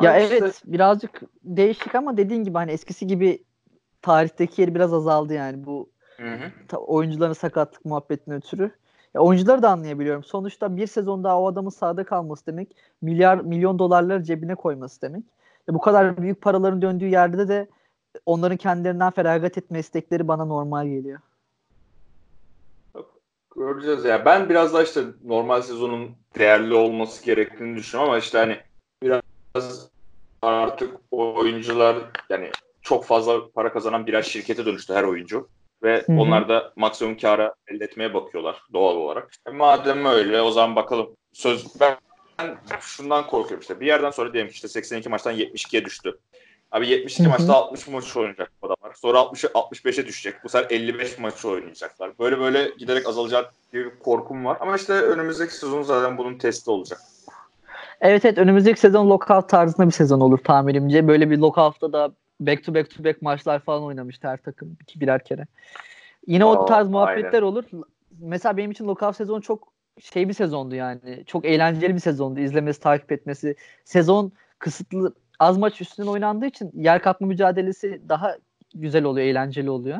ya 0.00 0.20
işte... 0.20 0.36
evet 0.36 0.62
birazcık 0.64 1.20
değişik 1.42 1.94
ama 1.94 2.16
dediğin 2.16 2.44
gibi 2.44 2.54
hani 2.54 2.70
eskisi 2.70 3.06
gibi 3.06 3.44
tarihteki 4.02 4.60
yeri 4.60 4.74
biraz 4.74 4.94
azaldı 4.94 5.34
yani 5.34 5.66
bu 5.66 5.90
hı 6.16 6.34
hı. 6.34 6.76
oyuncuların 6.76 7.32
sakatlık 7.32 7.84
muhabbetine 7.84 8.34
ötürü. 8.34 8.70
Ya 9.18 9.22
oyuncuları 9.22 9.62
da 9.62 9.70
anlayabiliyorum. 9.70 10.24
Sonuçta 10.24 10.76
bir 10.76 10.86
sezon 10.86 11.24
daha 11.24 11.40
o 11.40 11.46
adamın 11.46 11.70
sahada 11.70 12.04
kalması 12.04 12.46
demek, 12.46 12.76
milyar 13.02 13.38
milyon 13.38 13.78
dolarları 13.78 14.22
cebine 14.22 14.54
koyması 14.54 15.02
demek. 15.02 15.24
Ya 15.68 15.74
bu 15.74 15.78
kadar 15.78 16.22
büyük 16.22 16.42
paraların 16.42 16.82
döndüğü 16.82 17.06
yerde 17.06 17.48
de 17.48 17.68
onların 18.26 18.56
kendilerinden 18.56 19.10
feragat 19.10 19.58
etme 19.58 19.78
istekleri 19.78 20.28
bana 20.28 20.44
normal 20.44 20.86
geliyor. 20.86 21.20
Göreceğiz 23.56 24.04
ya. 24.04 24.24
Ben 24.24 24.48
biraz 24.48 24.74
daha 24.74 24.82
işte 24.82 25.04
normal 25.24 25.62
sezonun 25.62 26.10
değerli 26.38 26.74
olması 26.74 27.24
gerektiğini 27.24 27.76
düşünüyorum 27.76 28.10
ama 28.10 28.18
işte 28.18 28.38
hani 28.38 28.60
biraz 29.02 29.90
artık 30.42 31.00
oyuncular 31.10 31.96
yani 32.30 32.50
çok 32.82 33.04
fazla 33.04 33.50
para 33.50 33.72
kazanan 33.72 34.06
birer 34.06 34.22
şirkete 34.22 34.66
dönüştü 34.66 34.94
her 34.94 35.04
oyuncu. 35.04 35.48
Ve 35.82 36.02
Hı-hı. 36.06 36.20
onlar 36.20 36.48
da 36.48 36.72
maksimum 36.76 37.16
kâra 37.16 37.54
elde 37.68 37.84
etmeye 37.84 38.14
bakıyorlar 38.14 38.62
doğal 38.72 38.96
olarak. 38.96 39.32
E 39.46 39.50
madem 39.50 40.06
öyle 40.06 40.42
o 40.42 40.50
zaman 40.50 40.76
bakalım. 40.76 41.16
Söz 41.32 41.80
ben, 41.80 41.96
ben 42.38 42.56
şundan 42.80 43.26
korkuyorum 43.26 43.60
işte. 43.60 43.80
Bir 43.80 43.86
yerden 43.86 44.10
sonra 44.10 44.32
diyelim 44.32 44.50
ki 44.50 44.54
işte 44.54 44.68
82 44.68 45.08
maçtan 45.08 45.34
72'ye 45.34 45.84
düştü. 45.84 46.18
Abi 46.72 46.88
72 46.88 47.22
Hı-hı. 47.22 47.30
maçta 47.30 47.54
60 47.54 47.88
maç 47.88 48.16
oynayacak 48.16 48.52
bu 48.62 48.66
adamlar. 48.66 48.94
Sonra 48.94 49.18
60 49.18 49.44
65'e 49.44 50.06
düşecek. 50.06 50.44
Bu 50.44 50.48
sefer 50.48 50.70
55 50.70 51.18
maç 51.18 51.44
oynayacaklar. 51.44 52.18
Böyle 52.18 52.38
böyle 52.38 52.70
giderek 52.78 53.08
azalacak 53.08 53.54
bir 53.72 53.90
korkum 53.98 54.44
var. 54.44 54.56
Ama 54.60 54.76
işte 54.76 54.92
önümüzdeki 54.92 55.54
sezon 55.54 55.82
zaten 55.82 56.18
bunun 56.18 56.38
testi 56.38 56.70
olacak. 56.70 57.00
Evet 58.00 58.24
evet 58.24 58.38
önümüzdeki 58.38 58.80
sezon 58.80 59.10
lockout 59.10 59.48
tarzında 59.48 59.86
bir 59.86 59.92
sezon 59.92 60.20
olur 60.20 60.38
tahminimce. 60.38 61.08
Böyle 61.08 61.30
bir 61.30 61.38
lockout'ta 61.38 61.92
da 61.92 62.12
back 62.40 62.64
to 62.64 62.74
back 62.74 62.96
to 62.96 63.04
back 63.04 63.22
maçlar 63.22 63.58
falan 63.58 63.82
oynamıştı 63.82 64.28
her 64.28 64.36
takım 64.36 64.76
iki 64.82 65.00
birer 65.00 65.24
kere. 65.24 65.46
Yine 66.26 66.44
Aa, 66.44 66.48
o 66.48 66.66
tarz 66.66 66.88
muhabbetler 66.88 67.32
aynen. 67.32 67.46
olur. 67.46 67.64
Mesela 68.18 68.56
benim 68.56 68.70
için 68.70 68.86
lockout 68.88 69.16
sezon 69.16 69.40
çok 69.40 69.72
şey 70.00 70.28
bir 70.28 70.34
sezondu 70.34 70.74
yani. 70.74 71.24
Çok 71.26 71.44
eğlenceli 71.44 71.94
bir 71.94 72.00
sezondu 72.00 72.40
izlemesi, 72.40 72.80
takip 72.80 73.12
etmesi. 73.12 73.56
Sezon 73.84 74.32
kısıtlı 74.58 75.14
az 75.38 75.58
maç 75.58 75.80
üstünden 75.80 76.08
oynandığı 76.08 76.46
için 76.46 76.70
yer 76.74 77.02
kapma 77.02 77.26
mücadelesi 77.26 78.00
daha 78.08 78.36
güzel 78.74 79.04
oluyor, 79.04 79.26
eğlenceli 79.26 79.70
oluyor. 79.70 79.98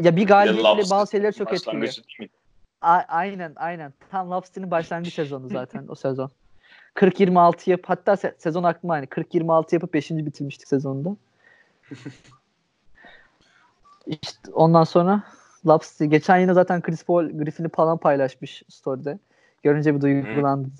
ya 0.00 0.16
bir 0.16 0.26
galibiyetle 0.26 0.90
bazı 0.90 1.10
şeyler 1.10 1.32
çok 1.32 1.52
etkiliyor. 1.52 1.92
A- 2.80 3.04
aynen 3.08 3.52
aynen. 3.56 3.92
Tam 4.10 4.30
Lobster'ın 4.30 4.70
başlangıç 4.70 5.14
sezonu 5.14 5.48
zaten 5.48 5.84
o 5.88 5.94
sezon. 5.94 6.30
40-26 6.94 7.70
yap 7.70 7.80
hatta 7.86 8.12
se- 8.12 8.34
sezon 8.38 8.62
aklıma 8.62 8.94
aynı. 8.94 9.06
40-26 9.06 9.74
yapıp 9.74 9.94
5. 9.94 10.10
bitirmiştik 10.10 10.68
sezonda. 10.68 11.16
İşte 14.06 14.52
ondan 14.52 14.84
sonra 14.84 15.22
Laps 15.66 16.00
geçen 16.00 16.38
yine 16.38 16.54
zaten 16.54 16.82
Chris 16.82 17.04
Paul 17.04 17.30
Griffin'i 17.30 17.68
falan 17.68 17.98
paylaşmış 17.98 18.62
story'de. 18.68 19.18
Görünce 19.62 19.94
bir 19.94 20.00
duygulandım. 20.00 20.72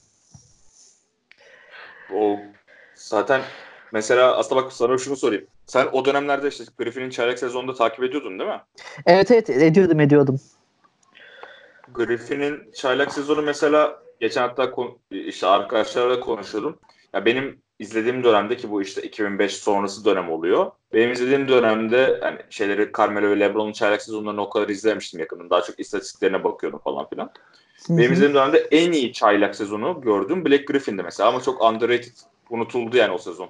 O 2.12 2.38
zaten 2.94 3.42
mesela 3.92 4.36
aslında 4.36 4.62
bak 4.62 4.72
sana 4.72 4.98
şunu 4.98 5.16
sorayım. 5.16 5.46
Sen 5.66 5.88
o 5.92 6.04
dönemlerde 6.04 6.48
işte 6.48 6.64
Griffin'in 6.78 7.10
çeyrek 7.10 7.38
sezonunda 7.38 7.74
takip 7.74 8.04
ediyordun 8.04 8.38
değil 8.38 8.50
mi? 8.50 8.60
Evet 9.06 9.30
evet 9.30 9.50
ediyordum 9.50 10.00
ediyordum. 10.00 10.40
Griffin'in 11.94 12.72
çaylak 12.72 13.12
sezonu 13.12 13.42
mesela 13.42 14.02
geçen 14.20 14.42
hatta 14.42 14.72
işte 15.10 15.46
arkadaşlarla 15.46 16.20
konuşuyordum. 16.20 16.78
Ya 17.14 17.24
benim 17.24 17.62
izlediğim 17.78 18.24
dönemde 18.24 18.56
ki 18.56 18.70
bu 18.70 18.82
işte 18.82 19.02
2005 19.02 19.56
sonrası 19.56 20.04
dönem 20.04 20.30
oluyor. 20.30 20.70
Benim 20.92 21.12
izlediğim 21.12 21.48
dönemde 21.48 22.18
hani 22.22 22.38
şeyleri 22.50 22.90
Carmelo 22.98 23.30
ve 23.30 23.40
LeBron'un 23.40 23.72
çaylak 23.72 24.02
sezonlarını 24.02 24.42
o 24.42 24.50
kadar 24.50 24.68
izlemiştim 24.68 25.20
yakından. 25.20 25.50
Daha 25.50 25.62
çok 25.62 25.80
istatistiklerine 25.80 26.44
bakıyordum 26.44 26.78
falan 26.78 27.08
filan. 27.08 27.30
Hı-hı. 27.86 27.98
Benim 27.98 28.12
izlediğim 28.12 28.34
dönemde 28.34 28.58
en 28.58 28.92
iyi 28.92 29.12
çaylak 29.12 29.56
sezonu 29.56 30.00
gördüm 30.00 30.44
Black 30.44 30.66
Griffin'di 30.66 31.02
mesela 31.02 31.28
ama 31.28 31.42
çok 31.42 31.62
underrated 31.62 32.16
unutuldu 32.50 32.96
yani 32.96 33.12
o 33.12 33.18
sezon. 33.18 33.48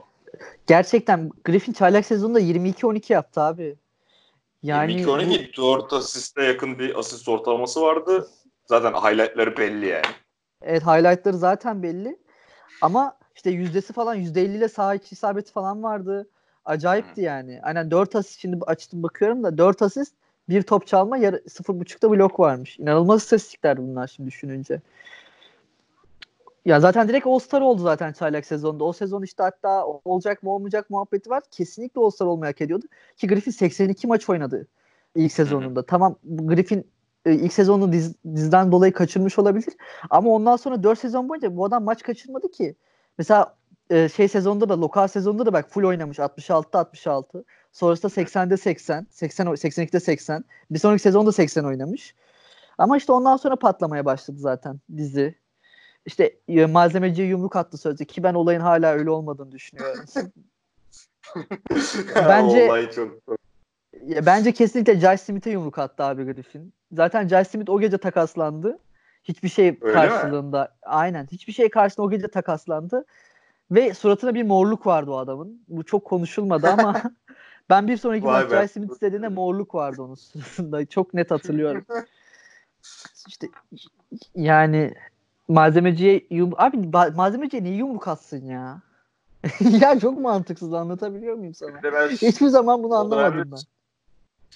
Gerçekten 0.66 1.31
Griffin 1.45 1.72
çaylak 1.72 2.07
sezonunda 2.07 2.41
22-12 2.41 3.12
yaptı 3.12 3.41
abi. 3.41 3.77
Yani 4.62 4.93
22 4.93 5.11
12 5.11 5.53
bu... 5.59 5.62
4 5.62 5.93
asiste 5.93 6.43
yakın 6.43 6.79
bir 6.79 6.99
asist 6.99 7.29
ortalaması 7.29 7.83
vardı. 7.83 8.29
Zaten 8.66 8.93
highlightları 8.93 9.57
belli 9.57 9.87
yani. 9.87 10.07
Evet 10.62 10.83
highlightları 10.83 11.37
zaten 11.37 11.83
belli. 11.83 12.18
Ama 12.83 13.18
işte 13.37 13.51
yüzdesi 13.51 13.93
falan 13.93 14.14
yüzde 14.14 14.43
50 14.43 14.57
ile 14.57 14.68
sağ 14.68 14.95
içi 14.95 15.12
isabeti 15.12 15.53
falan 15.53 15.82
vardı. 15.82 16.28
Acayipti 16.64 17.20
yani. 17.20 17.61
Aynen 17.62 17.91
4 17.91 18.16
asist 18.16 18.41
şimdi 18.41 18.64
açtım 18.66 19.03
bakıyorum 19.03 19.43
da 19.43 19.59
4 19.59 19.82
asist 19.82 20.14
bir 20.49 20.62
top 20.62 20.87
çalma 20.87 21.16
yarı 21.16 21.37
0.5'da 21.37 22.11
blok 22.11 22.41
varmış. 22.41 22.78
İnanılmaz 22.78 23.22
istatistikler 23.22 23.76
bunlar 23.76 24.07
şimdi 24.07 24.26
düşününce. 24.26 24.80
Ya 26.64 26.80
zaten 26.80 27.09
direkt 27.09 27.26
All-Star 27.26 27.61
oldu 27.61 27.82
zaten 27.82 28.12
çaylak 28.12 28.47
sezonda. 28.47 28.84
O 28.84 28.93
sezon 28.93 29.22
işte 29.22 29.43
hatta 29.43 29.87
olacak 29.87 30.43
mı 30.43 30.51
olmayacak 30.51 30.91
muhabbeti 30.91 31.30
var. 31.30 31.43
Kesinlikle 31.51 32.01
All-Star 32.01 32.26
olmayı 32.26 32.53
hak 32.53 32.61
ediyordu. 32.61 32.87
Ki 33.16 33.26
Griffin 33.26 33.51
82 33.51 34.07
maç 34.07 34.28
oynadı 34.30 34.66
ilk 35.14 35.32
sezonunda. 35.32 35.80
Hı-hı. 35.80 35.87
Tamam 35.87 36.16
Griffin 36.24 36.87
e, 37.26 37.34
ilk 37.34 37.53
sezonunu 37.53 37.93
diz, 37.93 38.14
dizden 38.34 38.72
dolayı 38.72 38.93
kaçırmış 38.93 39.39
olabilir. 39.39 39.74
Ama 40.11 40.30
ondan 40.30 40.57
sonra 40.57 40.82
4 40.82 40.99
sezon 40.99 41.28
boyunca 41.28 41.57
bu 41.57 41.64
adam 41.64 41.84
maç 41.84 42.03
kaçırmadı 42.03 42.51
ki. 42.51 42.76
Mesela 43.19 43.57
e, 43.91 44.09
şey 44.09 44.29
sezonda 44.29 44.69
da 44.69 44.81
lokal 44.81 45.09
sezonda 45.09 45.47
da 45.47 45.53
bak 45.53 45.71
full 45.71 45.85
oynamış 45.85 46.19
66'da 46.19 46.79
66. 46.79 47.45
Sonrasında 47.73 48.12
80'de 48.12 48.57
80, 48.57 49.07
80 49.11 49.47
82'de 49.47 50.01
80. 50.01 50.45
Bir 50.71 50.79
sonraki 50.79 51.03
sezonda 51.03 51.33
80 51.33 51.64
oynamış. 51.64 52.14
Ama 52.79 52.97
işte 52.97 53.12
ondan 53.12 53.37
sonra 53.37 53.57
patlamaya 53.57 54.05
başladı 54.05 54.39
zaten 54.39 54.81
dizi. 54.97 55.35
İşte 56.07 56.37
e, 56.49 56.67
malzemeciye 56.67 57.29
yumruk 57.29 57.57
attı 57.57 57.79
sözde 57.79 58.05
ki 58.05 58.23
ben 58.23 58.35
olayın 58.35 58.61
hala 58.61 58.93
öyle 58.93 59.11
olmadığını 59.11 59.53
düşünüyorum. 59.53 60.05
bence 62.14 62.91
çok... 62.95 63.23
ya, 64.07 64.27
bence 64.27 64.53
kesinlikle 64.53 65.01
Jai 65.01 65.19
Smith'e 65.19 65.51
yumruk 65.51 65.79
attı 65.79 66.05
abi 66.05 66.25
Griffin. 66.25 66.73
Zaten 66.93 67.29
Jai 67.29 67.45
Smith 67.45 67.71
o 67.71 67.81
gece 67.81 67.99
takaslandı. 67.99 68.79
Hiçbir 69.29 69.49
şey 69.49 69.79
öyle 69.81 69.93
karşılığında. 69.93 70.62
Mi? 70.62 70.68
Aynen. 70.83 71.27
Hiçbir 71.33 71.53
şey 71.53 71.70
karşılığında 71.70 72.07
o 72.07 72.11
gece 72.11 72.29
takaslandı. 72.29 73.05
Ve 73.70 73.95
suratına 73.95 74.35
bir 74.35 74.43
morluk 74.43 74.87
vardı 74.87 75.11
o 75.11 75.16
adamın. 75.16 75.62
Bu 75.68 75.85
çok 75.85 76.05
konuşulmadı 76.05 76.68
ama 76.68 77.03
ben 77.70 77.89
bir 77.89 77.97
sonraki 77.97 78.24
maç 78.24 78.51
Jai 78.51 78.68
Smith 78.68 78.93
istediğinde 78.93 79.29
morluk 79.29 79.74
vardı 79.74 80.03
onun 80.03 80.14
suratında. 80.14 80.87
Çok 80.87 81.14
net 81.14 81.31
hatırlıyorum. 81.31 81.87
İşte 83.29 83.49
yani 84.35 84.95
malzemeciye 85.49 86.27
yum 86.31 86.53
abi 86.57 86.77
malzemeciye 87.16 87.62
niye 87.62 87.77
yumruk 87.77 88.09
atsın 88.09 88.47
ya? 88.47 88.83
ya 89.81 90.01
çok 90.01 90.20
mantıksız 90.20 90.74
anlatabiliyor 90.74 91.35
muyum 91.35 91.55
sana? 91.55 91.83
Ben, 91.83 92.09
Hiçbir 92.09 92.47
zaman 92.47 92.83
bunu 92.83 92.95
anlamadım 92.95 93.53
ben. 93.53 93.59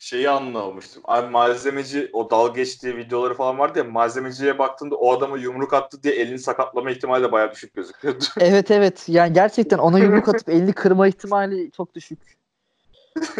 Şeyi 0.00 0.30
anlamamıştım. 0.30 1.02
Abi 1.04 1.30
malzemeci 1.30 2.10
o 2.12 2.30
dal 2.30 2.54
geçtiği 2.54 2.96
videoları 2.96 3.34
falan 3.34 3.58
vardı 3.58 3.78
ya 3.78 3.84
malzemeciye 3.84 4.58
baktığında 4.58 4.96
o 4.96 5.12
adama 5.12 5.38
yumruk 5.38 5.74
attı 5.74 6.02
diye 6.02 6.14
elini 6.14 6.38
sakatlama 6.38 6.90
ihtimali 6.90 7.24
de 7.24 7.32
bayağı 7.32 7.52
düşük 7.52 7.74
gözüküyordu. 7.74 8.24
Evet 8.40 8.70
evet. 8.70 9.04
Yani 9.08 9.32
gerçekten 9.32 9.78
ona 9.78 9.98
yumruk 9.98 10.28
atıp 10.28 10.48
elini 10.48 10.72
kırma 10.72 11.08
ihtimali 11.08 11.70
çok 11.70 11.94
düşük. 11.94 12.18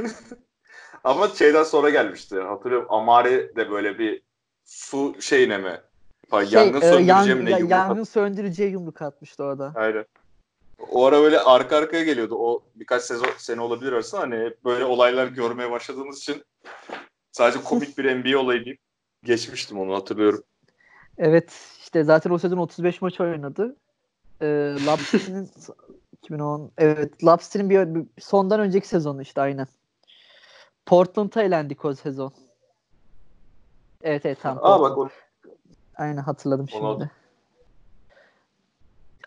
Ama 1.04 1.28
şeyden 1.28 1.64
sonra 1.64 1.90
gelmişti. 1.90 2.40
Hatırlıyorum 2.40 2.86
Amari 2.90 3.52
de 3.56 3.70
böyle 3.70 3.98
bir 3.98 4.22
su 4.64 5.14
şeyine 5.20 5.58
mi 5.58 5.80
şey, 6.30 6.48
yangın 6.50 6.80
söndürücüye 6.80 7.02
e, 7.02 7.50
yan, 7.50 7.58
yumruk 7.58 7.70
Yangın 7.70 8.04
söndürücüye 8.04 8.68
yumruk 8.68 9.02
atmıştı 9.02 9.44
orada. 9.44 9.72
Aynen. 9.74 10.04
O 10.90 11.06
ara 11.06 11.22
böyle 11.22 11.40
arka 11.40 11.76
arkaya 11.76 12.04
geliyordu. 12.04 12.34
O 12.38 12.62
birkaç 12.74 13.02
sezon 13.02 13.28
sene 13.38 13.60
olabilir 13.60 13.92
arasında 13.92 14.20
hani 14.20 14.54
böyle 14.64 14.84
olaylar 14.84 15.26
görmeye 15.26 15.70
başladığımız 15.70 16.18
için 16.18 16.44
sadece 17.32 17.64
komik 17.64 17.98
bir 17.98 18.16
NBA 18.16 18.38
olayı 18.38 18.64
deyip 18.64 18.78
geçmiştim 19.24 19.78
onu 19.80 19.94
hatırlıyorum. 19.94 20.42
Evet 21.18 21.52
işte 21.80 22.04
zaten 22.04 22.30
o 22.30 22.38
sezon 22.38 22.58
35 22.58 23.02
maç 23.02 23.20
oynadı. 23.20 23.76
Ee, 24.42 24.76
Lapsi'nin 24.86 25.50
2010 26.12 26.70
evet 26.78 27.24
Lapsi'nin 27.24 27.70
bir, 27.70 27.94
bir 27.94 28.06
sondan 28.18 28.60
önceki 28.60 28.88
sezonu 28.88 29.22
işte 29.22 29.40
aynen. 29.40 29.66
Portland'a 30.86 31.42
elendik 31.42 31.84
o 31.84 31.94
sezon. 31.94 32.32
Evet 34.02 34.26
evet 34.26 34.38
tamam. 34.42 34.64
Aa 34.64 34.80
bak 34.80 34.98
onu 34.98 35.10
Aynen 35.96 36.22
hatırladım 36.22 36.66
Onu... 36.80 37.08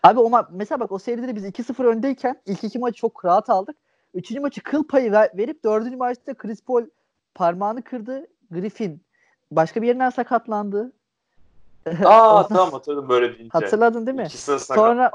Abi 0.04 0.20
o 0.20 0.30
ma- 0.30 0.48
mesela 0.50 0.80
bak 0.80 0.92
o 0.92 0.98
seride 0.98 1.28
de 1.28 1.36
biz 1.36 1.44
2-0 1.44 1.84
öndeyken 1.84 2.40
ilk 2.46 2.64
iki 2.64 2.78
maçı 2.78 2.96
çok 2.96 3.24
rahat 3.24 3.50
aldık. 3.50 3.76
Üçüncü 4.14 4.40
maçı 4.40 4.62
kıl 4.62 4.86
payı 4.86 5.12
ver- 5.12 5.30
verip 5.36 5.64
dördüncü 5.64 5.96
maçta 5.96 6.34
Chris 6.34 6.62
Paul 6.64 6.86
parmağını 7.34 7.82
kırdı. 7.82 8.26
Griffin 8.50 9.04
başka 9.50 9.82
bir 9.82 9.86
yerinden 9.86 10.10
sakatlandı. 10.10 10.92
Aa 12.04 12.48
tamam 12.48 12.72
hatırladım 12.72 13.08
böyle 13.08 13.38
deyince. 13.38 13.48
Hatırladın 13.52 14.06
değil 14.06 14.16
mi? 14.16 14.26
İkisi 14.26 14.58
Sonra 14.58 15.12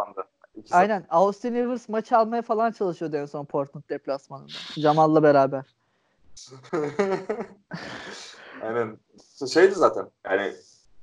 İkisi. 0.56 0.76
Aynen 0.76 1.06
Austin 1.10 1.56
Rivers 1.56 1.90
maçı 1.90 2.18
almaya 2.18 2.42
falan 2.42 2.72
çalışıyordu 2.72 3.16
en 3.16 3.26
son 3.26 3.46
Portland 3.46 3.84
deplasmanında. 3.90 4.52
Jamal'la 4.78 5.24
beraber. 5.24 5.66
Aynen. 8.62 8.98
Şeydi 9.54 9.76
zaten. 9.76 10.10
Yani 10.26 10.54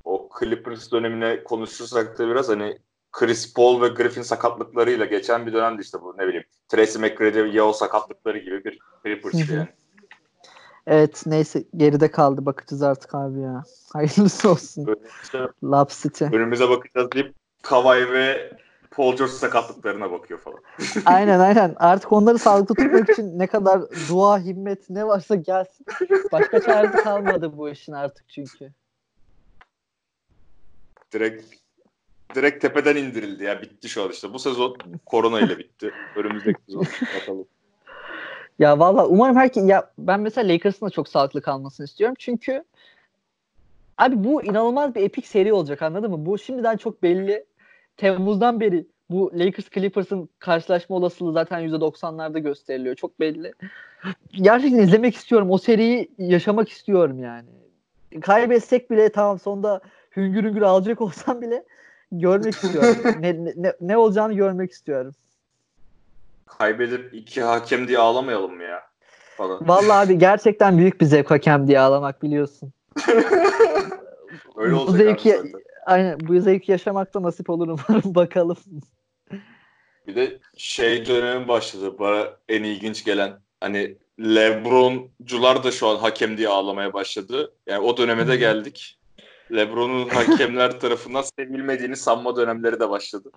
o 0.04 0.28
Clippers 0.38 0.92
dönemine 0.92 1.44
konuşursak 1.44 2.18
da 2.18 2.28
biraz 2.28 2.48
hani 2.48 2.78
Chris 3.16 3.54
Paul 3.54 3.82
ve 3.82 3.88
Griffin 3.88 4.22
sakatlıklarıyla 4.22 5.04
geçen 5.04 5.46
bir 5.46 5.52
dönemdi 5.52 5.82
işte 5.82 5.98
bu 6.02 6.14
ne 6.18 6.26
bileyim. 6.26 6.44
Tracy 6.68 6.98
McGrady, 6.98 7.56
Yao 7.56 7.72
sakatlıkları 7.72 8.38
gibi 8.38 8.64
bir 8.64 8.78
Clippers 9.04 9.50
yani. 9.50 9.68
Evet 10.86 11.22
neyse 11.26 11.64
geride 11.76 12.10
kaldı 12.10 12.46
bakacağız 12.46 12.82
artık 12.82 13.14
abi 13.14 13.40
ya. 13.40 13.62
Hayırlısı 13.92 14.50
olsun. 14.50 14.96
Işte, 15.22 15.48
Lab 15.64 15.88
City. 15.88 16.24
Önümüze 16.24 16.68
bakacağız 16.68 17.12
deyip 17.12 17.34
Kawhi 17.62 18.12
ve 18.12 18.52
Paul 18.90 19.16
George 19.16 19.32
sakatlıklarına 19.32 20.10
bakıyor 20.10 20.40
falan. 20.40 20.58
aynen 21.04 21.40
aynen. 21.40 21.74
Artık 21.78 22.12
onları 22.12 22.38
sağlıklı 22.38 22.74
tutmak 22.74 23.10
için 23.10 23.38
ne 23.38 23.46
kadar 23.46 23.82
dua, 24.08 24.38
himmet 24.38 24.90
ne 24.90 25.06
varsa 25.06 25.34
gelsin. 25.34 25.86
Başka 26.32 26.60
çaresi 26.60 26.96
kalmadı 26.96 27.56
bu 27.56 27.68
işin 27.68 27.92
artık 27.92 28.28
çünkü. 28.28 28.72
Direkt 31.12 31.65
direkt 32.34 32.62
tepeden 32.62 32.96
indirildi 32.96 33.44
ya. 33.44 33.62
Bitti 33.62 33.88
şu 33.88 34.02
an 34.02 34.10
işte. 34.10 34.32
Bu 34.32 34.38
sezon 34.38 34.76
korona 35.06 35.40
ile 35.40 35.58
bitti. 35.58 35.92
Önümüzdeki 36.16 36.58
sezon 36.66 36.86
bakalım. 37.20 37.46
Ya 38.58 38.78
valla 38.78 39.06
umarım 39.06 39.36
herkes 39.36 39.68
ya 39.68 39.90
ben 39.98 40.20
mesela 40.20 40.52
Lakers'ın 40.52 40.86
da 40.86 40.90
çok 40.90 41.08
sağlıklı 41.08 41.42
kalmasını 41.42 41.86
istiyorum. 41.86 42.16
Çünkü 42.18 42.64
abi 43.98 44.24
bu 44.24 44.42
inanılmaz 44.42 44.94
bir 44.94 45.02
epik 45.02 45.26
seri 45.26 45.52
olacak 45.52 45.82
anladın 45.82 46.10
mı? 46.10 46.26
Bu 46.26 46.38
şimdiden 46.38 46.76
çok 46.76 47.02
belli. 47.02 47.44
Temmuz'dan 47.96 48.60
beri 48.60 48.86
bu 49.10 49.32
Lakers 49.34 49.70
Clippers'ın 49.70 50.28
karşılaşma 50.38 50.96
olasılığı 50.96 51.32
zaten 51.32 51.68
%90'larda 51.68 52.38
gösteriliyor. 52.38 52.94
Çok 52.94 53.20
belli. 53.20 53.52
Gerçekten 54.32 54.78
izlemek 54.78 55.14
istiyorum. 55.14 55.50
O 55.50 55.58
seriyi 55.58 56.10
yaşamak 56.18 56.68
istiyorum 56.68 57.22
yani. 57.22 57.48
Kaybetsek 58.20 58.90
bile 58.90 59.12
tamam 59.12 59.38
sonunda 59.38 59.80
hüngür 60.16 60.44
hüngür 60.44 60.62
alacak 60.62 61.00
olsam 61.00 61.42
bile 61.42 61.64
görmek 62.12 62.54
istiyorum. 62.54 62.96
ne, 63.20 63.44
ne, 63.56 63.72
ne 63.80 63.96
olacağını 63.96 64.32
görmek 64.32 64.70
istiyorum. 64.70 65.14
Kaybedip 66.46 67.14
iki 67.14 67.42
hakem 67.42 67.88
diye 67.88 67.98
ağlamayalım 67.98 68.56
mı 68.56 68.62
ya? 68.62 68.82
Falan. 69.36 69.68
Vallahi 69.68 70.06
abi 70.06 70.18
gerçekten 70.18 70.78
büyük 70.78 71.00
bir 71.00 71.06
zevk 71.06 71.30
hakem 71.30 71.68
diye 71.68 71.80
ağlamak 71.80 72.22
biliyorsun. 72.22 72.72
Öyle 74.56 74.74
olacak 74.74 74.88
bu 74.88 74.92
zevki, 74.92 75.40
abi 75.40 75.48
zaten. 75.48 75.62
Aynen 75.86 76.20
bu 76.20 76.40
zevki 76.40 76.72
yaşamakta 76.72 77.22
nasip 77.22 77.50
olur 77.50 77.68
umarım 77.68 78.02
bakalım. 78.14 78.56
Bir 80.06 80.16
de 80.16 80.38
şey 80.56 81.06
dönemi 81.06 81.48
başladı 81.48 81.98
bana 81.98 82.26
en 82.48 82.62
ilginç 82.62 83.04
gelen 83.04 83.40
hani 83.60 83.96
Lebroncular 84.20 85.64
da 85.64 85.72
şu 85.72 85.88
an 85.88 85.96
hakem 85.96 86.38
diye 86.38 86.48
ağlamaya 86.48 86.92
başladı. 86.92 87.54
Yani 87.66 87.84
o 87.84 87.96
döneme 87.96 88.28
de 88.28 88.36
geldik. 88.36 88.95
LeBron'un 89.52 90.08
hakemler 90.08 90.80
tarafından 90.80 91.24
sevilmediğini 91.38 91.96
sanma 91.96 92.36
dönemleri 92.36 92.80
de 92.80 92.90
başladı. 92.90 93.30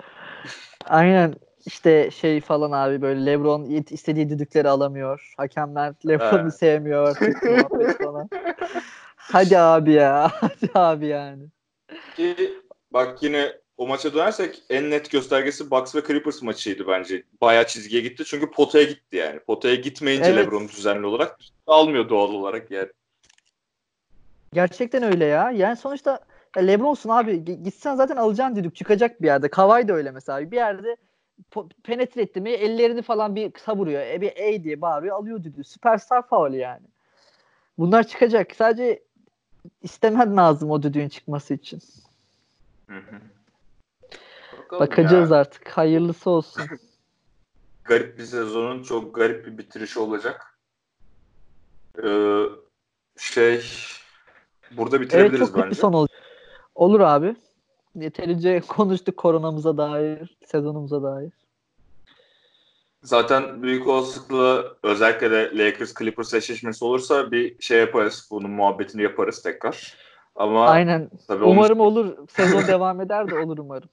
Aynen 0.86 1.36
işte 1.66 2.12
şey 2.12 2.42
falan 2.42 2.72
abi 2.72 3.02
böyle 3.02 3.26
LeBron 3.26 3.66
istediği 3.90 4.30
düdükleri 4.30 4.70
alamıyor. 4.70 5.34
Hakemler 5.38 5.94
LeBron'u 6.08 6.52
sevmiyor. 6.52 7.16
falan. 8.04 8.30
Hadi 9.16 9.58
abi 9.58 9.92
ya. 9.92 10.32
Hadi 10.42 10.72
abi 10.74 11.08
yani. 11.08 11.44
Ki 12.16 12.54
bak 12.94 13.24
yine 13.24 13.54
o 13.78 13.88
maça 13.88 14.14
dönersek 14.14 14.64
en 14.70 14.90
net 14.90 15.12
göstergesi 15.12 15.72
Bucks 15.72 15.96
ve 15.96 16.04
Clippers 16.08 16.42
maçıydı 16.42 16.88
bence. 16.88 17.24
Bayağı 17.42 17.68
çizgiye 17.68 18.02
gitti 18.02 18.24
çünkü 18.26 18.52
potaya 18.52 18.84
gitti 18.84 19.18
yani. 19.18 19.40
Potaya 19.40 19.76
gitmeyince 19.76 20.30
evet. 20.30 20.46
LeBron 20.46 20.68
düzenli 20.68 21.06
olarak 21.06 21.40
almıyor 21.68 22.10
doğal 22.10 22.30
olarak 22.30 22.72
yani. 22.72 22.90
Gerçekten 24.54 25.04
öyle 25.04 25.26
ya. 25.26 25.52
Yani 25.52 25.76
sonuçta 25.76 26.20
ya 26.56 26.62
Lebron'sun 26.62 27.10
abi. 27.10 27.46
Gitsen 27.64 27.96
zaten 27.96 28.16
alacaksın 28.16 28.56
düdük. 28.56 28.76
Çıkacak 28.76 29.22
bir 29.22 29.28
yerde. 29.28 29.50
Kavay 29.50 29.88
da 29.88 29.94
öyle 29.94 30.12
mesela. 30.12 30.52
Bir 30.52 30.56
yerde 30.56 30.98
penetre 31.84 32.22
etti 32.22 32.42
mi 32.42 32.50
ellerini 32.50 33.02
falan 33.02 33.36
bir 33.36 33.52
savuruyor. 33.58 34.02
E 34.02 34.22
bir 34.22 34.32
ey 34.36 34.64
diye 34.64 34.82
bağırıyor 34.82 35.18
alıyor 35.18 35.44
düdüğü. 35.44 35.64
Süperstar 35.64 36.28
faul 36.28 36.54
yani. 36.54 36.88
Bunlar 37.78 38.08
çıkacak. 38.08 38.56
Sadece 38.56 39.04
istemen 39.82 40.38
lazım 40.38 40.72
o 40.72 40.84
düdüğün 40.84 41.10
çıkması 41.10 41.54
için. 41.54 41.82
Hı 42.88 42.98
hı. 42.98 43.20
Bakalım 44.58 44.80
Bakacağız 44.80 45.32
ya. 45.32 45.38
artık. 45.38 45.70
Hayırlısı 45.70 46.30
olsun. 46.30 46.64
Garip 47.84 48.18
bir 48.18 48.24
sezonun 48.24 48.84
çok 48.84 49.16
garip 49.16 49.46
bir 49.46 49.58
bitirişi 49.58 50.00
olacak. 50.00 50.60
Ee, 52.04 52.44
şey 53.18 53.64
burada 54.72 54.96
evet 54.98 55.06
bitirebiliriz 55.08 55.40
çok 55.40 55.48
kötü 55.48 55.60
bir 55.60 55.66
bence. 55.70 55.82
son 55.82 55.94
olacak. 55.94 56.18
Olur 56.76 57.00
abi. 57.00 57.36
Yeterince 57.96 58.60
konuştuk 58.68 59.18
koronamıza 59.18 59.78
dair, 59.78 60.38
sezonumuza 60.46 61.04
dair. 61.04 61.32
Zaten 63.04 63.64
büyük 63.64 63.88
olasılıkla 63.88 64.66
özellikle 64.84 65.32
de 65.32 65.52
Lakers 65.58 65.94
Clippers 65.94 66.34
eşleşmesi 66.34 66.86
olursa 66.86 67.32
bir 67.32 67.62
şey 67.62 67.80
yaparız. 67.80 68.28
Bunun 68.32 68.52
muhabbetini 68.52 69.02
yaparız 69.02 69.42
tekrar. 69.42 69.94
Ama 70.36 70.68
Aynen. 70.68 71.10
tabii 71.28 71.44
onun, 71.44 71.52
Umarım 71.52 71.80
olur. 71.80 72.18
Sezon 72.30 72.62
devam 72.68 73.02
eder 73.02 73.32
de 73.32 73.36
olur 73.40 73.58
umarım. 73.58 73.90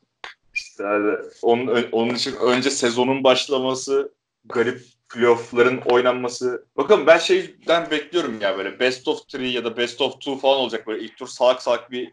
işte 0.54 0.84
yani 0.84 1.16
onun, 1.42 1.84
onun 1.92 2.14
için 2.14 2.36
önce 2.36 2.70
sezonun 2.70 3.24
başlaması, 3.24 4.12
garip 4.44 4.80
playoff'ların 5.08 5.80
oynanması. 5.80 6.66
Bakın 6.76 7.06
ben 7.06 7.18
şeyden 7.18 7.90
bekliyorum 7.90 8.40
ya 8.40 8.58
böyle 8.58 8.80
best 8.80 9.08
of 9.08 9.28
three 9.28 9.48
ya 9.48 9.64
da 9.64 9.76
best 9.76 10.00
of 10.00 10.20
two 10.20 10.36
falan 10.36 10.58
olacak 10.58 10.86
böyle 10.86 11.04
ilk 11.04 11.16
tur 11.16 11.26
salak 11.26 11.62
salak 11.62 11.90
bir 11.90 12.12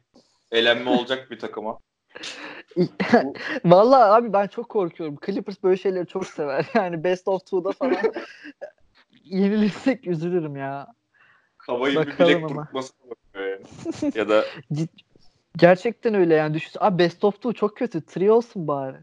elenme 0.52 0.90
olacak 1.00 1.32
bir 1.32 1.40
takıma. 1.40 1.80
Vallahi 3.66 4.04
abi 4.04 4.34
ben 4.34 4.48
çok 4.48 4.70
korkuyorum. 4.70 5.18
Clippers 5.26 5.64
böyle 5.64 5.78
şeyleri 5.78 6.08
çok 6.08 6.28
sever. 6.28 6.66
Yani 6.74 7.04
best 7.04 7.28
of 7.28 7.46
two'da 7.46 7.72
falan 7.72 8.14
yenilirsek 9.24 10.08
üzülürüm 10.08 10.56
ya. 10.56 10.88
Havayı 11.58 11.96
bir 11.96 12.00
Bakalım 12.00 12.30
bilek 12.30 12.52
ama. 12.52 12.68
yani. 13.36 14.12
ya 14.16 14.30
da 14.30 14.46
Gerçekten 15.58 16.14
öyle 16.14 16.36
yani. 16.36 16.54
Düşün 16.54 16.72
abi 16.80 17.04
best 17.04 17.24
of 17.24 17.36
two 17.36 17.54
çok 17.54 17.78
kötü. 17.78 18.06
Three 18.06 18.32
olsun 18.32 18.68
bari. 18.68 18.98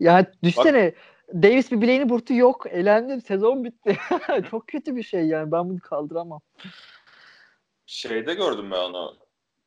Yani 0.00 0.26
düşsene 0.42 0.92
Davis 1.34 1.72
bir 1.72 1.80
bileğini 1.80 2.08
burktu 2.08 2.34
yok. 2.34 2.66
Elendi. 2.70 3.20
Sezon 3.20 3.64
bitti. 3.64 3.98
çok 4.50 4.68
kötü 4.68 4.96
bir 4.96 5.02
şey 5.02 5.26
yani. 5.26 5.52
Ben 5.52 5.68
bunu 5.68 5.80
kaldıramam. 5.80 6.40
şeyde 7.86 8.34
gördüm 8.34 8.70
ben 8.70 8.76
onu. 8.76 9.16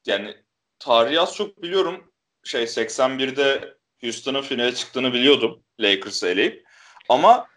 Yani 0.05 0.35
tarihi 0.79 1.19
az 1.19 1.35
çok 1.35 1.61
biliyorum. 1.63 2.11
Şey 2.43 2.63
81'de 2.63 3.73
Houston'ın 4.01 4.41
finale 4.41 4.75
çıktığını 4.75 5.13
biliyordum. 5.13 5.63
Lakers'ı 5.79 6.27
eleyip. 6.27 6.65
Ama 7.09 7.47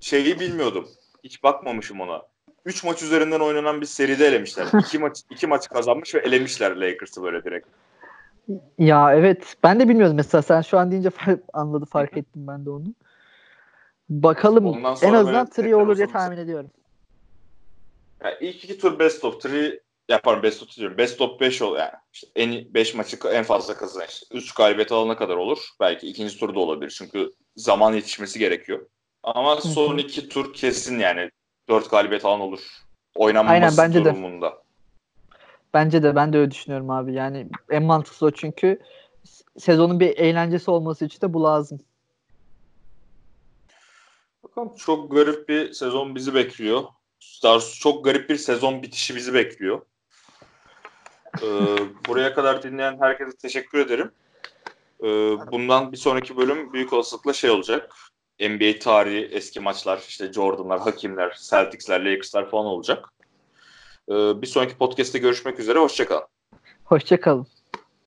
şeyi 0.00 0.40
bilmiyordum. 0.40 0.88
Hiç 1.24 1.42
bakmamışım 1.42 2.00
ona. 2.00 2.22
3 2.64 2.84
maç 2.84 3.02
üzerinden 3.02 3.40
oynanan 3.40 3.80
bir 3.80 3.86
seride 3.86 4.26
elemişler. 4.26 4.66
2 4.80 4.98
maç 4.98 5.22
iki 5.30 5.46
maç 5.46 5.68
kazanmış 5.68 6.14
ve 6.14 6.18
elemişler 6.18 6.76
Lakers'ı 6.76 7.22
böyle 7.22 7.44
direkt. 7.44 7.68
Ya 8.78 9.14
evet. 9.14 9.56
Ben 9.62 9.80
de 9.80 9.88
bilmiyordum 9.88 10.16
mesela. 10.16 10.42
Sen 10.42 10.60
şu 10.60 10.78
an 10.78 10.90
deyince 10.90 11.10
anladı 11.52 11.84
fark 11.84 12.16
ettim 12.16 12.46
ben 12.46 12.66
de 12.66 12.70
onu. 12.70 12.94
Bakalım. 14.10 14.66
Ondan 14.66 14.96
En 15.02 15.12
azından 15.12 15.50
trio 15.50 15.82
olur 15.82 15.96
diye 15.96 16.06
tahmin 16.06 16.36
ediyorum. 16.36 16.70
Yani 18.24 18.34
ilk 18.40 18.64
iki 18.64 18.78
tur 18.78 18.98
best 18.98 19.24
of 19.24 19.44
3 19.46 19.80
yaparım 20.08 20.42
best 20.42 20.62
of 20.62 20.76
diyorum. 20.76 20.98
Best 20.98 21.20
of 21.20 21.40
5 21.40 21.62
ol 21.62 21.76
yani. 21.76 21.92
İşte 22.12 22.26
en 22.36 22.74
5 22.74 22.94
maçı 22.94 23.16
en 23.32 23.44
fazla 23.44 23.74
kazanan 23.74 24.06
işte 24.08 24.26
3 24.32 24.54
galibiyet 24.54 24.92
alana 24.92 25.16
kadar 25.16 25.36
olur. 25.36 25.58
Belki 25.80 26.06
ikinci 26.06 26.38
turda 26.38 26.60
olabilir. 26.60 26.94
Çünkü 26.98 27.32
zaman 27.56 27.92
yetişmesi 27.92 28.38
gerekiyor. 28.38 28.86
Ama 29.22 29.56
son 29.56 29.98
iki 29.98 30.28
tur 30.28 30.52
kesin 30.52 30.98
yani 30.98 31.30
4 31.68 31.90
galibiyet 31.90 32.24
alan 32.24 32.40
olur. 32.40 32.60
Oynanması 33.14 33.52
Aynen, 33.52 33.72
bence 33.78 34.04
de. 34.04 34.10
durumunda. 34.10 34.62
Bence 35.74 36.02
de 36.02 36.16
ben 36.16 36.32
de 36.32 36.38
öyle 36.38 36.50
düşünüyorum 36.50 36.90
abi. 36.90 37.14
Yani 37.14 37.46
en 37.70 37.82
mantıklısı 37.82 38.26
o 38.26 38.30
çünkü 38.30 38.80
sezonun 39.58 40.00
bir 40.00 40.18
eğlencesi 40.18 40.70
olması 40.70 41.04
için 41.04 41.20
de 41.20 41.34
bu 41.34 41.44
lazım. 41.44 41.80
Bakalım 44.50 44.76
çok 44.76 45.12
garip 45.12 45.48
bir 45.48 45.72
sezon 45.72 46.14
bizi 46.14 46.34
bekliyor. 46.34 46.84
Daha 47.42 47.58
çok 47.80 48.04
garip 48.04 48.30
bir 48.30 48.36
sezon 48.36 48.82
bitişi 48.82 49.16
bizi 49.16 49.34
bekliyor. 49.34 49.80
Ee, 51.42 51.46
buraya 52.08 52.34
kadar 52.34 52.62
dinleyen 52.62 52.98
herkese 53.00 53.36
teşekkür 53.36 53.78
ederim. 53.78 54.12
Ee, 55.02 55.06
bundan 55.52 55.92
bir 55.92 55.96
sonraki 55.96 56.36
bölüm 56.36 56.72
büyük 56.72 56.92
olasılıkla 56.92 57.32
şey 57.32 57.50
olacak. 57.50 57.94
NBA 58.40 58.78
tarihi 58.78 59.24
eski 59.24 59.60
maçlar, 59.60 60.04
işte 60.08 60.32
Jordan'lar, 60.32 60.80
Hakimler, 60.80 61.38
Celtics'ler, 61.50 62.00
Lakers'lar 62.00 62.50
falan 62.50 62.66
olacak. 62.66 63.08
Ee, 64.08 64.42
bir 64.42 64.46
sonraki 64.46 64.76
podcast'te 64.76 65.18
görüşmek 65.18 65.60
üzere. 65.60 65.78
Hoşçakalın. 65.78 66.26
Hoşça 66.84 67.20
kalın. 67.20 67.46